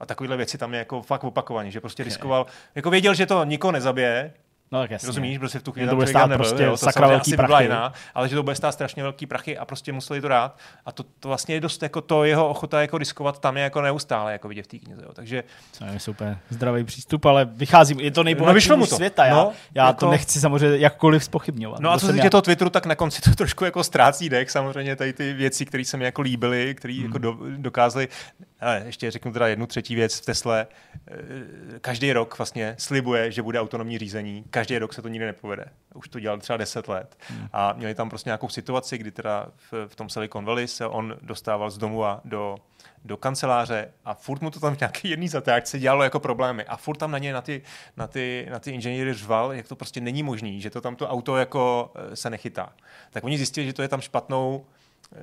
[0.00, 3.44] A takovéhle věci tam je jako fakt opakovaně, že prostě riskoval, jako věděl, že to
[3.44, 4.34] nikoho nezabije,
[4.72, 5.06] No tak jasně.
[5.06, 7.64] Rozumíš, prostě v tu chvíli to bude stát nebyl, prostě jo, to sakra velký prachy.
[7.64, 10.58] jiná, ale že to bude stát strašně velký prachy a prostě museli to dát.
[10.86, 13.80] A to, to vlastně je dost jako to jeho ochota jako riskovat tam je jako
[13.80, 15.02] neustále jako vidět v té knize.
[15.04, 15.12] Jo.
[15.12, 15.44] Takže
[15.78, 18.96] To je super zdravý přístup, ale vycházím, je to No, nejbohatší mu to.
[18.96, 19.24] světa.
[19.26, 21.80] Já, No, já jako- to nechci samozřejmě jakkoliv spochybňovat.
[21.80, 22.30] No a To co se týče já.
[22.30, 25.84] toho Twitteru, tak na konci to trošku jako ztrácí dech, samozřejmě tady ty věci, které
[25.84, 27.04] se mi jako líbily, které Hmm.
[27.04, 28.08] jako do, dokázali.
[28.60, 30.66] Ale ještě řeknu teda jednu třetí věc v Tesle.
[31.08, 31.14] Eh,
[31.80, 34.44] Každý rok vlastně slibuje, že bude autonomní řízení.
[34.50, 35.64] Každý rok se to nikdy nepovede.
[35.94, 37.16] Už to dělal třeba 10 let.
[37.28, 37.48] Hmm.
[37.52, 41.16] A měli tam prostě nějakou situaci, kdy teda v, v tom Silicon Valley se on
[41.22, 42.56] dostával z domu a do
[43.06, 46.76] do kanceláře a furt mu to tam v nějaký jedný zatáčce dělalo jako problémy a
[46.76, 47.62] furt tam na ně, na ty,
[47.96, 51.08] na ty, na ty inženýry řval, jak to prostě není možný, že to tam to
[51.08, 52.72] auto jako eh, se nechytá.
[53.10, 54.66] Tak oni zjistili, že to je tam špatnou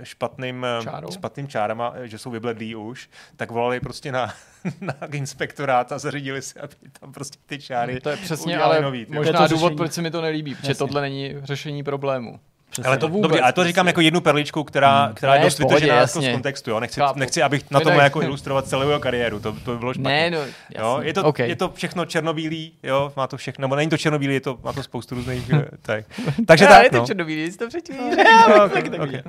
[0.03, 1.11] špatným, eh, Čárou?
[1.11, 4.34] špatným čárama, eh, že jsou vybledlí už, tak volali prostě na,
[4.81, 9.05] na inspektorát a zařídili si, aby tam prostě ty čáry To je přesně ale nový,
[9.09, 9.77] možná důvod, řešení.
[9.77, 10.79] proč se mi to nelíbí, protože Jasně.
[10.79, 12.39] tohle není řešení problému.
[12.74, 12.88] Přesně.
[12.88, 15.15] Ale to, vůbec dobrý, ale to říkám jako jednu perličku, která, Hmm.
[15.15, 16.69] která je Ne, dost v pohodě, vytržená jako z kontextu.
[16.69, 16.80] Jo?
[16.80, 17.19] Nechci, Chápu.
[17.19, 20.09] nechci, abych na To tom jako ilustrovat celou jeho kariéru, to, to by bylo špatně.
[20.11, 20.39] Ne, no,
[20.80, 21.49] Jo, je, to, okay.
[21.49, 24.74] je to všechno černobílý, jo, má to všechno, nebo není to černobílý, je to, má
[24.74, 26.05] to spoustu různých, eh, tak.
[26.47, 27.05] Takže tak, no.
[27.05, 27.95] černobílý, jsi to přečíš.
[27.97, 29.21] No, okay, okay.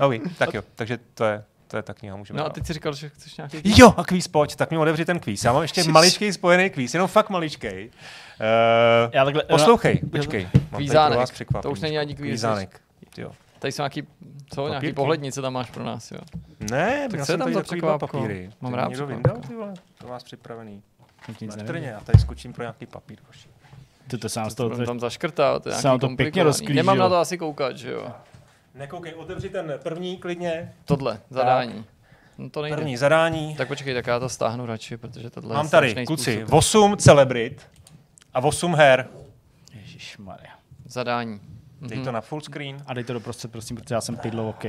[0.00, 2.72] okay, tak jo, takže to je, to je ta kniha, můžeme No a teď si
[2.72, 3.60] říkal, že chceš nějaký...
[3.64, 5.44] Jo, a kvíz, pojď, tak mi otevři ten kvíz.
[5.44, 7.68] Já mám ještě maličký spojený kvíz, jenom fakt maličký.
[7.68, 10.48] Uh, Já takhle- poslouchej, počkej.
[10.76, 11.28] Kvízánek.
[11.62, 12.28] To už není ani kvíz.
[12.30, 12.80] Kvízánek.
[13.18, 13.32] Jo.
[13.58, 14.02] Tady jsou nějaký,
[14.54, 14.94] co, nějaký Papírky.
[14.94, 16.18] pohlednice tam máš pro nás, jo.
[16.70, 18.06] Ne, Tak měl co je jsem tam tady za překvápko?
[18.06, 18.50] papíry.
[18.60, 19.74] Mám rád někdo vyndal, ty vole?
[19.98, 20.82] To vás připravený.
[21.40, 21.66] Nic nevím.
[21.66, 23.18] Trně, já tady skočím pro nějaký papír.
[23.26, 23.48] hoši.
[24.08, 26.42] Ty to sám z To toho budeme tam zaškrtat, to je se nějaký to pěkně
[26.42, 26.76] rozklížilo.
[26.76, 28.08] Nemám na to asi koukat, že jo.
[28.74, 30.72] Nekoukej, otevři ten první klidně.
[30.84, 31.84] Tohle, zadání.
[32.38, 32.76] No to nejde.
[32.76, 33.56] První zadání.
[33.56, 36.52] Tak počkej, tak já to stáhnu radši, protože tohle Mám je tady, kluci, způsob.
[36.52, 37.66] 8 celebrit
[38.34, 39.08] a 8 her.
[39.74, 40.50] Ježišmarja.
[40.86, 41.40] Zadání.
[41.80, 42.04] Dej Mhm.
[42.04, 42.76] to na full screen.
[42.86, 44.64] A dej to doprostřed, prosím, protože já jsem pidlo, OK.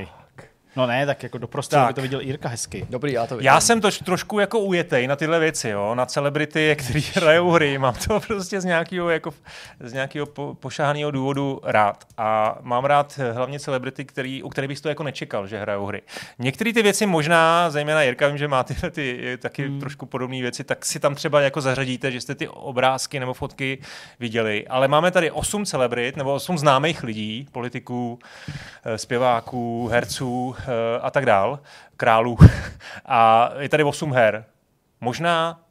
[0.75, 1.83] No ne, tak jako doprostřed, Tak.
[1.83, 2.87] aby to viděl Jirka hezky.
[2.89, 3.45] Dobrý, já to vidím.
[3.45, 7.77] Já jsem to trošku jako ujetej na tyhle věci, jo, na celebrity, který hrajou hry.
[7.77, 9.33] Mám to prostě z nějakého, jako,
[9.79, 12.03] z nějakého po, pošahaného důvodu rád.
[12.17, 16.01] A mám rád hlavně celebrity, který, u kterých bych to jako nečekal, že hrajou hry.
[16.39, 19.79] Některé ty věci možná, zejména Jirka, vím, že má tyhle ty eh, taky hmm.
[19.79, 23.77] trošku podobné věci, tak si tam třeba jako zařadíte, že jste ty obrázky nebo fotky
[24.19, 24.67] viděli.
[24.67, 28.19] Ale máme tady osm celebrit nebo osm známých lidí, politiků,
[28.85, 30.58] eh, zpěváků, herců eh,
[31.01, 31.59] a tak dál,
[31.97, 32.37] králů.
[33.05, 34.45] A je tady osm her.
[35.01, 35.61] Možná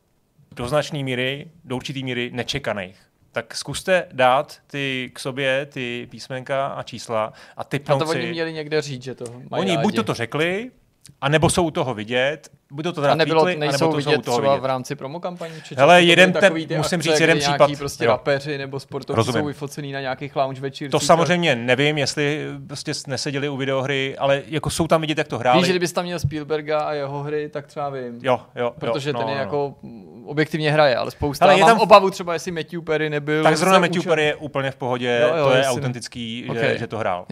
[0.53, 2.97] do značné míry, do určitý míry nečekaných.
[3.33, 8.19] Tak zkuste dát ty k sobě ty písmenka a čísla a A typnout to si.
[8.19, 9.83] oni měli někde říct, že to mají Oni rádi.
[9.83, 10.71] buď to, to řekli,
[11.21, 13.97] a nebo jsou u toho vidět, buď to teda a nebylo, tweetli, nejsou anebo to
[13.97, 14.63] vidět toho třeba vidět.
[14.63, 15.55] v rámci promokampaní?
[15.65, 18.11] Či Hele, jeden ten- musím akce, říct jeden případ, prostě jo.
[18.11, 19.41] rapeři nebo sportovci Rozumím.
[19.43, 20.91] jsou vyfocený na nějakých lounge večírcích.
[20.91, 25.39] To samozřejmě nevím, jestli prostě neseděli u videohry, ale jako jsou tam vidět, jak to
[25.39, 25.59] hráli.
[25.59, 28.19] Víš, že kdybys tam měl Spielberga a jeho hry, tak třeba vím.
[28.23, 29.41] Jo, jo, Protože jo, ten no, je no.
[29.43, 31.45] jako mm, objektivně hraje, ale spousta.
[31.45, 33.43] Hele, Ale je mám tam- obavu třeba, jestli Matthew Perry nebyl.
[33.43, 37.27] Tak zrovna Matthew Perry je úplně v pohodě, to je autentický, že, to hrál.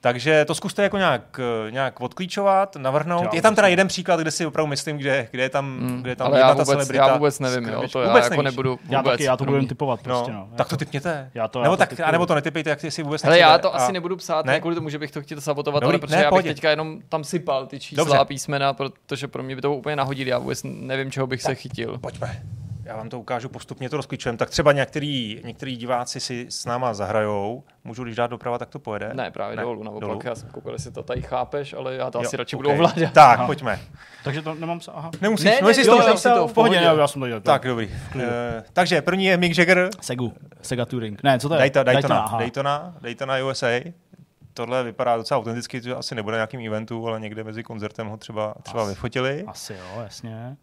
[0.00, 1.40] Takže to zkuste jako nějak,
[1.70, 3.34] nějak odklíčovat, navrhnout.
[3.34, 6.10] Je tam teda jeden příklad, kde si opravdu myslím, kde, kde je tam, Mm, kde
[6.10, 7.06] je tam ale já ta vůbec, celebrita.
[7.06, 8.44] já vůbec nevím, jo, to já Vůbec jako nevíš.
[8.54, 8.90] nebudu vůbec.
[8.90, 10.56] Já taky, já to budu typovat prostě, No, no.
[10.56, 11.30] tak to typněte.
[11.34, 12.08] Já to- já nebo, to tak, typuju.
[12.08, 14.52] a nebo to netypejte, jak si vůbec Hele, já to A- asi nebudu psát, Ne?
[14.52, 16.48] ne kvůli tomu, že bych to chtěl sabotovat, Dobrý, ale protože ne, já bych pohodě.
[16.54, 18.18] teďka jenom tam sypal ty čísla Dobře.
[18.18, 21.54] a písmena, protože pro mě by to úplně nahodili, já vůbec nevím, čeho bych se
[21.54, 21.98] chytil.
[21.98, 22.42] Pojďme.
[22.86, 24.38] Já vám to ukážu postupně, to rozklíčujeme.
[24.38, 27.64] Tak třeba některý, některý diváci si s náma zahrajou.
[27.84, 29.10] Můžu, když dát doprava, tak to pojede?
[29.14, 30.20] Ne, právě Ne, dolů, naopak, dolů.
[30.24, 32.62] já jsem koukal, jestli to tady chápeš, ale já to Jo, asi radši ok.
[32.62, 33.12] budu ovládat.
[33.12, 33.46] Tak, Aha.
[33.46, 33.80] pojďme.
[34.24, 35.10] Takže to nemám se, aha.
[35.20, 36.48] Nemusíš, Ne, no ne, jestli jo, to jo, už si to napsal.
[36.48, 36.90] v pohodě, pohodě.
[36.96, 37.40] ne, já jsem to dělal.
[37.40, 37.86] Tak, dobrý.
[38.14, 38.22] Uh,
[38.72, 40.32] takže první je Mick Jagger, Segu,
[40.62, 41.22] Sega Touring.
[41.22, 41.58] Ne, co to je?
[41.58, 42.34] Daytona, Daytona.
[42.38, 43.66] Daytona, Daytona USA.
[44.54, 48.16] Tohle vypadá docela autenticky, to asi nebude na nějakým eventu, ale někde mezi koncertem ho
[48.16, 48.88] třeba, třeba Asi.
[48.88, 49.44] vyfotili.
[49.46, 50.56] Asi jo, jasně.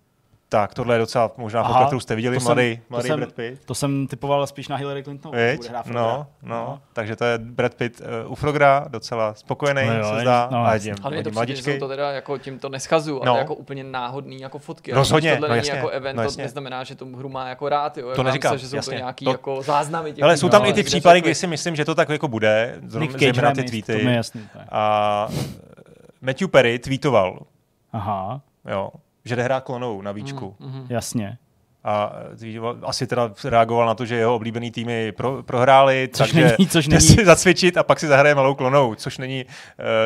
[0.54, 3.08] Tak, tohle je docela možná Aha, fotka, kterou jste viděli, to mladý, jsem- to mladý
[3.08, 3.66] jsem- Brad Pitt.
[3.66, 5.38] To jsem typoval spíš na Hillary Clintonovou.
[5.38, 5.58] Viď?
[5.58, 6.28] bude hrát No, Frogra.
[6.44, 10.22] no, takže to je Brad Pitt uh, u Frogra, docela spokojený, No jo, se je-
[10.22, 10.48] zdá.
[10.52, 13.38] no, a jedním, Ale mě to jsou to teda jako tím to neschazu, ale No.
[13.38, 14.94] jako úplně náhodný jako fotky.
[14.94, 16.44] Rozhodně, tohle no není jasně, jako event, no to jasně.
[16.44, 17.98] neznamená, že tu hru má jako rád.
[17.98, 18.12] Jo.
[18.16, 18.92] To neříkám, že jsou jasně.
[18.94, 21.48] to nějaký To- jako záznamy těch Ale jsou tam i ty kde případy, kdy si
[21.48, 23.98] myslím, že to tak jako bude, Nick zrovna- Cage hraje ty tweety.
[24.00, 24.42] To mi je jasný.
[24.54, 24.66] to je.
[24.72, 25.28] A
[26.22, 27.40] Matthew Perry tweetoval,
[27.94, 28.90] Aha, jo,
[29.26, 30.56] že jde hrát klonou na víčku.
[30.60, 30.86] Mhm.
[30.90, 31.38] jasně.
[31.86, 36.56] A tweetoval- asi teda reagoval na to, že jeho oblíbený týmy pro, prohráli, Což takže
[36.58, 39.52] není- což není- si zacvičit a pak si zahraje malou klonou, což není uh,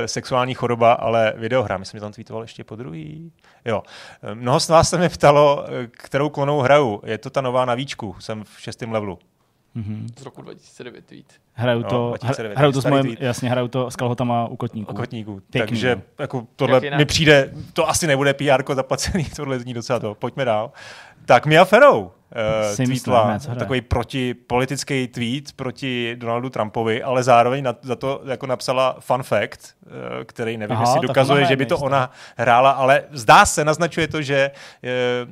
[0.06, 1.78] sexuální choroba, ale videohra.
[1.78, 3.32] Myslím, že tam tweetoval ještě po druhý.
[3.66, 3.84] Jo.
[4.24, 7.02] Eh, Mnoho z vás se mi ptalo, eh, kterou klonou hraju.
[7.06, 9.20] Je to ta nová na víčku, jsem v šestém levelu.
[9.78, 10.08] Mhm.
[10.20, 11.26] Z roku 2009 tweet.
[11.54, 13.22] Hraju No, to, 2009, hraju to s mojím, tweet.
[13.22, 14.94] jasně, hraju to s kalhotama u kotníků.
[14.94, 15.42] Kotníků.
[15.52, 16.02] Pěkný, Takže no.
[16.20, 20.16] jako tohle mi přijde, to asi nebude PR zaplacený, tohle zní docela to.
[20.16, 20.72] Pojďme dál.
[21.26, 23.60] Tak Mia Farrow uh, Si myslím, tweetla ne, hraje?
[23.60, 29.24] takový proti, politický tweet proti Donaldu Trumpovi, ale zároveň na, za to jako napsala fun
[29.24, 29.92] fact, uh,
[30.26, 34.22] který nevím, Aha, jestli dokazuje, že by to ona hrála, ale zdá se, naznačuje to,
[34.22, 34.52] že,
[34.84, 35.30] uh,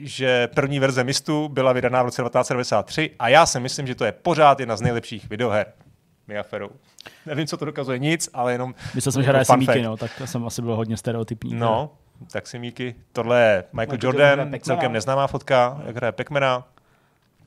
[0.00, 4.04] že první verze Mistu byla vydaná v roce 1993 a já si myslím, že to
[4.04, 5.66] je pořád jedna z nejlepších videoher.
[6.28, 6.70] Mia Farrow.
[7.26, 9.82] Nevím, co to dokazuje, nic, ale jenom Myslel jsem, že jako hraje fact.
[9.82, 11.54] no, tak jsem asi byl hodně stereotypní.
[11.54, 11.90] No,
[12.32, 12.94] tak si Míky.
[13.12, 16.64] Tohle je Michael, Michael Jordan Jordan, celkem neznámá fotka, jak hraje Pac-Mana.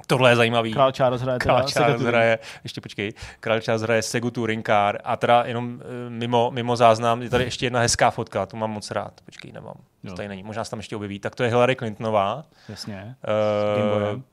[0.07, 0.73] Tohle je zajímavý.
[0.73, 5.15] Král Charles hraje Král Charles hraje, ještě počkej, Král Charles hraje Segu Touring Car a
[5.15, 8.91] teda jenom eh, mimo, mimo záznam je tady ještě jedna hezká fotka, tu mám moc
[8.91, 9.21] rád.
[9.25, 10.13] Počkej, nemám, to Jo.
[10.15, 11.19] tady není, možná se tam ještě objeví.
[11.19, 12.43] Tak to je Hillary Clintonová.
[12.69, 13.15] Jasně.
[13.23, 14.23] eh, Gameboyem.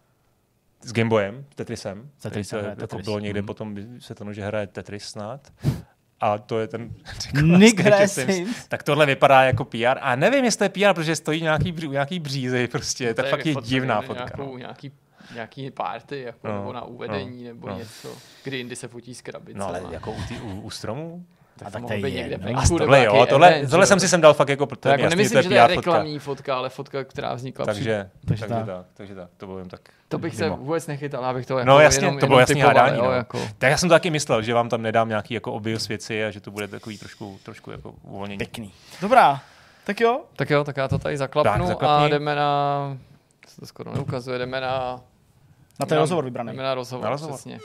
[0.83, 2.11] S Gameboyem, Tetrisem.
[2.23, 3.05] Tetrisem, který hraje jako Tetris.
[3.05, 3.47] bylo někde Mhm.
[3.47, 5.41] potom se to, že hraje Tetris snad.
[6.25, 6.91] A to je ten...
[7.43, 8.69] Nick hraje Sims.
[8.69, 9.99] Tak tohle vypadá jako PR.
[10.01, 13.15] A nevím, jestli to je PR, protože stojí nějaký, nějaký břízy, prostě.
[13.15, 14.25] To je fakt je divná fotka.
[14.25, 14.59] Nějakou, No.
[14.59, 14.93] nějaký,
[15.35, 17.79] nějaký party, jako, No, nebo na uvedení, no, nebo no.
[17.79, 18.17] něco.
[18.45, 19.59] Kdy jindy se fotí s krabice.
[19.59, 21.25] no ale jako u, tý, u, u stromů?
[21.59, 24.01] Tak A to tak to je někde venku, nebo tohle jo, tohle, event, tohle jsem
[24.01, 25.75] si sem dal fakt jako, To to je jako jasný, nemyslím, že to je PR
[25.75, 25.91] fotka.
[25.91, 27.65] reklamní fotka, ale fotka, která vznikla.
[27.67, 28.67] při- Takže, Takže takže, tak.
[28.67, 28.87] tak.
[28.95, 29.81] takže tak, to bylo jen tak.
[30.09, 32.99] To bych se vůbec nechytal, abych to jako No jasně, jenom, to bylo typoval, hádání.
[32.99, 33.11] jo, No.
[33.13, 33.39] jako.
[33.59, 36.31] Tak já jsem to taky myslel, že vám tam nedám nějaký jako obvious věci a
[36.31, 38.39] že to bude takový trošku, trošku jako uvolnění.
[38.39, 38.73] Pěkný.
[39.01, 39.41] Dobrá,
[39.85, 40.21] tak jo.
[40.37, 42.97] Tak jo, tak já to tady zaklapnu Tak, a jdeme na...
[43.49, 45.01] Se to skoro neukazuje, jdeme na...
[45.81, 46.51] Na ten rozhovor vybraný.
[46.53, 47.35] Jdeme na rozhovor, Na rozhovor.
[47.37, 47.59] přesně.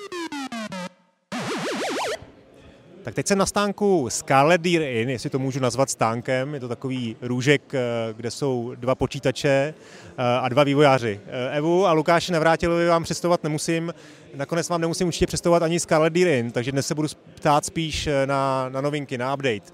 [3.04, 6.54] Tak teď jsem na stánku Scarlet Deer Inn, jestli to můžu nazvat stánkem.
[6.54, 7.80] Je to takový růžek, eh,
[8.14, 11.20] kde jsou dva počítače eh, a dva vývojáři.
[11.28, 13.94] Eh, Evu a Lukáše Navrátilovi vám představovat nemusím.
[14.36, 18.10] Nakonec vám nemusím určitě představovat ani Scarlet Deer Inn, takže dnes se budu ptát spíš
[18.26, 19.72] na, na novinky, na update.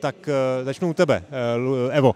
[0.00, 0.28] Tak
[0.64, 1.22] začnu u tebe,
[1.90, 2.14] Evo.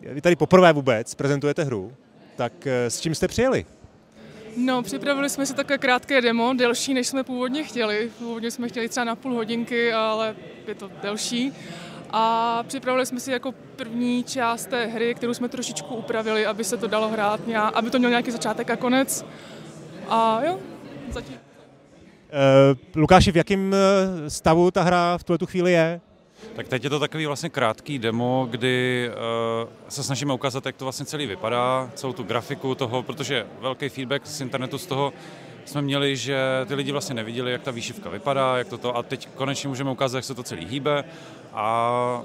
[0.00, 1.92] Vy tady poprvé vůbec prezentujete hru,
[2.36, 3.64] tak s čím jste přijeli?
[4.56, 8.10] No, připravili jsme si takové krátké demo, delší, než jsme původně chtěli.
[8.18, 10.36] Původně jsme chtěli třeba na půl hodinky, ale
[10.68, 11.52] je to delší.
[12.10, 16.76] A připravili jsme si jako první část té hry, kterou jsme trošičku upravili, aby se
[16.76, 17.40] to dalo hrát,
[17.74, 19.26] aby to měl nějaký začátek a konec.
[20.08, 20.60] A jo,
[21.10, 21.34] zatím.
[21.34, 26.00] Uh, Lukáši, v jakém eh, stavu ta hra v tuhle chvíli je?
[26.56, 30.84] Tak teď je to takový vlastně krátký demo, kdy uh, se snažíme ukázat, jak to
[30.84, 35.12] vlastně celý vypadá, celou tu grafiku toho, protože velký feedback z internetu z toho
[35.64, 39.02] jsme měli, že ty lidi vlastně neviděli, jak ta výšivka vypadá, jak to to, a
[39.02, 41.04] teď konečně můžeme ukázat, jak se to celý hýbe
[41.52, 42.22] a,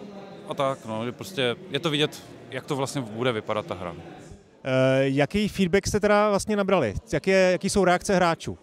[0.48, 3.92] a tak, no, že prostě je to vidět, jak to vlastně bude vypadat ta hra.
[3.92, 4.00] Uh,
[5.02, 6.94] jaký feedback jste teda vlastně nabrali?
[7.14, 8.58] Jaké, jaký jsou reakce hráčů?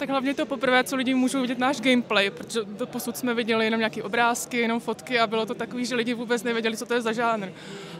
[0.00, 3.64] Tak hlavně to poprvé, co lidi můžou vidět náš gameplay, protože do posud jsme viděli
[3.64, 6.94] jenom nějaké obrázky, jenom fotky a bylo to takový, že lidi vůbec nevěděli, co to
[6.94, 7.48] je za žánr.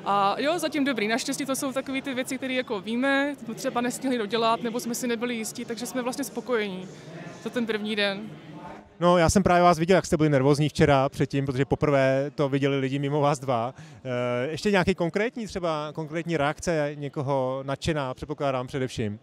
[0.04, 1.08] A jo, zatím dobrý.
[1.08, 5.06] Naštěstí to jsou takové ty věci, které jako víme, třeba nestihli dodělat, nebo jsme si
[5.06, 6.88] nebyli jistí, takže jsme vlastně spokojení
[7.44, 8.20] za ten první den.
[9.00, 12.48] No, já jsem právě vás viděl, jak jste byli nervózní včera předtím, protože poprvé to
[12.48, 13.74] viděli lidi mimo vás dva.
[14.04, 19.18] E, ještě nějaký konkrétní třeba, konkrétní reakce někoho nadšená, předpokládám především.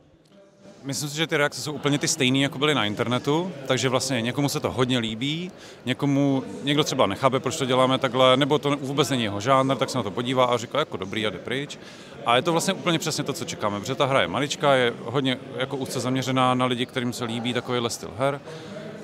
[0.87, 4.21] Myslím si, že ty reakce jsou úplně ty stejné, jako byly na internetu, takže vlastně
[4.21, 5.51] někomu se to hodně líbí,
[5.85, 9.89] někomu, někdo třeba nechápe, proč to děláme takhle, nebo to vůbec není jeho žánr, tak
[9.89, 11.79] se na to podívá a říká jako dobrý a jde pryč.
[12.25, 14.93] A je to vlastně úplně přesně to, co čekáme, protože ta hra je maličká, je
[15.05, 18.41] hodně jako úzce zaměřená na lidi, kterým se líbí takovýhle styl her.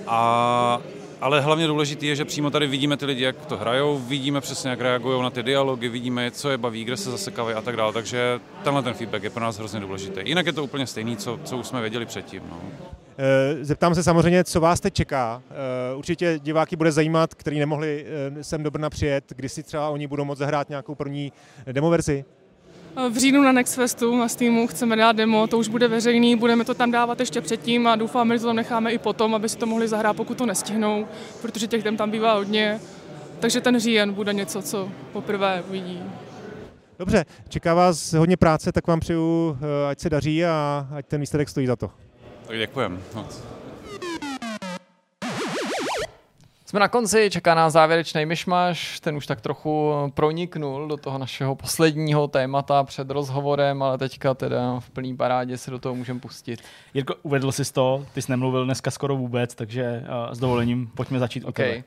[0.07, 0.81] A
[1.21, 4.69] ale hlavně důležité je, že přímo tady vidíme ty lidi, jak to hrajou, vidíme přesně,
[4.69, 7.93] jak reagují na ty dialogy, vidíme, co je baví, kde se zasekaví a tak dále.
[7.93, 10.21] Takže tenhle ten feedback je pro nás hrozně důležitý.
[10.25, 12.41] Jinak je to úplně stejný, co, co už jsme věděli předtím.
[12.49, 12.61] No.
[13.17, 15.41] Eh, zeptám se samozřejmě, co vás teď čeká.
[15.51, 18.05] Eh, určitě diváky bude zajímat, kteří nemohli
[18.39, 21.31] eh, sem do Brna přijet, kdy si třeba oni budou moct zahrát nějakou první
[21.71, 22.25] demoverzi.
[23.09, 26.65] V říjnu na Next Festu na Steamu chceme dát demo, to už bude veřejný, budeme
[26.65, 29.57] to tam dávat ještě předtím a doufáme, že to tam necháme i potom, aby si
[29.57, 31.07] to mohli zahrát, pokud to nestihnou,
[31.41, 32.79] protože těch dem tam bývá hodně.
[33.39, 36.03] Takže ten říjen bude něco, co poprvé uvidí.
[36.99, 41.21] Dobře, čeká vás hodně práce, tak vám přeju, eh, ať se daří a ať ten
[41.21, 41.91] výsledek stojí za to.
[42.47, 43.52] Tak děkujem moc.
[46.73, 51.55] Jsme na konci, čeká nás závěrečný myšmaš, ten už tak trochu proniknul do toho našeho
[51.55, 56.61] posledního témata před rozhovorem, ale teďka teda v plný parádě se do toho můžeme pustit.
[56.93, 61.19] Jirko, uvedl jsi to, ty jsi nemluvil dneska skoro vůbec, takže uh, s dovolením pojďme
[61.19, 61.71] začít okay.
[61.71, 61.83] tebe.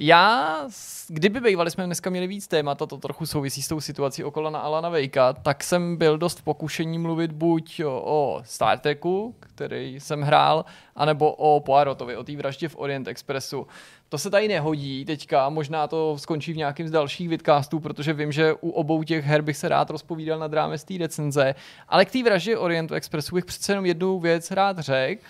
[0.00, 0.66] Já,
[1.08, 4.50] kdyby bývali jsme dneska měli víc témat a to trochu souvisí s tou situací okolo
[4.50, 10.00] na Alana Vejka, tak jsem byl dost v pokušení mluvit buď o, Star Treku, který
[10.00, 10.64] jsem hrál,
[10.96, 13.66] anebo o Poirotovi, o té vraždě v Orient Expressu.
[14.08, 18.32] To se tady nehodí teďka, možná to skončí v nějakým z dalších vidcastů, protože vím,
[18.32, 21.54] že u obou těch her bych se rád rozpovídal nad rámec té recenze,
[21.88, 25.22] ale k té vraždě Orientu Expressu bych přece jenom jednu věc rád řekl,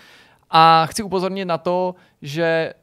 [0.49, 2.73] a chci upozornit na to, že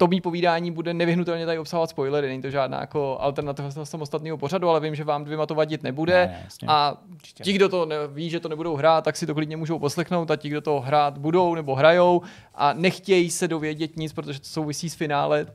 [0.00, 4.68] to mý povídání bude nevyhnutelně tady obsahovat spoilery, není to žádná jako alternativa samostatného pořadu,
[4.68, 6.12] ale vím, že vám dvěma to vadit nebude.
[6.12, 7.44] Ne, a Určitě.
[7.44, 10.36] ti, kdo to ví, že to nebudou hrát, tak si to klidně můžou poslechnout a
[10.36, 12.22] ti, kdo to hrát budou nebo hrajou
[12.54, 15.46] a nechtějí se dovědět nic, protože to souvisí s finále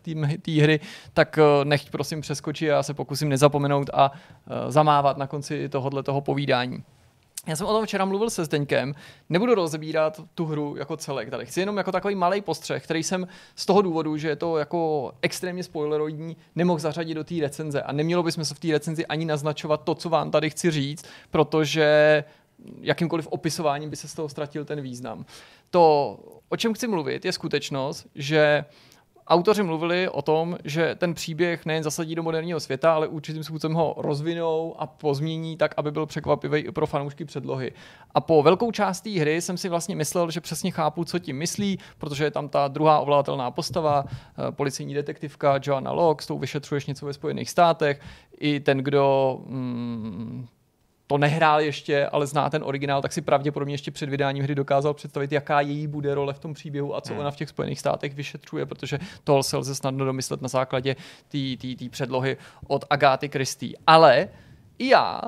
[0.41, 0.79] té hry,
[1.13, 5.69] tak eh, nechť prosím přeskočit a já se pokusím nezapomenout a uh, zamávat na konci
[5.69, 6.83] tohohle toho povídání.
[7.47, 8.95] Já jsem o tom včera mluvil se Zdeňkem,
[9.29, 11.45] nebudu rozebírat tu hru jako celek tady.
[11.45, 15.11] Chci jenom jako takový malý postřeh, který jsem z toho důvodu, že je to jako
[15.21, 17.81] extrémně spoileroidní, nemohl zařadit do té recenze.
[17.81, 21.05] A nemělo bychom se v té recenzi ani naznačovat to, co vám tady chci říct,
[21.31, 22.23] protože
[22.81, 25.25] jakýmkoliv opisováním by se z toho ztratil ten význam.
[25.69, 26.17] To,
[26.49, 28.65] o čem chci mluvit, je skutečnost, že
[29.27, 33.75] autoři mluvili o tom, že ten příběh nejen zasadí do moderního světa, ale určitým způsobem
[33.75, 37.71] ho rozvinou a pozmění tak, aby byl překvapivý i pro fanoušky předlohy.
[38.13, 41.37] A po velkou část té hry jsem si vlastně myslel, že přesně chápu, co tím
[41.37, 46.39] myslí, protože je tam ta druhá ovladatelná postava, eh, policejní detektivka Joanna Locke, s tou
[46.39, 48.01] vyšetřuješ něco ve Spojených státech,
[48.39, 50.47] i ten, kdo mm,
[51.07, 54.93] to nehrál ještě, ale zná ten originál, tak si pravděpodobně ještě před vydáním hry dokázal
[54.93, 57.19] představit, jaká její bude role v tom příběhu a co hmm.
[57.19, 60.95] ona v těch Spojených státech vyšetřuje, protože to se lze snadno domyslet na základě
[61.79, 62.37] té předlohy
[62.67, 63.73] od Agáty Christie.
[63.87, 64.29] Ale
[64.79, 65.21] i já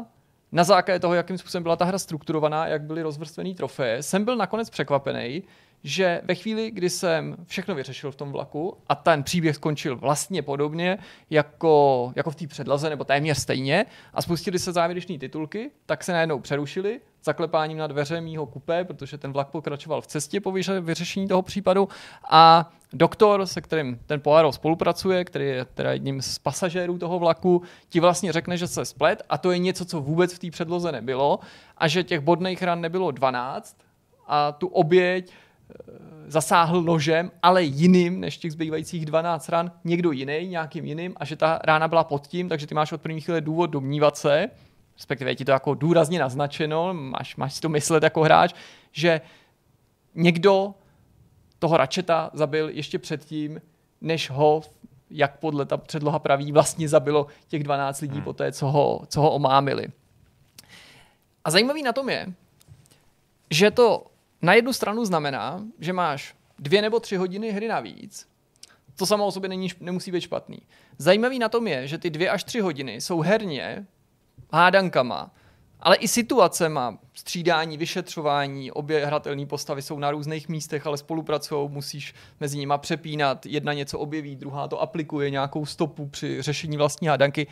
[0.52, 4.36] na základě toho, jakým způsobem byla ta hra strukturovaná, jak byly rozvrstvený trofeje, jsem byl
[4.36, 5.44] nakonec překvapený,
[5.84, 10.42] že ve chvíli, kdy jsem všechno vyřešil v tom vlaku a ten příběh skončil vlastně
[10.42, 10.98] podobně
[11.30, 16.14] jako, jako v té předlaze, nebo téměř stejně, a spustili se závěrečné titulky, tak se
[16.14, 20.52] najednou přerušili zaklepáním na dveře mýho kupé, protože ten vlak pokračoval v cestě po
[20.82, 21.90] vyřešení toho případu
[22.30, 27.62] a doktor, se kterým ten Poirot spolupracuje, který je teda jedním z pasažérů toho vlaku,
[27.90, 30.92] ti vlastně řekne, že se splet a to je něco, co vůbec v té předloze
[30.92, 31.40] nebylo
[31.78, 33.78] a že těch bodných ran nebylo 12
[34.28, 35.34] a tu oběť
[36.28, 41.36] zasáhl nožem, ale jiným než těch zbývajících 12 ran, někdo jiný, nějakým jiným, a že
[41.36, 44.48] ta rána byla pod tím, takže ty máš od první chvíle důvod domnívat se,
[44.96, 48.54] respektive je ti to jako důrazně naznačeno, máš, máš si to myslet jako hráč,
[48.92, 49.22] že
[50.16, 50.74] někdo
[51.60, 53.62] toho Račeta zabil ještě předtím,
[54.02, 54.62] než ho,
[55.10, 58.24] jak podle ta předloha praví, vlastně zabilo těch 12 lidí hmm.
[58.24, 59.88] po té, co ho, co ho omámili.
[61.46, 62.34] A zajímavý na tom je,
[63.50, 64.06] že to
[64.42, 68.28] na jednu stranu znamená, že máš dvě nebo tři hodiny hry navíc,
[68.96, 70.58] to samo o sobě není, nemusí být špatný.
[70.98, 73.86] Zajímavý na tom je, že ty dvě až tři hodiny jsou herně
[74.52, 75.32] hádankama,
[75.80, 82.14] ale i situacema, střídání, vyšetřování, obě hratelné postavy jsou na různých místech, ale spolupracují, musíš
[82.40, 87.48] mezi nimi přepínat, jedna něco objeví, druhá to aplikuje, nějakou stopu při řešení vlastní hádanky.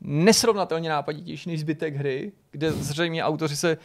[0.00, 3.78] Nesrovnatelně nápaditější než zbytek hry, kde zřejmě autoři se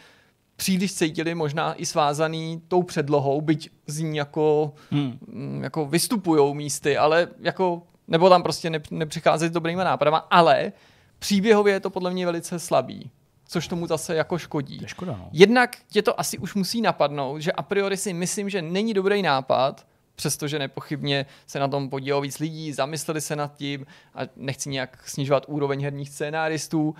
[0.56, 5.18] příliš cítili možná i svázaný tou předlohou, byť z ní jako, hmm.
[5.26, 10.72] Mm, jako vystupujou místy, ale jako, nebo tam prostě nepřicházejí s dobrýma nápadama, ale
[11.18, 13.10] příběhově je to podle mě velice slabý
[13.46, 14.78] což tomu zase jako škodí.
[14.82, 15.28] Je škoda, no.
[15.32, 19.22] Jednak tě to asi už musí napadnout, že a priori si myslím, že není dobrý
[19.22, 24.70] nápad, přestože nepochybně se na tom podílelo víc lidí, zamysleli se nad tím a nechci
[24.70, 26.94] nějak snižovat úroveň herních scénáristů,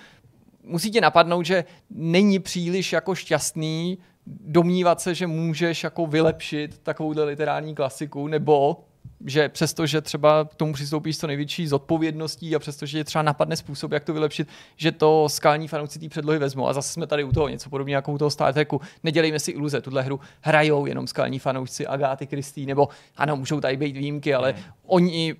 [0.65, 7.25] musí tě napadnout, že není příliš jako šťastný domnívat se, že můžeš jako vylepšit takovouhle
[7.25, 8.85] literární klasiku, nebo
[9.27, 13.05] že přesto, že třeba k tomu přistoupíš s to největší zodpovědností a přesto, že je
[13.05, 16.69] třeba napadne způsob, jak to vylepšit, že to skalní fanoušci té předlohy vezmou.
[16.69, 18.81] A zase jsme tady u toho něco podobně jako u toho Star Treku.
[19.03, 23.77] Nedělejme si iluze, tuhle hru hrajou jenom skalní fanoušci Agáty Kristý, nebo ano, můžou tady
[23.77, 24.63] být výjimky, ale hmm.
[24.87, 25.35] oni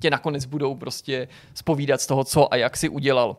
[0.00, 3.36] tě nakonec budou prostě spovídat z toho, co a jak si udělal.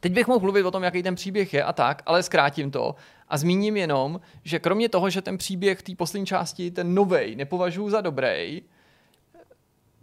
[0.00, 2.94] Teď bych mohl mluvit o tom, jaký ten příběh je a tak, ale zkrátím to
[3.28, 7.90] a zmíním jenom, že kromě toho, že ten příběh té poslední části, ten novej, nepovažuji
[7.90, 8.62] za dobrý,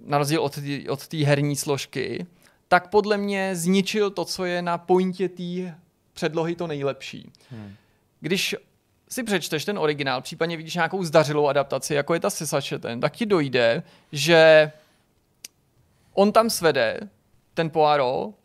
[0.06, 2.26] na rozdíl od té od herní složky,
[2.68, 5.78] tak podle mě zničil to, co je na pointě té
[6.14, 7.32] předlohy to nejlepší.
[7.50, 7.76] Hmm.
[8.20, 8.56] Když
[9.10, 13.26] si přečteš ten originál, případně vidíš nějakou zdařilou adaptaci, jako je ta Sisacheten, tak ti
[13.26, 14.72] dojde, že
[16.14, 17.00] on tam svede,
[17.54, 18.36] ten Poirot,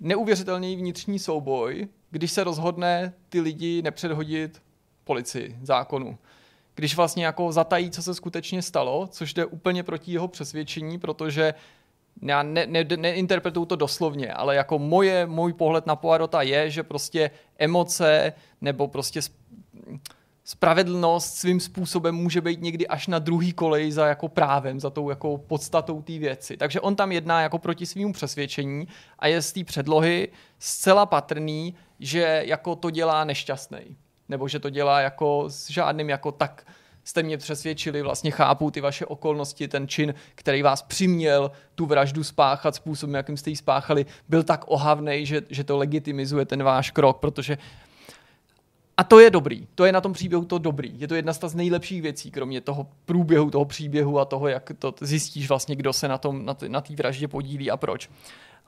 [0.00, 4.62] neuvěřitelný vnitřní souboj, když se rozhodne ty lidi nepředhodit
[5.04, 6.18] policii, zákonu.
[6.74, 11.54] Když vlastně jako zatají, co se skutečně stalo, což jde úplně proti jeho přesvědčení, protože
[12.22, 16.82] já ne, ne, neinterpretuju to doslovně, ale jako moje, můj pohled na Poirota je, že
[16.82, 19.20] prostě emoce nebo prostě
[20.48, 25.10] spravedlnost svým způsobem může být někdy až na druhý kolej za jako právem, za tou
[25.10, 26.56] jako podstatou té věci.
[26.56, 28.88] Takže on tam jedná jako proti svým přesvědčení
[29.18, 33.96] a je z té předlohy zcela patrný, že jako to dělá nešťastný.
[34.28, 36.66] Nebo že to dělá jako s žádným jako tak
[37.04, 42.24] jste mě přesvědčili, vlastně chápu ty vaše okolnosti, ten čin, který vás přiměl tu vraždu
[42.24, 46.90] spáchat způsobem, jakým jste ji spáchali, byl tak ohavný, že, že to legitimizuje ten váš
[46.90, 47.58] krok, protože
[48.98, 49.66] a to je dobrý.
[49.74, 51.00] To je na tom příběhu to dobrý.
[51.00, 54.94] Je to jedna z nejlepších věcí, kromě toho průběhu toho příběhu a toho, jak to
[55.00, 58.10] zjistíš vlastně, kdo se na tom na té vraždě podílí a proč.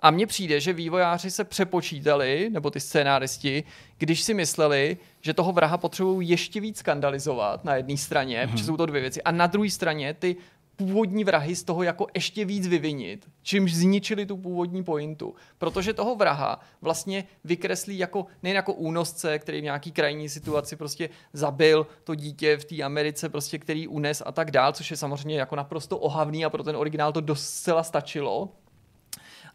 [0.02, 3.64] A mně přijde, že vývojáři se přepočítali, nebo ty scénáristi,
[3.98, 8.50] když si mysleli, že toho vraha potřebují ještě víc skandalizovat na jedné straně, mm-hmm.
[8.50, 10.36] protože jsou to dvě věci, a na druhé straně ty
[10.80, 15.34] původní vrahy z toho jako ještě víc vyvinit, čímž zničili tu původní pointu.
[15.58, 21.10] Protože toho vraha vlastně vykreslí jako, nejen jako únosce, který v nějaký krajní situaci prostě
[21.32, 25.38] zabil to dítě v té Americe, prostě který unes a tak dál, což je samozřejmě
[25.38, 28.48] jako naprosto ohavný a pro ten originál to docela stačilo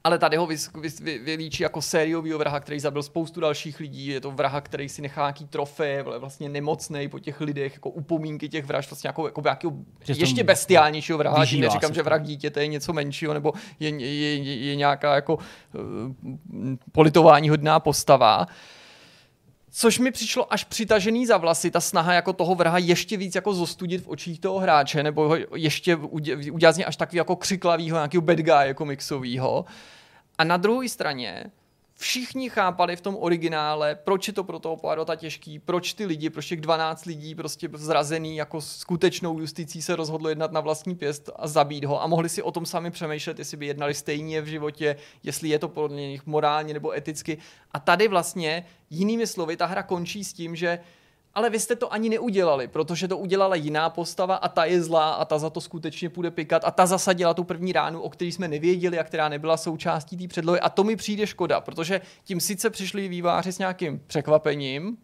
[0.06, 4.08] ale tady ho vys, vys, vy, vylíčí jako sériový vraha, který zabil spoustu dalších lidí.
[4.08, 8.50] Je to vraha, který si nechá nějaký trofej, vlastně nemocný po těch lidech, jako upomínky
[8.50, 9.74] těch vražd, vlastně jako, jako nějakého
[10.08, 11.46] ještě bestiálnějšího vraha.
[11.46, 15.36] Tím neříkám, že vrah dítěte je něco menšího, nebo je, je, je, je nějaká jako
[15.36, 15.42] uh,
[16.92, 18.48] politování hodná postava.
[19.78, 23.54] Což mi přišlo až přitažený za vlasy, ta snaha jako toho vrha ještě víc jako
[23.54, 25.96] zostudit v očích toho hráče, nebo ho ještě
[26.52, 29.66] udělat až takový jako křiklavýho, nějakého bad guy, jako mixovýho.
[30.38, 31.44] A na druhé straně
[31.98, 36.30] všichni chápali v tom originále, proč je to pro toho Poirota těžký, proč ty lidi,
[36.30, 41.30] proč těch 12 lidí prostě zrazený jako skutečnou justicí se rozhodlo jednat na vlastní pěst
[41.36, 44.48] a zabít ho a mohli si o tom sami přemýšlet, jestli by jednali stejně v
[44.48, 47.38] životě, jestli je to podle nich morálně nebo eticky.
[47.72, 50.80] A tady vlastně jinými slovy ta hra končí s tím, že
[51.36, 55.14] ale vy jste to ani neudělali, protože to udělala jiná postava a ta je zlá
[55.14, 58.32] a ta za to skutečně půjde pikat a ta zasadila tu první ránu, o který
[58.32, 60.60] jsme nevěděli a která nebyla součástí té předlohy.
[60.60, 64.98] A to mi přijde škoda, protože tím sice přišli výváři s nějakým překvapením,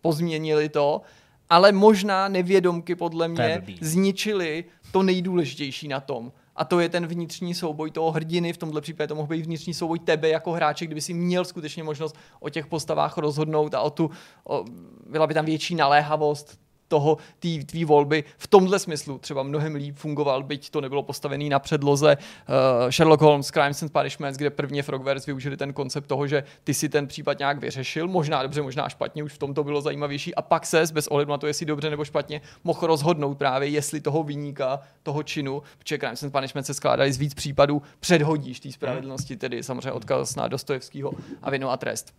[0.00, 1.02] pozměnili to,
[1.50, 7.54] ale možná nevědomky podle mě zničili to nejdůležitější na tom a to je ten vnitřní
[7.54, 11.00] souboj toho hrdiny, v tomhle případě to mohl být vnitřní souboj tebe jako hráče, kdyby
[11.00, 14.10] si měl skutečně možnost o těch postavách rozhodnout a o tu,
[14.44, 14.64] o,
[15.06, 18.24] byla by tam větší naléhavost toho, té tvý volby.
[18.38, 23.22] V tomhle smyslu třeba mnohem líp fungoval, byť to nebylo postavený na předloze uh, Sherlock
[23.22, 27.06] Holmes, Crimes and Punishments, kde prvně Frogwares využili ten koncept toho, že ty si ten
[27.06, 30.34] případ nějak vyřešil, možná dobře, možná špatně, už v tom to bylo zajímavější.
[30.34, 34.00] A pak se, bez ohledu na to, jestli dobře nebo špatně, mohl rozhodnout právě, jestli
[34.00, 38.72] toho vyníka toho činu, protože Crimes and Punishments se skládají z víc případů, předhodíš té
[38.72, 41.12] spravedlnosti, tedy samozřejmě odkaz na Dostojevského
[41.42, 42.14] a vinu a trest.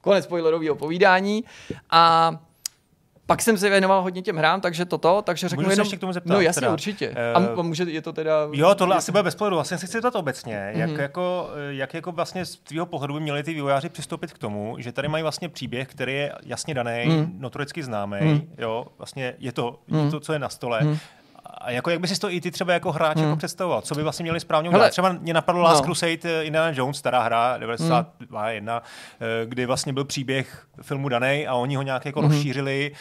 [0.00, 1.44] Konec spoilerového povídání.
[1.90, 2.30] A
[3.26, 5.84] pak jsem se věnoval hodně těm hrám, takže toto, takže řeknu Můžu jenom...
[5.84, 6.32] se ještě k tomu zeptat?
[6.34, 6.72] No jasně, teda.
[6.72, 7.14] určitě.
[7.44, 8.32] Uh, A může, je to teda...
[8.52, 9.56] Jo, tohle asi bude bez pohledu.
[9.56, 10.80] Vlastně si chci zeptat obecně, Mhm.
[10.80, 14.76] jak, jako, jak jako vlastně z tvého pohledu by měli ty vývojáři přistoupit k tomu,
[14.78, 17.36] že tady mají vlastně příběh, který je jasně daný, Mhm.
[17.38, 18.48] notoricky známý, Mm.
[18.58, 20.04] jo, vlastně je to, Mm.
[20.04, 20.80] je to, co je na stole.
[20.84, 20.98] Mm.
[21.54, 23.24] A jako, jak by si to i ty třeba jako hráč Hmm.
[23.26, 23.80] jako představoval?
[23.82, 24.90] Co by vlastně měli správně Hele, udělat?
[24.90, 25.84] Třeba mě napadlo Last no.
[25.84, 28.82] Crusade, eh, Indiana Jones, stará hra, 91,
[29.20, 32.30] eh, kdy vlastně byl příběh filmu daný a oni ho nějak jako Mhm.
[32.30, 32.92] rozšířili.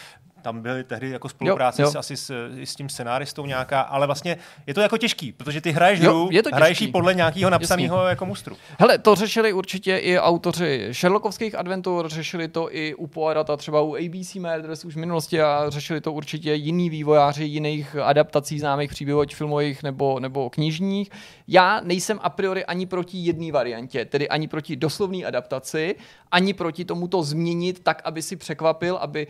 [0.45, 1.91] Tam byly tehdy jako spolupráce Jo, jo.
[1.91, 5.72] S, asi s, s tím scenáristou nějaká, ale vlastně je to jako těžký, protože ty
[5.72, 8.57] hraješ Jo, hru, je to hraješ ji podle nějakého napsaného jako mustru.
[8.80, 13.95] Hele, to řešili určitě i autoři Sherlockovských adventur, řešili to i u Poirota, třeba u
[13.95, 19.19] ABC Murders už v minulosti a řešili to určitě jiní vývojáři jiných adaptací známých příběhů,
[19.19, 21.09] ať filmových nebo, nebo knižních.
[21.47, 25.95] Já nejsem a priori ani proti jedné variantě, tedy ani proti doslovné adaptaci,
[26.31, 29.27] ani proti tomu to změnit tak, aby si překvapil, aby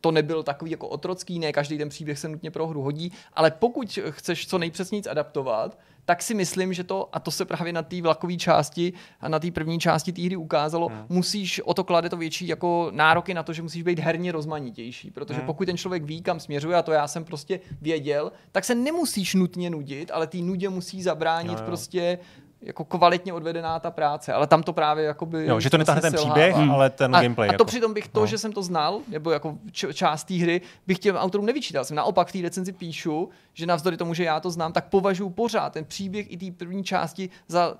[0.00, 3.50] to nebyl takový jako otrocký, ne každý ten příběh se nutně pro hru hodí, ale
[3.50, 7.82] pokud chceš co nejpřesněji adaptovat, tak si myslím, že to, a to se právě na
[7.82, 11.04] té vlakové části a na té první části té hry ukázalo, hmm.
[11.08, 15.10] musíš o to klade to větší jako nároky na to, že musíš být herně rozmanitější,
[15.10, 15.46] protože hmm.
[15.46, 19.34] pokud ten člověk ví, kam směřuje, a to já jsem prostě věděl, tak se nemusíš
[19.34, 21.66] nutně nudit, ale té nudě musí zabránit Jo, jo.
[21.66, 22.18] prostě
[22.62, 26.12] jako kvalitně odvedená ta práce, ale tam to právě jakoby Jo, že to netáhne ten
[26.12, 27.48] příběh, ale ten a, gameplay.
[27.48, 27.64] A to jako.
[27.64, 28.26] přitom bych to, No.
[28.26, 31.84] že jsem to znal, nebo jako č- část té hry, bych těm autorům nevyčítal.
[31.84, 35.30] Jsem naopak v té recenzi píšu, že navzdory tomu, že já to znám, tak považuji
[35.30, 37.74] pořád ten příběh i té první části za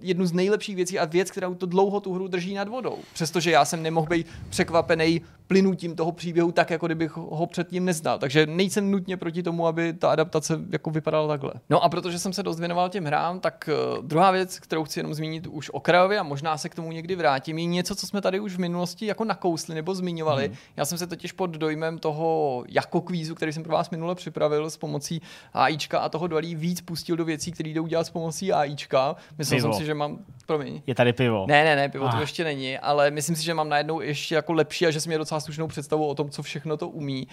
[0.00, 2.98] jednu z nejlepších věcí a věc, která to dlouho tu hru drží nad vodou.
[3.14, 8.18] Přestože já jsem nemohl být překvapený plynutím toho příběhu tak, jako kdybych ho předtím neznal.
[8.18, 11.52] Takže nejsem nutně proti tomu, aby ta adaptace jako vypadala takhle.
[11.70, 14.98] No a protože jsem se dost věnoval těm hrám, tak uh, druhá věc, kterou chci
[14.98, 18.20] jenom zmínit už okrajově a možná se k tomu někdy vrátím, je něco, co jsme
[18.20, 20.46] tady už v minulosti jako nakousli nebo zmiňovali.
[20.46, 20.56] Hmm.
[20.76, 24.70] Já jsem se totiž pod dojmem toho jako kvízu, který jsem pro vás minule připravil
[24.70, 25.22] s pomocí
[25.52, 29.16] AIčka a toho Dvalí víc pustil do věcí, které jdou dělat s pomocí AIčka.
[29.38, 29.72] Myslel Pivo.
[29.72, 30.82] jsem si, že mám, promiň.
[30.86, 31.46] Je tady pivo.
[31.48, 32.20] Ne, ne, ne, pivo to Ah.
[32.20, 35.18] ještě není, ale myslím si, že mám najednou ještě jako lepší a že jsem měl
[35.18, 37.28] docela slušnou představu o tom, co všechno to umí.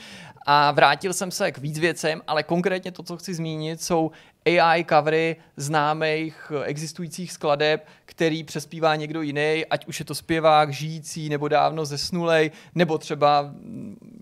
[0.45, 4.11] A vrátil jsem se k víc věcem, ale konkrétně to, co chci zmínit, jsou
[4.45, 11.30] AI covery známých existujících skladeb, který přespívá někdo jiný, ať už je to zpěvák, žijící,
[11.30, 13.52] nebo dávno zesnulej, nebo třeba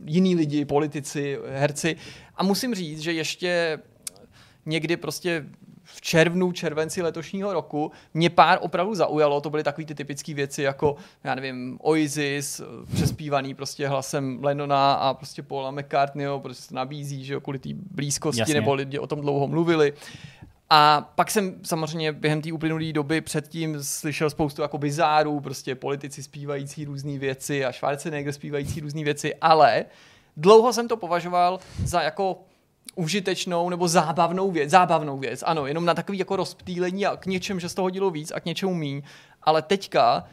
[0.05, 1.95] jiní lidi, politici, herci.
[2.35, 3.79] A musím říct, že ještě
[4.65, 5.45] někdy prostě
[6.03, 10.95] červnu, červenci letošního roku mě pár opravdu zaujalo, to byly takové ty typické věci jako,
[11.23, 12.61] já nevím, Oasis,
[12.93, 18.39] přespívaný prostě hlasem Lennona a prostě Paula McCartneyho, prostě nabízí, že jo, kvůli té blízkosti,
[18.41, 18.53] Jasně.
[18.53, 19.93] nebo lidi o tom dlouho mluvili.
[20.69, 26.23] A pak jsem samozřejmě během té uplynulé doby předtím slyšel spoustu jako bizárů, prostě politici
[26.23, 29.85] zpívající různé věci a Schwarzenegger zpívající různé věci, ale
[30.37, 32.39] dlouho jsem to považoval za jako
[32.95, 37.59] užitečnou nebo zábavnou věc, zábavnou věc, ano, jenom na takový jako rozptýlení a k něčem,
[37.59, 39.01] že z toho hodilo víc a k něčemu míň,
[39.43, 40.23] ale teďka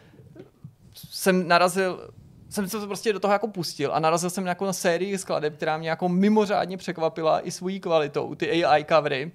[1.10, 2.10] jsem narazil
[2.50, 5.78] jsem se prostě do toho jako pustil a narazil jsem jako na sérii skladeb, která
[5.78, 9.32] mě jako mimořádně překvapila i svojí kvalitou, ty AI covery.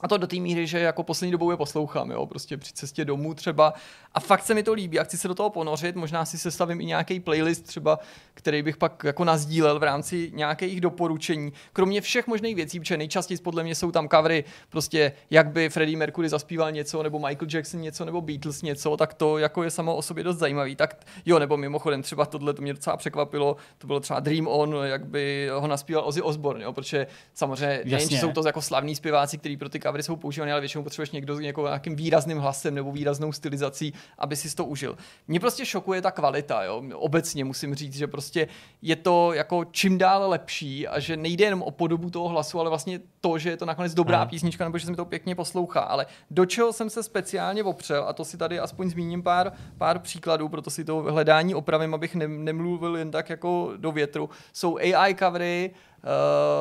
[0.00, 3.04] A to do té míry, že jako poslední dobou je poslouchám, jo, prostě při cestě
[3.04, 3.74] domů třeba.
[4.18, 5.96] A fakt se mi to líbí a chci se do toho ponořit.
[5.96, 7.98] Možná si sestavím i nějaký playlist třeba,
[8.34, 11.52] který bych pak jako nazdílel v rámci nějakých doporučení.
[11.72, 15.96] Kromě všech možných věcí, protože nejčastěji podle mě jsou tam covery, prostě jak by Freddie
[15.96, 19.96] Mercury zaspíval něco, nebo Michael Jackson něco, nebo Beatles něco, tak to jako je samo
[19.96, 20.76] o sobě dost zajímavý.
[20.76, 24.76] Tak jo, nebo mimochodem třeba tohle to mě docela překvapilo, to bylo třeba Dream On,
[24.84, 29.38] jak by ho naspíval Ozzy Osbourne, jo, protože samozřejmě nejen, jsou to jako slavní zpěváci,
[29.38, 32.92] kteří pro ty covery jsou používané, ale většinou potřebuješ někdo s nějakým výrazným hlasem nebo
[32.92, 34.96] výraznou stylizací, aby si to užil.
[35.28, 36.82] Mě prostě šokuje ta kvalita, jo.
[36.94, 38.48] Obecně musím říct, že prostě
[38.82, 42.68] je to jako čím dál lepší a že nejde jenom o podobu toho hlasu, ale
[42.68, 44.28] vlastně to, že je to nakonec dobrá hmm.
[44.28, 45.80] písnička nebo že se mi to pěkně poslouchá.
[45.80, 49.98] Ale do čeho jsem se speciálně opřel, a to si tady aspoň zmíním pár, pár
[49.98, 54.76] příkladů, proto si to hledání opravím, abych ne, nemluvil jen tak jako do větru, jsou
[54.76, 55.70] AI covery,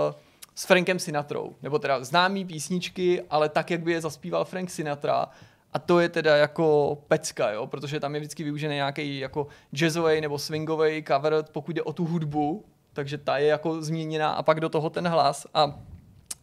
[0.09, 0.15] uh,
[0.57, 5.27] s Frankem Sinatrou, nebo teda známý písničky, ale tak, jak by je zaspíval Frank Sinatra.
[5.73, 7.68] A to je teda jako pecka, jo?
[7.68, 12.06] protože tam je vždycky využený nějaký jako jazzový nebo swingový cover, pokud jde o tu
[12.06, 15.80] hudbu, takže ta je jako změněná a pak do toho ten hlas a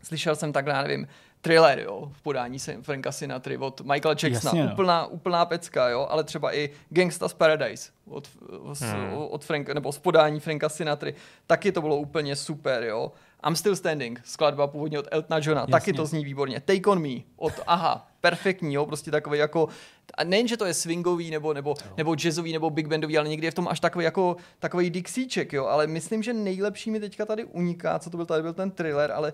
[0.03, 1.09] slyšel jsem tak, já nevím,
[1.41, 4.73] thriller, jo, v podání Franka Sinatry od Michaela Jacksona, Jasně, no.
[4.73, 8.29] úplná, úplná pecka, jo, ale třeba i Gangsta's Paradise od,
[8.81, 9.15] hmm.
[9.15, 11.15] od Franka, nebo z podání Franka Sinatry,
[11.47, 13.13] taky to bylo úplně super, jo.
[13.49, 15.73] I'm Still Standing, skladba původně od Eltona Johna, Jasně.
[15.73, 16.61] taky to zní výborně.
[16.61, 19.69] Take On Me od Aha, perfektní, jo, prostě takový jako,
[20.15, 23.47] a nejen, že to je swingový, nebo, nebo, nebo jazzový, nebo big bandový, ale někdy
[23.47, 27.27] je v tom až takový jako takový dixíček, jo, ale myslím, že nejlepší mi teďka
[27.27, 29.33] tady uniká, co to byl, tady byl ten thriller, ale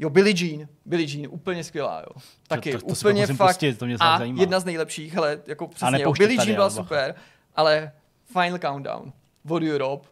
[0.00, 0.68] Jo, Billie Jean.
[0.84, 2.22] Billie Jean, úplně skvělá, jo.
[2.48, 3.48] Taky, to, to, to úplně fakt.
[3.48, 4.40] Pustit, to mě a zajímá.
[4.40, 7.14] jedna z nejlepších, hele, jako přesně, jo, Billie Jean byla super,
[7.56, 7.92] ale
[8.32, 9.12] Final Countdown
[9.48, 10.08] od Europe,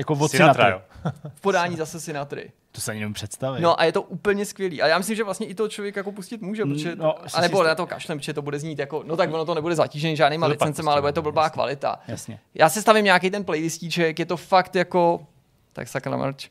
[0.00, 0.82] jako od Sinatra, jo.
[1.34, 2.52] v podání zase Sinatry.
[2.72, 3.60] To se ani nevím představit.
[3.60, 4.82] No a je to úplně skvělý.
[4.82, 7.40] A já myslím, že vlastně i to člověk jako pustit může, mm, protože, no, a
[7.40, 10.16] nebo na to kašlem, protože to bude znít jako, no tak ono to nebude zatížený
[10.16, 11.54] žádnýma licencema, ale bude to blbá jasně.
[11.54, 12.00] kvalita.
[12.08, 12.38] Jasně.
[12.54, 15.26] Já si stavím nějaký ten playlistíček, je to fakt jako,
[15.72, 16.50] tak sakra marč.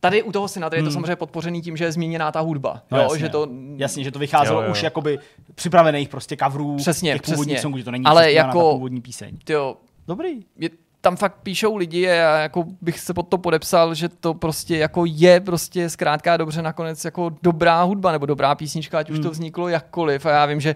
[0.00, 0.84] Tady u toho Sinatra hmm.
[0.84, 0.94] je to hmm.
[0.94, 2.82] samozřejmě podpořený tím, že je změněná ta hudba.
[2.90, 3.48] No, jo, jasně, že to...
[3.76, 4.72] jasně, že to vycházelo jo, jo.
[4.72, 5.18] už jakoby
[5.54, 7.34] připravených prostě coverů přesně, těch přesně.
[7.34, 9.38] původních songů, že to není Ale jako, původní píseň.
[9.48, 9.76] Jo,
[10.06, 10.44] Dobrý.
[10.56, 10.70] Je,
[11.04, 14.76] tam fakt píšou lidi a já jako bych se pod to podepsal, že to prostě
[14.76, 19.22] jako je prostě zkrátka dobře nakonec jako dobrá hudba nebo dobrá písnička, ať už to
[19.22, 19.30] hmm.
[19.30, 20.74] vzniklo jakkoliv a já vím, že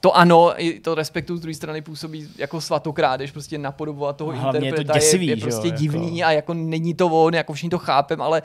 [0.00, 4.32] to ano, i to respektu z druhé strany působí jako svatokrát, když prostě napodobovat toho
[4.32, 6.28] no, interpreta je, to děsivý, je, je prostě jo, divný jako...
[6.28, 8.42] a jako není to on, jako všichni to chápem, ale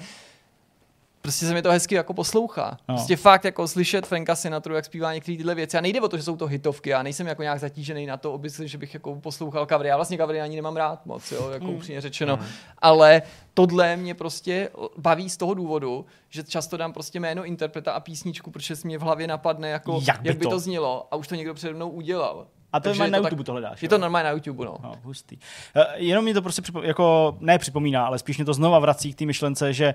[1.27, 2.77] prostě se mi to hezky jako poslouchá.
[2.89, 2.95] No.
[2.95, 5.77] Prostě fakt jako slyšet Franka Sinatru, jak zpívá některé tyhle věci.
[5.77, 6.89] A nejde o to, že jsou to hitovky.
[6.89, 9.89] Já nejsem jako nějak zatížený na to, aby že bych jako poslouchal kavry.
[9.89, 11.73] Já vlastně kavry ani nemám rád moc, jo, jako mm.
[11.75, 12.37] upřímně řečeno.
[12.37, 12.45] Mm.
[12.77, 13.21] Ale
[13.53, 18.51] tohle mě prostě baví z toho důvodu, že často dám prostě jméno interpreta a písničku,
[18.51, 20.49] protože mě v hlavě napadne, jako, jak, by, jak by to?
[20.49, 22.47] to znělo a už to někdo přede mnou udělal.
[22.73, 23.83] A to je na YouTube tak, tohle dáš.
[23.83, 24.77] Je to normálně na YouTube, no.
[24.83, 25.37] no hustý.
[25.37, 29.13] Uh, jenom mi to prostě připo- jako, ne připomíná, ale spíš mě to znova vrací
[29.13, 29.93] k té myšlence, že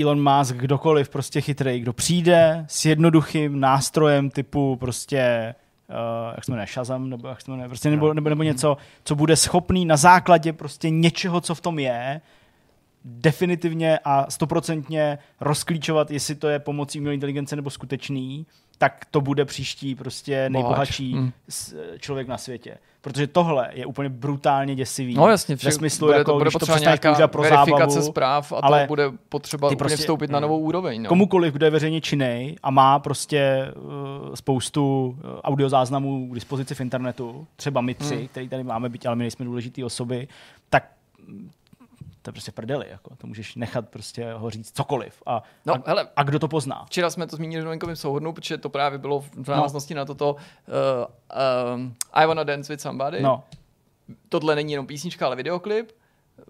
[0.00, 5.54] Elon Musk, kdokoliv prostě chytrý, kdo přijde s jednoduchým nástrojem typu prostě
[5.88, 9.14] uh, jak se jmenuje, Shazam, nebo jak se jmenuje, prostě nebo, nebo, nebo něco, co
[9.14, 12.20] bude schopný na základě prostě něčeho, co v tom je,
[13.04, 18.46] definitivně a stoprocentně rozklíčovat, jestli to je pomocí umělé inteligence nebo skutečný,
[18.78, 21.32] tak to bude příští prostě nejbohatší hmm.
[21.98, 22.78] člověk na světě.
[23.00, 25.14] Protože tohle je úplně brutálně děsivý.
[25.14, 28.56] No jasně, ve smyslu, bude jako, to, bude potřeba nějaká pro verifikace zábavu, zpráv a
[28.56, 31.02] ale to bude potřeba ty prostě, vstoupit na novou úroveň.
[31.02, 31.08] No.
[31.08, 36.80] Komukoliv, kdo je veřejně činej a má prostě uh, spoustu uh, audiozáznamů k dispozici v
[36.80, 38.28] internetu, třeba my tři, hmm.
[38.28, 40.28] který tady máme, být, ale my nejsme důležitý osoby,
[40.70, 40.90] tak
[42.26, 43.16] to je prostě prdeli, jako.
[43.16, 45.22] to můžeš nechat prostě ho říct cokoliv.
[45.26, 46.84] A, no, a, hele, a kdo to pozná?
[46.84, 49.98] Včera jsme to zmínili v novinkovém souhodnu, protože to právě bylo v návaznosti no.
[49.98, 53.22] na toto uh, um, I Wanna Dance With Somebody.
[53.22, 53.44] No.
[54.28, 55.92] Tohle není jenom písnička, ale videoklip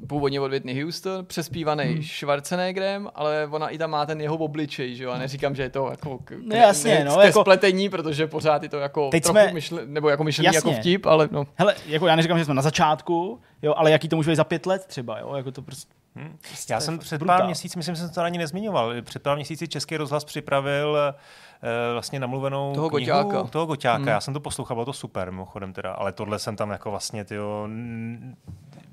[0.09, 2.03] původně od Whitney Houston, přespívaný hmm.
[2.03, 5.71] Schwarzeneggerem, ale ona i tam má ten jeho obličej, že jo, a neříkám, že je
[5.71, 7.41] to jako k, no, jasně, ne, no, jako...
[7.41, 9.53] spletení, protože pořád je to jako Teď trochu jsme...
[9.53, 11.47] myšle, nebo jako myšlení jako vtip, ale no.
[11.55, 14.45] Hele, jako já neříkám, že jsme na začátku, jo, ale jaký to může být za
[14.45, 16.39] pět let třeba, jo, jako to prostě Hmm.
[16.71, 19.97] Já jsem před pár měsíci, myslím, že jsem to ani nezmiňoval, před pár měsíci Český
[19.97, 23.45] rozhlas připravil uh, vlastně namluvenou toho knihu, goťáka.
[23.45, 23.97] toho goťáka.
[23.97, 24.09] Hmm.
[24.09, 27.25] Já jsem to poslouchal, bylo to super mimochodem teda, ale tohle jsem tam jako vlastně,
[27.25, 27.69] tyjo,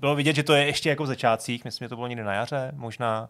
[0.04, 2.34] bylo vidět, že to je ještě jako v začátcích, myslím, že to bylo někdy na
[2.34, 3.30] jaře, možná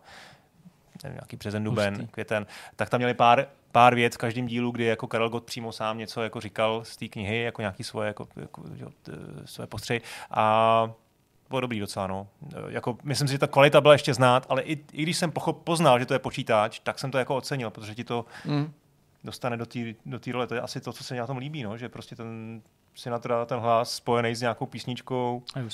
[1.03, 2.45] nevím, nějaký březen, duben, květen,
[2.75, 5.97] tak tam měli pár, pár věc v každém dílu, kdy jako Karel Gott přímo sám
[5.97, 8.87] něco jako říkal z té knihy, jako nějaký svoje, jako, jako, jo,
[9.45, 10.01] svoje postřehy.
[10.31, 10.91] A
[11.49, 12.27] bylo dobrý docela, no.
[12.67, 15.63] Jako, myslím si, že ta kvalita byla ještě znát, ale i, i když jsem pochop,
[15.63, 18.73] poznal, že to je počítač, tak jsem to jako ocenil, protože ti to Mm.
[19.23, 20.47] dostane do té do té role.
[20.47, 22.61] To je asi to, co se mi na tom líbí, no, že prostě ten
[22.95, 25.67] si na to dá ten hlas spojený s nějakou písničkou, A no.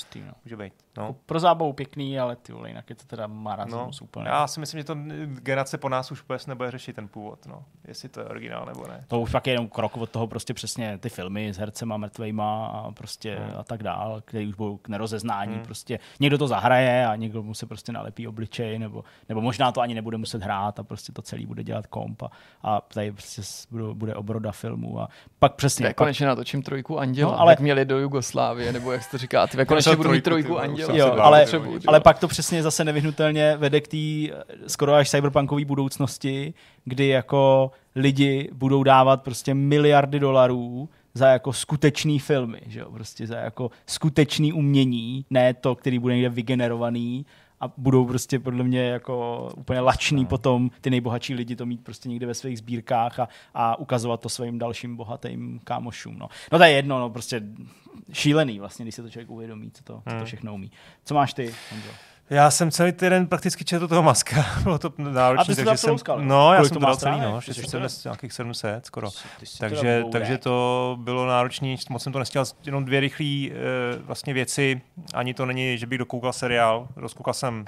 [0.44, 0.72] může být.
[0.96, 1.16] No.
[1.26, 4.28] Pro zábavu pěkný, ale ty vole, jinak je to teda marazmus No, úplně.
[4.28, 7.64] já si myslím, že to generace po nás už vůbec nebude řešit ten původ, no.
[7.88, 9.04] jestli to je originál nebo ne.
[9.08, 12.66] To už fakt je jenom krok od toho prostě přesně ty filmy s hercema, mrtvejma
[12.66, 13.54] a prostě Hmm.
[13.58, 15.58] a tak dál, který už budou k nerozeznání.
[15.60, 19.80] Prostě někdo to zahraje a někdo mu se prostě nalepí obličej, nebo, nebo možná to
[19.80, 22.30] ani nebude muset hrát a prostě to celý bude dělat komp a,
[22.62, 25.08] a tady prostě bude, bude obroda filmu a
[25.38, 25.86] pak přesně.
[25.86, 29.18] Pak, konečně natočím trojku Anděla, No, ale- jak měli do Jugoslávie, nebo jak se to
[29.18, 30.89] říká, ty konečně budu mít trojku, Anděla.
[30.90, 31.80] Už jo, ale, vole.
[31.86, 34.36] ale pak to přesně zase nevyhnutelně vede k té
[34.66, 36.54] skoro až cyberpunkové budoucnosti,
[36.84, 42.90] kdy jako lidi budou dávat prostě miliardy dolarů za jako skutečný filmy, že jo?
[42.90, 47.26] prostě za jako skutečný umění, ne to, který bude někde vygenerovaný
[47.60, 52.08] a budou prostě podle mě jako úplně lační potom ty nejbohatší lidi to mít prostě
[52.08, 56.18] někde ve svých sbírkách a, a ukazovat to svým dalším bohatým kámošům.
[56.18, 57.42] No, no to je jedno, no prostě
[58.12, 60.70] šílený vlastně, když se to člověk uvědomí, co to, co to všechno umí.
[61.04, 61.90] Co máš ty, Honzo?
[62.30, 65.42] Já jsem celý týden prakticky četl toho maska, bylo to náročné.
[65.42, 66.24] A ty jsi to takže jsem, Skal, jo?
[66.24, 69.08] No, já jsem to dal celý, no, Ty jsi 670, nějakých 700 skoro.
[69.58, 73.48] Takže, takže to bylo náročné, moc jsem to nestěl, jenom dvě rychlé
[74.04, 74.80] vlastně věci,
[75.14, 77.64] ani to není, že bych dokoukal seriál, rozkoukal jsem,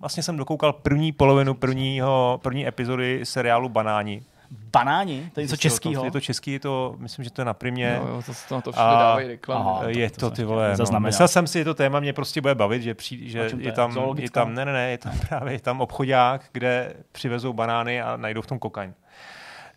[0.00, 4.22] vlastně jsem dokoukal první polovinu prvního, první epizody seriálu Banáni.
[4.50, 5.30] Banáni?
[5.34, 6.02] To je něco českého?
[6.02, 8.00] To, je to český, je to, myslím, že to je na primě.
[8.04, 9.68] No, jo, to, to to všude A- dávají reklamu.
[9.70, 9.84] Aha.
[9.88, 12.54] je to to, ty vole, no, myslel jsem si, že to téma mě prostě bude
[12.54, 13.72] bavit, že, přijde, že je je?
[13.72, 18.02] tam, je tam, ne, ne, ne, je tam právě je tam obchodák, kde přivezou banány
[18.02, 18.94] a najdou v tom kokain.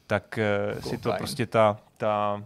[0.08, 0.40] Tak
[0.76, 1.18] uh, si to Kokain.
[1.18, 2.44] prostě ta, ta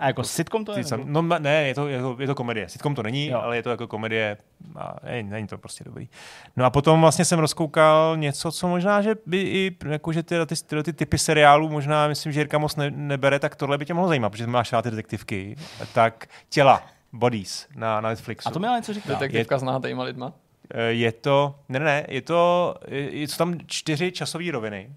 [0.00, 0.76] A jako sitcom to je?
[0.76, 2.68] ty sam, no ne, je to, je, to, je to komedie.
[2.68, 3.40] Sitcom to není, Jo.
[3.40, 4.36] ale je to jako komedie
[4.76, 6.08] a není, není to prostě dobrý.
[6.56, 10.46] No a potom vlastně jsem rozkoukal něco, co možná, že by i, jako, že tyhle
[10.46, 13.84] ty, tyhle ty typy seriálů, možná myslím, že Jirka moc ne, nebere, tak tohle by
[13.86, 15.56] tě mohlo zajímat, protože máš rád ty detektivky.
[15.94, 16.82] Tak těla,
[17.12, 18.48] Bodies na, na Netflixu.
[18.48, 19.08] A to mi ale něco říká.
[19.12, 20.32] Detektivka s nahátejma lidma.
[20.74, 24.90] Eh, Je to, ne, ne, je to, je, jsou tam čtyři časové roviny.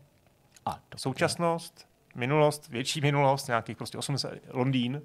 [0.65, 5.01] A, to Současnost, minulost, větší minulost, nějakých prostě 80, Londýn,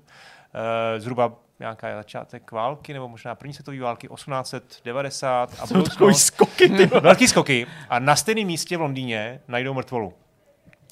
[0.97, 6.25] eh, zhruba nějaká začátek války, nebo možná první světové války, 1890 a jsou takový budoucnost.
[6.25, 6.87] skoky, ty.
[6.87, 7.67] Velký skoky.
[7.89, 10.15] A na stejném místě v Londýně najdou mrtvolu.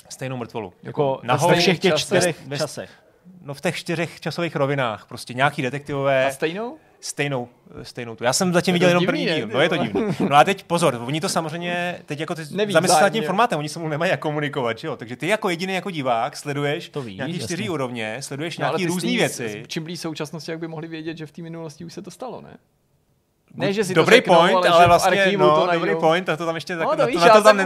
[0.08, 0.72] Stejnou mrtvolu.
[0.82, 2.90] Jako Nahoře ve všech těch čtyřech časech.
[3.42, 5.06] No v těch čtyřech časových rovinách.
[5.06, 6.26] Prostě nějaký detektivové.
[6.26, 6.78] A stejnou?
[7.00, 7.48] Stejnou,
[7.82, 8.24] stejnou tu.
[8.24, 9.48] Já jsem zatím viděl jenom divný, první díl.
[9.52, 10.02] No je to divný.
[10.28, 13.58] No a teď pozor, oni to samozřejmě, teď jako ty Neví zamyslet nad tím formátem,
[13.58, 14.96] oni se mu nemají jak komunikovat, že jo?
[14.96, 18.86] Takže ty jako jediný jako divák sleduješ To víš, nějaký čtyři úrovně, sleduješ No, nějaký
[18.86, 19.62] různé věci.
[19.66, 22.40] Čím blíž současnosti, jak by mohli vědět, že v té minulosti už se to stalo,
[22.40, 22.56] ne?
[23.58, 25.78] Ne, že si dobrý to řeknou, point, ale, ale že vlastně, archivu no, to dobrý
[25.78, 26.00] najdou.
[26.00, 27.56] point, tak to tam ještě tak, No, to na, víš, to, na já to tam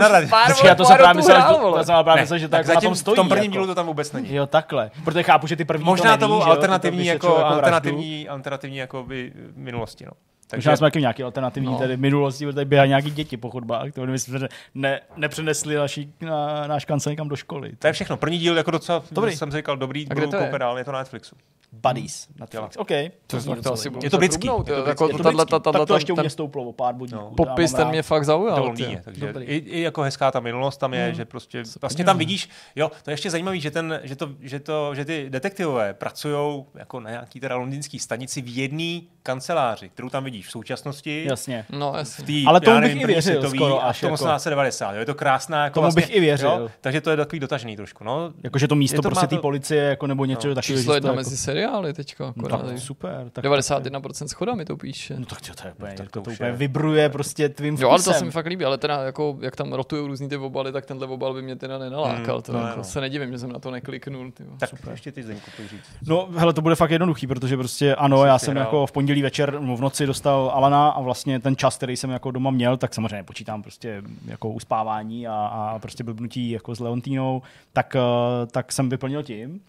[0.48, 2.88] Počkej, já to jsem právě myslel, že, to právě myslel, že tak tak na zatím
[2.88, 3.14] tom stojí.
[3.14, 3.52] v tom prvním jako.
[3.52, 4.34] dílu to tam vůbec není.
[4.34, 4.90] Jo, takhle.
[5.04, 7.36] Protože chápu, že ty první Možná to, to neví, byl že jo, ty alternativní, jako,
[7.44, 10.12] alternativní, alternativní jako by minulosti, no.
[10.52, 11.78] Takže Možná jsme taky nějaký alternativní No.
[11.78, 16.12] tady minulosti, protože tady běhají nějaký děti po chodbách, to my jsme ne, nepřenesli naší,
[16.20, 17.72] na, náš kancel někam do školy.
[17.78, 18.16] to je všechno.
[18.16, 19.36] První díl jako docela, Dobrý.
[19.36, 20.58] jsem si říkal, dobrý, A kde budu to je?
[20.58, 21.36] dál, je to na Netflixu.
[21.82, 22.28] Buddies.
[22.40, 22.76] Netflix.
[22.76, 22.88] OK.
[23.26, 25.44] To, to, to asi budu Je to britský, je to britský, jako je to tahle-
[25.44, 25.60] britský.
[25.62, 27.18] tahle- Tak to ještě u mě stouplo o pár bodíků.
[27.20, 27.30] No.
[27.36, 27.90] Popis ten rád.
[27.90, 28.64] mě fakt zaujal.
[28.64, 32.48] Londýně, takže i, i, jako hezká ta minulost tam je, že prostě vlastně tam vidíš,
[32.76, 36.64] jo, to je ještě zajímavé, že, ten, že, to, že, to, že ty detektivové pracují
[36.74, 41.64] jako na nějaký teda londýnský stanici v jedné kanceláři, kterou tam vidíš v současnosti, Jasně.
[41.70, 42.24] No, v jasně.
[42.24, 44.14] tý, Ale tomu bych nevím, i první věřil světový skoro až v tom jako.
[44.24, 46.48] 1890, jo, je to krásná jako Tomu vlastně, bych i věřil.
[46.50, 48.32] Jo, takže to je takový dotažený trošku, no.
[48.42, 50.78] Jakože to místo Je to- prostě té to- policie jako nebo něco No, takového.
[50.80, 52.24] Číslo jedna jako- mezi seriály teďka.
[52.24, 53.26] No, Akorát, tak super.
[53.32, 55.14] Tak 91% schoda mi to píše.
[55.18, 57.88] No tak to, to je úplně, tak to, to úplně je- vibruje prostě tvým Jo,
[57.88, 58.18] ale to vkusem.
[58.18, 61.06] se mi fakt líbí, ale teda jako, jak tam rotují různý ty obaly, tak tenhle
[61.06, 62.34] obal by mě teda nenalákal.
[62.34, 62.84] Hmm, to no, jako no.
[62.84, 64.32] se nedivím, že jsem na to nekliknul.
[64.58, 65.80] Tak ještě ty Zdeňku pojď říct.
[66.06, 69.60] No, hele, to bude fakt jednoduchý, protože prostě ano, já jsem jako v pondělí večer,
[69.60, 72.94] no, v noci dostal Alana a vlastně ten čas, který jsem jako doma měl, tak
[72.94, 78.72] samozřejmě počítám prostě jako uspávání a, a prostě blbnutí jako s Leontínou, tak, eh, tak
[78.72, 79.60] jsem vyplnil tím.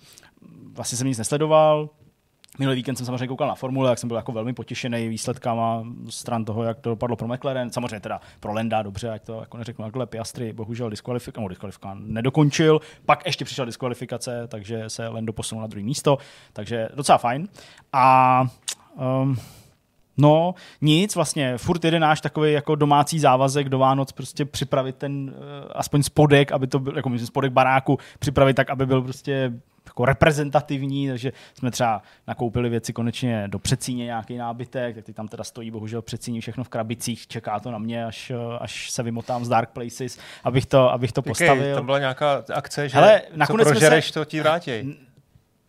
[0.74, 1.90] Vlastně jsem nic nesledoval,
[2.60, 6.46] Minulý víkend jsem samozřejmě koukal na formule, jak jsem byl jako velmi potěšený výsledkama stran
[6.46, 7.72] toho, jak to dopadlo pro McLaren.
[7.72, 11.98] Samozřejmě teda pro Lenda dobře, ať to jako neřeknu takhle, Piastri bohužel diskvalifika, no, diskvalifika
[12.00, 16.18] nedokončil, pak ještě přišla diskvalifikace, takže se Lendo posunul na druhé místo,
[16.54, 17.48] takže docela fajn.
[17.94, 18.48] A
[18.96, 19.38] um,
[20.18, 25.30] No, nic vlastně, furt jeden náš takový jako domácí závazek do Vánoc prostě připravit ten
[25.30, 29.54] uh, aspoň spodek, aby to byl, jako myslím, spodek baráku, připravit tak, aby byl prostě
[29.86, 35.28] jako reprezentativní, takže jsme třeba nakoupili věci konečně do přecíně nějaký nábytek, tak ty tam
[35.28, 39.46] teda stojí bohužel přecíní všechno v krabicích, čeká to na mě, až, až se vymotám
[39.46, 41.76] z Dark Places, abych to, abych to postavil.
[41.76, 44.96] tam byla nějaká akce, že Hele, co nakonec jsme prožereš, se- to ti vrátí.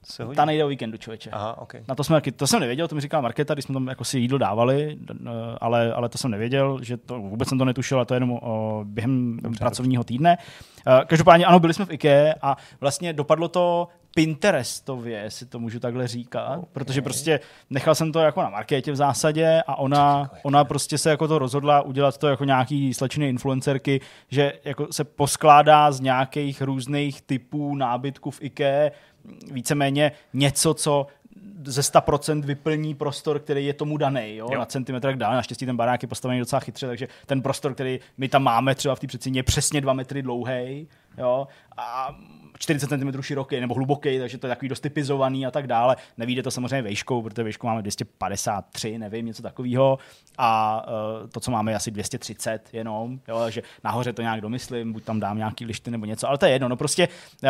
[0.04, 0.36] Se hodí.
[0.36, 1.30] Ta nejde o víkendu, člověče.
[1.30, 1.82] Aha, okay.
[1.88, 4.18] Na to, jsme, to jsem nevěděl, to mi říkala Markéta, když jsme tam jako si
[4.18, 8.04] jídlo dávali, eh, ale, ale to jsem nevěděl, že to vůbec jsem to netušil, a
[8.04, 10.38] to jenom o, během dobře, pracovního týdne.
[10.86, 15.80] Eh, Každopádně ano, byli jsme v IKEA a vlastně dopadlo to Pinterestově, jestli to můžu
[15.80, 16.68] takhle říkat, okay.
[16.72, 17.40] protože prostě
[17.70, 21.38] nechal jsem to jako na Markétě v zásadě a ona, ona prostě se jako to
[21.38, 27.76] rozhodla udělat to jako nějaký slečny influencerky, že jako se poskládá z nějakých různých typů
[27.76, 28.90] nábytku v IKEA
[29.52, 31.06] víceméně něco, co
[31.64, 34.48] ze 100% vyplní prostor, který je tomu daný, jo?
[34.52, 34.58] Jo.
[34.58, 35.36] na centimetr tak dále.
[35.36, 38.94] Naštěstí ten barák je postavený docela chytře, takže ten prostor, který my tam máme třeba
[38.94, 40.88] v té předsíně, je přesně 2 metry dlouhý
[41.18, 41.48] jo?
[41.76, 42.16] a
[42.58, 45.96] 40 cm široký nebo hluboký, takže to je takový dost typizovaný a tak dále.
[46.18, 49.98] Nevíde to samozřejmě vejškou, protože vejšku máme 253, nevím, něco takového.
[50.38, 50.82] A
[51.22, 53.38] uh, to, co máme, je asi 230 jenom, jo?
[53.38, 56.52] takže nahoře to nějak domyslím, buď tam dám nějaký lišty nebo něco, ale to je
[56.52, 56.68] jedno.
[56.68, 57.08] No prostě
[57.42, 57.48] uh,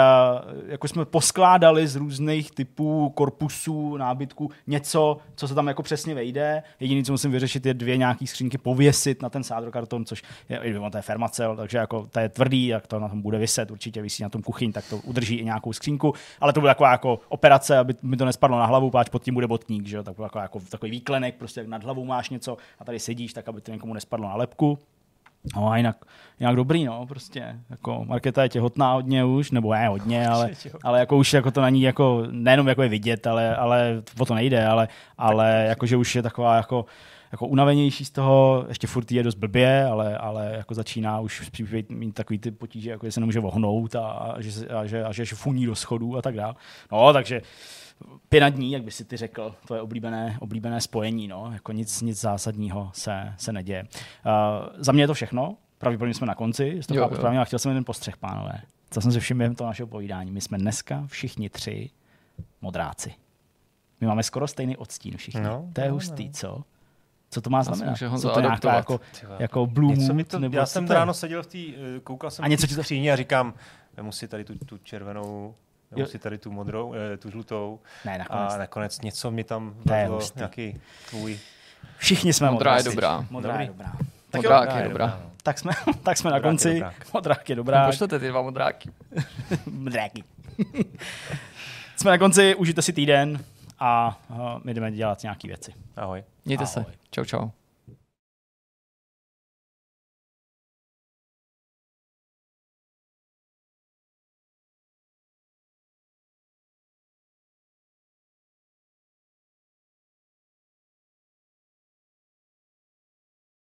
[0.66, 6.62] jako jsme poskládali z různých typů korpusů, nábytku něco, co se tam jako přesně vejde.
[6.80, 10.98] Jediné, co musím vyřešit, je dvě nějaký skřínky pověsit na ten sádrokarton, což je, to
[10.98, 14.22] je fermacel, takže jako to je tvrdý, jak to na tom bude vyset, určitě vysí
[14.22, 17.78] na tom kuchyň, tak to udrží i nějakou skřínku, ale to bude taková jako operace,
[17.78, 20.38] aby mi to nespadlo na hlavu, páč pod tím bude botník, že jo, tak jako,
[20.38, 23.70] jako, takový výklenek, prostě jak nad hlavou máš něco a tady sedíš, tak aby to
[23.70, 24.78] někomu nespadlo na lepku.
[25.56, 26.04] No a jinak,
[26.40, 30.50] jinak dobrý, no, prostě, jako Markéta je těhotná hodně už, nebo ne hodně, ale,
[30.82, 34.24] ale jako už jako to na ní jako, nejenom jako je vidět, ale, ale o
[34.24, 34.88] to nejde, ale,
[35.18, 36.84] ale jako, že už je taková jako,
[37.34, 41.50] jako unavenější z toho, ještě furt je dost blbě, ale, ale jako začíná už
[41.88, 45.12] mít takový ty potíže, jako že se nemůže vohnout a, a, že, a, že, a
[45.12, 46.54] že funí do schodů a tak dále.
[46.92, 47.42] No, takže
[48.28, 52.02] pěna dní, jak by si ty řekl, to je oblíbené, oblíbené spojení, no, jako nic,
[52.02, 53.82] nic zásadního se, se neděje.
[53.82, 57.18] Uh, za mě je to všechno, pravděpodobně jsme na konci, jestli to Jo, chápu jo.
[57.18, 58.60] správně, ale chtěl jsem jeden postřeh, pánové.
[58.90, 60.30] Co jsem si všiml během toho našeho povídání.
[60.30, 61.90] My jsme dneska všichni tři
[62.60, 63.14] modráci.
[64.00, 65.40] My máme skoro stejný odstín všichni.
[65.40, 66.64] No, to je no, hustý, co?
[67.34, 67.98] Co to má znamenat?
[68.20, 69.00] Co to nějaká jako,
[69.38, 70.94] jako blue Něco mood, to, nebo já jsem je?
[70.94, 73.16] ráno seděl v té, eh, koukal jsem A něco v ti té to- skříni a
[73.16, 73.54] říkám,
[73.96, 75.54] vemu si tady tu, tu červenou,
[75.96, 76.06] Jo.
[76.06, 78.52] si tady tu modrou, eh, tu žlutou Ne, nakonec.
[78.54, 80.38] a nakonec něco mi tam je hustý.
[80.38, 80.80] nějaký
[81.10, 81.38] tvůj.
[81.98, 82.96] Všichni jsme Modrá je modráci.
[82.96, 83.26] dobrá.
[83.30, 83.78] Modrá je Dobrý.
[83.84, 83.92] dobrá.
[84.30, 85.06] Tak jo, Modrák je dobrá.
[85.24, 85.30] no.
[85.42, 86.74] tak jsme, tak jsme na Modrák je konci.
[86.74, 86.94] dobrák.
[87.14, 87.86] Modrák je dobrá.
[87.86, 88.90] Pošlete ty dva modráky.
[89.70, 90.24] Modráky.
[91.96, 93.44] jsme na konci, užijte si týden
[93.78, 95.74] a uh, my jdeme dělat nějaké věci.
[95.96, 96.24] Ahoj.
[96.44, 96.72] Mějte Ahoj.
[96.72, 96.84] se.
[97.10, 97.48] Čau, čau.